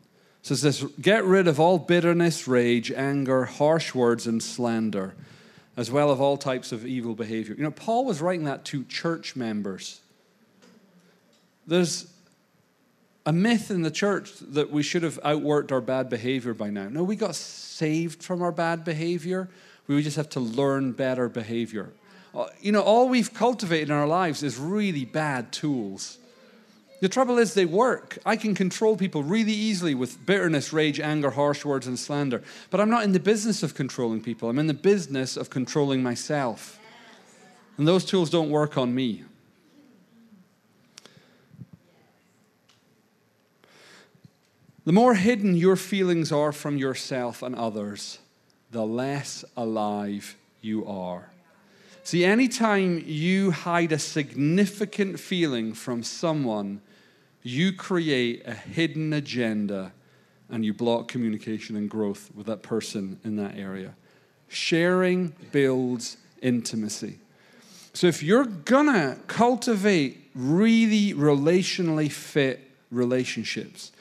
says 0.42 0.62
this 0.62 0.84
Get 1.00 1.24
rid 1.24 1.48
of 1.48 1.60
all 1.60 1.78
bitterness, 1.78 2.48
rage, 2.48 2.92
anger, 2.92 3.46
harsh 3.46 3.94
words, 3.94 4.28
and 4.28 4.42
slander, 4.42 5.14
as 5.76 5.90
well 5.90 6.12
of 6.12 6.22
all 6.22 6.38
types 6.38 6.72
of 6.72 6.86
evil 6.86 7.16
behavior. 7.16 7.56
You 7.56 7.64
know, 7.64 7.72
Paul 7.72 8.06
was 8.06 8.22
writing 8.22 8.46
that 8.46 8.66
to 8.66 8.84
church 8.86 9.36
members. 9.36 10.02
There's 11.66 12.08
a 13.26 13.34
myth 13.34 13.72
in 13.72 13.82
the 13.82 13.92
church 13.92 14.34
that 14.40 14.70
we 14.70 14.84
should 14.84 15.04
have 15.04 15.20
outworked 15.24 15.72
our 15.72 15.82
bad 15.82 16.10
behavior 16.10 16.54
by 16.54 16.70
now. 16.70 16.90
No, 16.90 17.04
we 17.04 17.16
got 17.16 17.36
saved 17.36 18.22
from 18.22 18.42
our 18.42 18.52
bad 18.52 18.84
behavior. 18.84 19.50
We 19.88 20.04
just 20.04 20.18
have 20.18 20.30
to 20.30 20.40
learn 20.40 20.92
better 20.92 21.30
behavior. 21.30 21.92
Uh, 22.36 22.48
you 22.62 22.72
know, 22.72 22.82
all 22.82 23.10
we've 23.10 23.34
cultivated 23.34 23.90
in 23.90 23.96
our 23.96 24.08
lives 24.08 24.44
is 24.44 24.58
really 24.58 25.06
bad 25.06 25.52
tools. 25.52 26.18
The 27.04 27.10
trouble 27.10 27.38
is, 27.38 27.54
they 27.54 27.66
work. 27.66 28.18
I 28.26 28.38
can 28.38 28.56
control 28.56 28.96
people 28.96 29.24
really 29.24 29.52
easily 29.52 29.94
with 29.94 30.26
bitterness, 30.26 30.72
rage, 30.72 31.02
anger, 31.02 31.32
harsh 31.32 31.66
words, 31.66 31.86
and 31.86 32.00
slander. 32.00 32.42
But 32.70 32.80
I'm 32.80 32.90
not 32.90 33.04
in 33.04 33.12
the 33.12 33.20
business 33.20 33.62
of 33.62 33.76
controlling 33.76 34.22
people, 34.22 34.50
I'm 34.50 34.58
in 34.58 34.68
the 34.68 34.74
business 34.74 35.36
of 35.36 35.50
controlling 35.50 36.02
myself. 36.02 36.80
And 37.78 37.86
those 37.86 38.06
tools 38.06 38.30
don't 38.30 38.50
work 38.50 38.78
on 38.78 38.96
me. 38.96 39.26
The 44.86 44.94
more 44.94 45.16
hidden 45.16 45.56
your 45.56 45.76
feelings 45.76 46.32
are 46.32 46.54
from 46.54 46.78
yourself 46.78 47.44
and 47.44 47.54
others, 47.54 48.20
the 48.72 48.86
less 48.86 49.44
alive 49.58 50.38
you 50.62 50.88
are. 50.88 51.32
See, 52.06 52.24
anytime 52.24 53.04
you 53.06 53.52
hide 53.52 53.92
a 53.92 54.00
significant 54.00 55.20
feeling 55.20 55.74
from 55.74 56.02
someone, 56.02 56.80
you 57.44 57.74
create 57.74 58.44
a 58.46 58.54
hidden 58.54 59.14
agenda 59.14 59.92
and 60.50 60.66
you 60.66 60.74
block 60.74 61.08
communication 61.08 61.76
and 61.76 61.90
growth 61.90 62.30
with 62.34 62.48
that 62.48 62.64
person 62.64 63.20
in 63.24 63.36
that 63.36 63.58
area. 63.58 63.96
Sharing 64.48 65.34
builds 65.52 66.18
intimacy. 66.42 67.20
So 67.94 68.08
if 68.08 68.24
you're 68.24 68.46
gonna 68.46 69.18
cultivate 69.28 70.30
really 70.34 71.14
relationally 71.14 72.12
fit 72.12 72.72
relationships, 72.92 73.92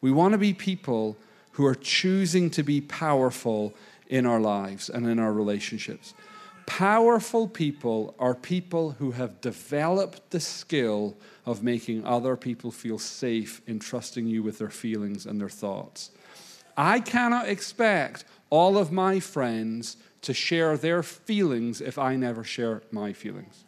we 0.00 0.10
want 0.10 0.32
to 0.32 0.38
be 0.38 0.52
people 0.52 1.16
who 1.52 1.64
are 1.66 1.74
choosing 1.74 2.50
to 2.50 2.62
be 2.62 2.80
powerful 2.80 3.74
in 4.06 4.26
our 4.26 4.40
lives 4.40 4.88
and 4.88 5.06
in 5.06 5.18
our 5.18 5.32
relationships. 5.32 6.14
Powerful 6.68 7.48
people 7.48 8.14
are 8.18 8.34
people 8.34 8.90
who 8.92 9.12
have 9.12 9.40
developed 9.40 10.30
the 10.30 10.38
skill 10.38 11.16
of 11.46 11.62
making 11.62 12.04
other 12.04 12.36
people 12.36 12.70
feel 12.70 12.98
safe 12.98 13.62
in 13.66 13.78
trusting 13.78 14.26
you 14.26 14.42
with 14.42 14.58
their 14.58 14.68
feelings 14.68 15.24
and 15.24 15.40
their 15.40 15.48
thoughts. 15.48 16.10
I 16.76 17.00
cannot 17.00 17.48
expect 17.48 18.26
all 18.50 18.76
of 18.76 18.92
my 18.92 19.18
friends 19.18 19.96
to 20.20 20.34
share 20.34 20.76
their 20.76 21.02
feelings 21.02 21.80
if 21.80 21.98
I 21.98 22.16
never 22.16 22.44
share 22.44 22.82
my 22.92 23.14
feelings. 23.14 23.64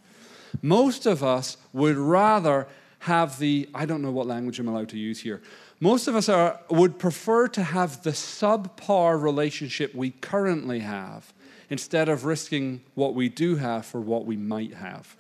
Most 0.61 1.07
of 1.07 1.25
us 1.25 1.57
would 1.73 1.97
rather 1.97 2.69
have 3.01 3.39
the, 3.39 3.67
I 3.75 3.87
don't 3.87 4.03
know 4.03 4.13
what 4.13 4.27
language 4.27 4.61
I'm 4.61 4.69
allowed 4.69 4.91
to 4.91 4.99
use 4.99 5.21
here. 5.21 5.41
Most 5.81 6.07
of 6.07 6.15
us 6.15 6.29
are, 6.29 6.61
would 6.69 6.99
prefer 6.99 7.49
to 7.49 7.63
have 7.63 8.03
the 8.03 8.11
subpar 8.11 9.21
relationship 9.21 9.95
we 9.95 10.11
currently 10.11 10.81
have 10.81 11.33
instead 11.71 12.09
of 12.09 12.25
risking 12.25 12.83
what 12.95 13.15
we 13.15 13.29
do 13.29 13.57
have 13.57 13.87
for 13.87 14.01
what 14.01 14.27
we 14.27 14.37
might 14.37 14.75
have. 14.75 15.17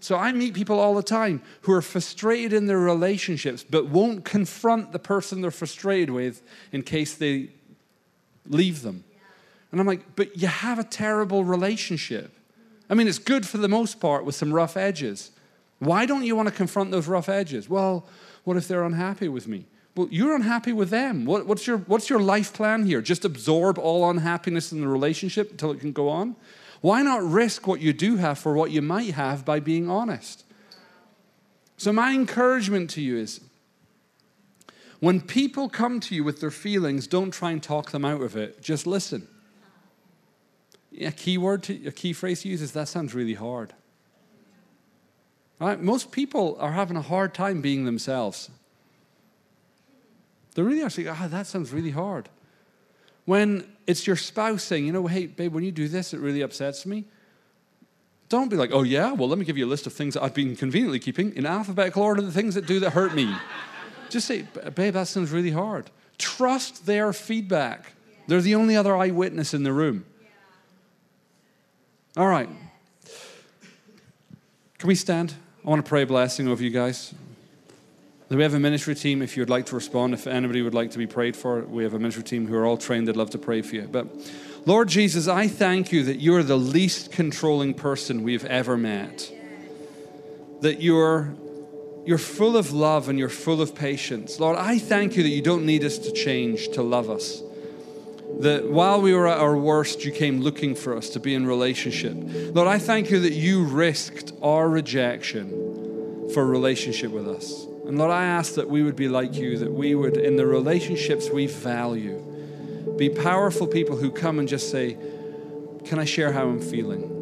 So 0.00 0.16
I 0.16 0.32
meet 0.32 0.54
people 0.54 0.80
all 0.80 0.94
the 0.94 1.02
time 1.02 1.42
who 1.62 1.72
are 1.72 1.82
frustrated 1.82 2.52
in 2.52 2.66
their 2.66 2.78
relationships 2.78 3.64
but 3.68 3.86
won't 3.86 4.24
confront 4.24 4.92
the 4.92 4.98
person 4.98 5.42
they're 5.42 5.50
frustrated 5.50 6.10
with 6.10 6.42
in 6.72 6.82
case 6.82 7.14
they 7.14 7.50
leave 8.48 8.82
them. 8.82 9.04
And 9.70 9.80
I'm 9.80 9.86
like, 9.86 10.16
but 10.16 10.36
you 10.36 10.48
have 10.48 10.78
a 10.78 10.84
terrible 10.84 11.44
relationship. 11.44 12.32
I 12.90 12.94
mean, 12.94 13.06
it's 13.06 13.18
good 13.18 13.46
for 13.46 13.58
the 13.58 13.68
most 13.68 14.00
part 14.00 14.24
with 14.24 14.34
some 14.34 14.52
rough 14.52 14.76
edges. 14.76 15.30
Why 15.78 16.04
don't 16.04 16.24
you 16.24 16.36
want 16.36 16.48
to 16.48 16.54
confront 16.54 16.90
those 16.90 17.06
rough 17.06 17.28
edges? 17.28 17.68
Well, 17.68 18.06
what 18.44 18.56
if 18.56 18.68
they're 18.68 18.84
unhappy 18.84 19.28
with 19.28 19.48
me? 19.48 19.66
Well, 19.94 20.08
you're 20.10 20.34
unhappy 20.34 20.72
with 20.72 20.88
them. 20.90 21.26
What, 21.26 21.46
what's, 21.46 21.66
your, 21.66 21.78
what's 21.78 22.08
your 22.08 22.20
life 22.20 22.52
plan 22.54 22.86
here? 22.86 23.02
Just 23.02 23.24
absorb 23.24 23.78
all 23.78 24.08
unhappiness 24.08 24.72
in 24.72 24.80
the 24.80 24.88
relationship 24.88 25.50
until 25.50 25.70
it 25.70 25.80
can 25.80 25.92
go 25.92 26.08
on? 26.08 26.34
Why 26.80 27.02
not 27.02 27.22
risk 27.22 27.66
what 27.66 27.80
you 27.80 27.92
do 27.92 28.16
have 28.16 28.38
for 28.38 28.54
what 28.54 28.70
you 28.70 28.82
might 28.82 29.14
have 29.14 29.44
by 29.44 29.60
being 29.60 29.90
honest? 29.90 30.44
So, 31.76 31.92
my 31.92 32.12
encouragement 32.12 32.90
to 32.90 33.02
you 33.02 33.18
is 33.18 33.40
when 35.00 35.20
people 35.20 35.68
come 35.68 36.00
to 36.00 36.14
you 36.14 36.24
with 36.24 36.40
their 36.40 36.50
feelings, 36.50 37.06
don't 37.06 37.30
try 37.30 37.50
and 37.50 37.62
talk 37.62 37.90
them 37.90 38.04
out 38.04 38.22
of 38.22 38.36
it. 38.36 38.62
Just 38.62 38.86
listen. 38.86 39.28
A 41.00 41.12
key 41.12 41.38
word, 41.38 41.62
to, 41.64 41.86
a 41.86 41.92
key 41.92 42.12
phrase 42.12 42.42
to 42.42 42.48
use 42.48 42.62
is 42.62 42.72
that 42.72 42.88
sounds 42.88 43.14
really 43.14 43.34
hard. 43.34 43.74
Most 45.60 46.10
people 46.12 46.56
are 46.58 46.72
having 46.72 46.96
a 46.96 47.02
hard 47.02 47.34
time 47.34 47.60
being 47.60 47.84
themselves. 47.84 48.50
They 50.54 50.62
really 50.62 50.88
saying, 50.90 51.08
ah, 51.08 51.28
that 51.28 51.46
sounds 51.46 51.72
really 51.72 51.90
hard. 51.90 52.28
When 53.24 53.66
it's 53.86 54.06
your 54.06 54.16
spouse 54.16 54.62
saying, 54.62 54.86
you 54.86 54.92
know, 54.92 55.06
hey, 55.06 55.26
babe, 55.26 55.54
when 55.54 55.64
you 55.64 55.72
do 55.72 55.88
this, 55.88 56.12
it 56.12 56.20
really 56.20 56.42
upsets 56.42 56.84
me. 56.84 57.04
Don't 58.28 58.48
be 58.48 58.56
like, 58.56 58.70
oh, 58.72 58.82
yeah, 58.82 59.12
well, 59.12 59.28
let 59.28 59.38
me 59.38 59.44
give 59.44 59.58
you 59.58 59.66
a 59.66 59.68
list 59.68 59.86
of 59.86 59.92
things 59.92 60.14
that 60.14 60.22
I've 60.22 60.34
been 60.34 60.56
conveniently 60.56 60.98
keeping 60.98 61.34
in 61.36 61.46
alphabetical 61.46 62.02
order, 62.02 62.22
the 62.22 62.32
things 62.32 62.54
that 62.54 62.66
do 62.66 62.80
that 62.80 62.90
hurt 62.90 63.14
me. 63.14 63.34
Just 64.10 64.26
say, 64.26 64.46
babe, 64.74 64.94
that 64.94 65.08
sounds 65.08 65.30
really 65.30 65.50
hard. 65.50 65.90
Trust 66.18 66.86
their 66.86 67.12
feedback. 67.12 67.92
They're 68.26 68.40
the 68.40 68.54
only 68.54 68.76
other 68.76 68.96
eyewitness 68.96 69.54
in 69.54 69.62
the 69.62 69.72
room. 69.72 70.04
All 72.16 72.28
right. 72.28 72.48
Can 74.78 74.88
we 74.88 74.94
stand? 74.94 75.34
I 75.64 75.70
want 75.70 75.84
to 75.84 75.88
pray 75.88 76.02
a 76.02 76.06
blessing 76.06 76.48
over 76.48 76.62
you 76.62 76.70
guys. 76.70 77.14
We 78.34 78.42
have 78.42 78.54
a 78.54 78.60
ministry 78.60 78.94
team 78.94 79.20
if 79.20 79.36
you'd 79.36 79.50
like 79.50 79.66
to 79.66 79.74
respond, 79.74 80.14
if 80.14 80.26
anybody 80.26 80.62
would 80.62 80.74
like 80.74 80.90
to 80.92 80.98
be 80.98 81.06
prayed 81.06 81.36
for. 81.36 81.60
We 81.62 81.84
have 81.84 81.92
a 81.92 81.98
ministry 81.98 82.22
team 82.22 82.46
who 82.46 82.54
are 82.56 82.64
all 82.64 82.78
trained, 82.78 83.06
they'd 83.06 83.16
love 83.16 83.30
to 83.30 83.38
pray 83.38 83.60
for 83.60 83.74
you. 83.74 83.88
But 83.90 84.06
Lord 84.64 84.88
Jesus, 84.88 85.28
I 85.28 85.48
thank 85.48 85.92
you 85.92 86.04
that 86.04 86.20
you're 86.20 86.42
the 86.42 86.56
least 86.56 87.12
controlling 87.12 87.74
person 87.74 88.22
we've 88.22 88.44
ever 88.46 88.76
met. 88.76 89.30
That 90.60 90.80
you're, 90.80 91.34
you're 92.06 92.16
full 92.16 92.56
of 92.56 92.72
love 92.72 93.08
and 93.08 93.18
you're 93.18 93.28
full 93.28 93.60
of 93.60 93.74
patience. 93.74 94.40
Lord, 94.40 94.56
I 94.56 94.78
thank 94.78 95.16
you 95.16 95.22
that 95.24 95.28
you 95.28 95.42
don't 95.42 95.66
need 95.66 95.84
us 95.84 95.98
to 95.98 96.12
change 96.12 96.68
to 96.70 96.82
love 96.82 97.10
us. 97.10 97.42
That 98.38 98.70
while 98.70 99.02
we 99.02 99.12
were 99.12 99.28
at 99.28 99.38
our 99.38 99.56
worst, 99.56 100.04
you 100.04 100.12
came 100.12 100.40
looking 100.40 100.74
for 100.74 100.96
us 100.96 101.10
to 101.10 101.20
be 101.20 101.34
in 101.34 101.46
relationship. 101.46 102.14
Lord, 102.54 102.68
I 102.68 102.78
thank 102.78 103.10
you 103.10 103.20
that 103.20 103.34
you 103.34 103.64
risked 103.64 104.32
our 104.40 104.68
rejection 104.68 106.30
for 106.32 106.46
relationship 106.46 107.10
with 107.10 107.28
us. 107.28 107.66
And 107.86 107.98
Lord, 107.98 108.12
I 108.12 108.24
ask 108.24 108.54
that 108.54 108.68
we 108.68 108.82
would 108.82 108.96
be 108.96 109.08
like 109.08 109.34
you, 109.34 109.58
that 109.58 109.72
we 109.72 109.94
would, 109.94 110.16
in 110.16 110.36
the 110.36 110.46
relationships 110.46 111.30
we 111.30 111.46
value, 111.46 112.22
be 112.96 113.08
powerful 113.08 113.66
people 113.66 113.96
who 113.96 114.10
come 114.10 114.38
and 114.38 114.48
just 114.48 114.70
say, 114.70 114.96
Can 115.84 115.98
I 115.98 116.04
share 116.04 116.32
how 116.32 116.48
I'm 116.48 116.60
feeling? 116.60 117.12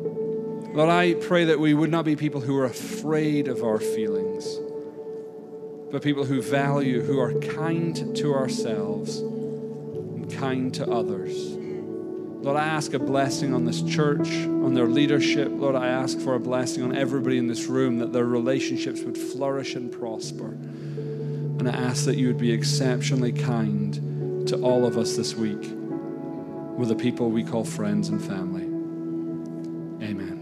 Lord, 0.74 0.90
I 0.90 1.14
pray 1.14 1.46
that 1.46 1.58
we 1.58 1.74
would 1.74 1.90
not 1.90 2.04
be 2.04 2.14
people 2.14 2.40
who 2.40 2.56
are 2.56 2.66
afraid 2.66 3.48
of 3.48 3.64
our 3.64 3.80
feelings, 3.80 4.58
but 5.90 6.02
people 6.02 6.24
who 6.24 6.40
value, 6.42 7.02
who 7.02 7.18
are 7.18 7.32
kind 7.34 8.14
to 8.16 8.34
ourselves 8.34 9.18
and 9.18 10.30
kind 10.30 10.72
to 10.74 10.88
others. 10.88 11.59
Lord, 12.42 12.56
I 12.56 12.64
ask 12.64 12.94
a 12.94 12.98
blessing 12.98 13.52
on 13.52 13.66
this 13.66 13.82
church, 13.82 14.30
on 14.30 14.72
their 14.72 14.86
leadership. 14.86 15.50
Lord, 15.52 15.74
I 15.74 15.88
ask 15.88 16.18
for 16.18 16.34
a 16.34 16.40
blessing 16.40 16.82
on 16.82 16.96
everybody 16.96 17.36
in 17.36 17.48
this 17.48 17.66
room 17.66 17.98
that 17.98 18.14
their 18.14 18.24
relationships 18.24 19.02
would 19.02 19.18
flourish 19.18 19.74
and 19.74 19.92
prosper. 19.92 20.46
And 20.46 21.68
I 21.68 21.72
ask 21.72 22.06
that 22.06 22.16
you 22.16 22.28
would 22.28 22.38
be 22.38 22.50
exceptionally 22.50 23.32
kind 23.32 24.48
to 24.48 24.58
all 24.62 24.86
of 24.86 24.96
us 24.96 25.16
this 25.16 25.34
week 25.34 25.60
with 26.78 26.88
the 26.88 26.96
people 26.96 27.30
we 27.30 27.44
call 27.44 27.62
friends 27.62 28.08
and 28.08 28.24
family. 28.24 28.62
Amen. 30.02 30.38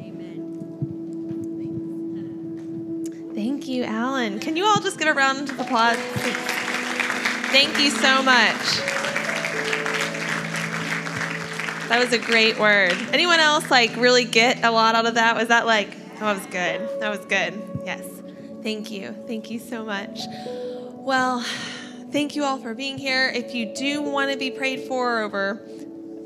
Amen. 0.00 0.52
Thank 3.36 3.68
you, 3.68 3.84
Alyn. 3.84 4.40
Can 4.40 4.56
you 4.56 4.66
all 4.66 4.80
just 4.80 4.98
give 4.98 5.06
a 5.06 5.12
round 5.12 5.48
of 5.48 5.60
applause? 5.60 5.96
Thank 7.50 7.78
you 7.78 7.90
so 7.90 8.20
much. 8.20 8.97
That 11.88 12.00
was 12.00 12.12
a 12.12 12.18
great 12.18 12.58
word. 12.58 12.92
Anyone 13.14 13.40
else 13.40 13.70
like 13.70 13.96
really 13.96 14.26
get 14.26 14.62
a 14.62 14.70
lot 14.70 14.94
out 14.94 15.06
of 15.06 15.14
that? 15.14 15.34
Was 15.34 15.48
that 15.48 15.64
like, 15.64 15.90
that 16.18 16.34
was 16.34 16.44
good. 16.46 17.00
That 17.00 17.08
was 17.08 17.20
good. 17.20 17.54
Yes. 17.82 18.04
Thank 18.62 18.90
you. 18.90 19.16
Thank 19.26 19.50
you 19.50 19.58
so 19.58 19.86
much. 19.86 20.20
Well, 20.92 21.42
thank 22.12 22.36
you 22.36 22.44
all 22.44 22.58
for 22.58 22.74
being 22.74 22.98
here. 22.98 23.32
If 23.34 23.54
you 23.54 23.74
do 23.74 24.02
want 24.02 24.30
to 24.30 24.36
be 24.36 24.50
prayed 24.50 24.80
for 24.82 25.20
over 25.20 25.66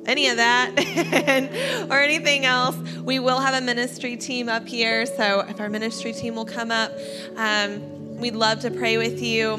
any 0.04 0.28
of 0.30 0.38
that 0.38 1.86
or 1.88 2.00
anything 2.00 2.44
else, 2.44 2.76
we 2.98 3.20
will 3.20 3.38
have 3.38 3.54
a 3.54 3.64
ministry 3.64 4.16
team 4.16 4.48
up 4.48 4.66
here. 4.66 5.06
So 5.06 5.46
if 5.48 5.60
our 5.60 5.68
ministry 5.68 6.12
team 6.12 6.34
will 6.34 6.44
come 6.44 6.72
up, 6.72 6.90
um, 7.36 8.16
we'd 8.16 8.34
love 8.34 8.58
to 8.62 8.70
pray 8.72 8.96
with 8.96 9.22
you. 9.22 9.52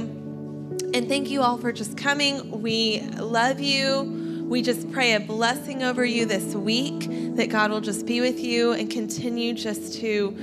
And 0.93 1.07
thank 1.07 1.29
you 1.29 1.41
all 1.41 1.57
for 1.57 1.71
just 1.71 1.95
coming. 1.95 2.61
We 2.61 2.99
love 3.17 3.61
you. 3.61 4.22
We 4.53 4.61
just 4.61 4.91
pray 4.91 5.15
a 5.15 5.19
blessing 5.19 5.81
over 5.81 6.05
you 6.05 6.27
this 6.27 6.53
week 6.53 7.07
that 7.37 7.49
God 7.49 7.71
will 7.71 7.81
just 7.81 8.05
be 8.05 8.21
with 8.21 8.39
you 8.39 8.73
and 8.73 8.87
continue 8.87 9.55
just 9.55 9.95
to 10.01 10.37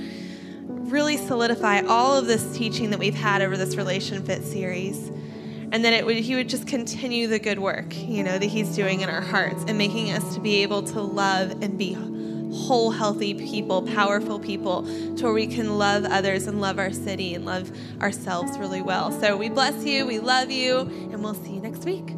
really 0.67 1.15
solidify 1.15 1.83
all 1.87 2.17
of 2.17 2.27
this 2.27 2.53
teaching 2.53 2.89
that 2.89 2.99
we've 2.99 3.15
had 3.15 3.41
over 3.41 3.55
this 3.55 3.77
Relation 3.77 4.21
Fit 4.21 4.43
series. 4.43 5.07
And 5.71 5.85
that 5.85 5.93
it 5.93 6.05
would, 6.05 6.17
he 6.17 6.35
would 6.35 6.49
just 6.49 6.67
continue 6.67 7.27
the 7.27 7.39
good 7.39 7.57
work, 7.57 7.97
you 7.97 8.21
know, 8.21 8.37
that 8.37 8.45
he's 8.47 8.75
doing 8.75 8.99
in 8.99 9.07
our 9.07 9.21
hearts 9.21 9.63
and 9.69 9.77
making 9.77 10.11
us 10.11 10.35
to 10.35 10.41
be 10.41 10.61
able 10.61 10.83
to 10.87 10.99
love 10.99 11.51
and 11.63 11.77
be 11.77 11.93
whole, 12.53 12.91
healthy 12.91 13.33
people, 13.33 13.81
powerful 13.81 14.41
people, 14.41 14.83
to 15.15 15.23
where 15.23 15.33
we 15.33 15.47
can 15.47 15.77
love 15.77 16.03
others 16.03 16.47
and 16.47 16.59
love 16.59 16.79
our 16.79 16.91
city 16.91 17.33
and 17.33 17.45
love 17.45 17.71
ourselves 18.01 18.57
really 18.57 18.81
well. 18.81 19.09
So 19.21 19.37
we 19.37 19.47
bless 19.47 19.85
you, 19.85 20.05
we 20.05 20.19
love 20.19 20.51
you, 20.51 20.79
and 20.79 21.23
we'll 21.23 21.33
see 21.33 21.53
you 21.53 21.61
next 21.61 21.85
week. 21.85 22.11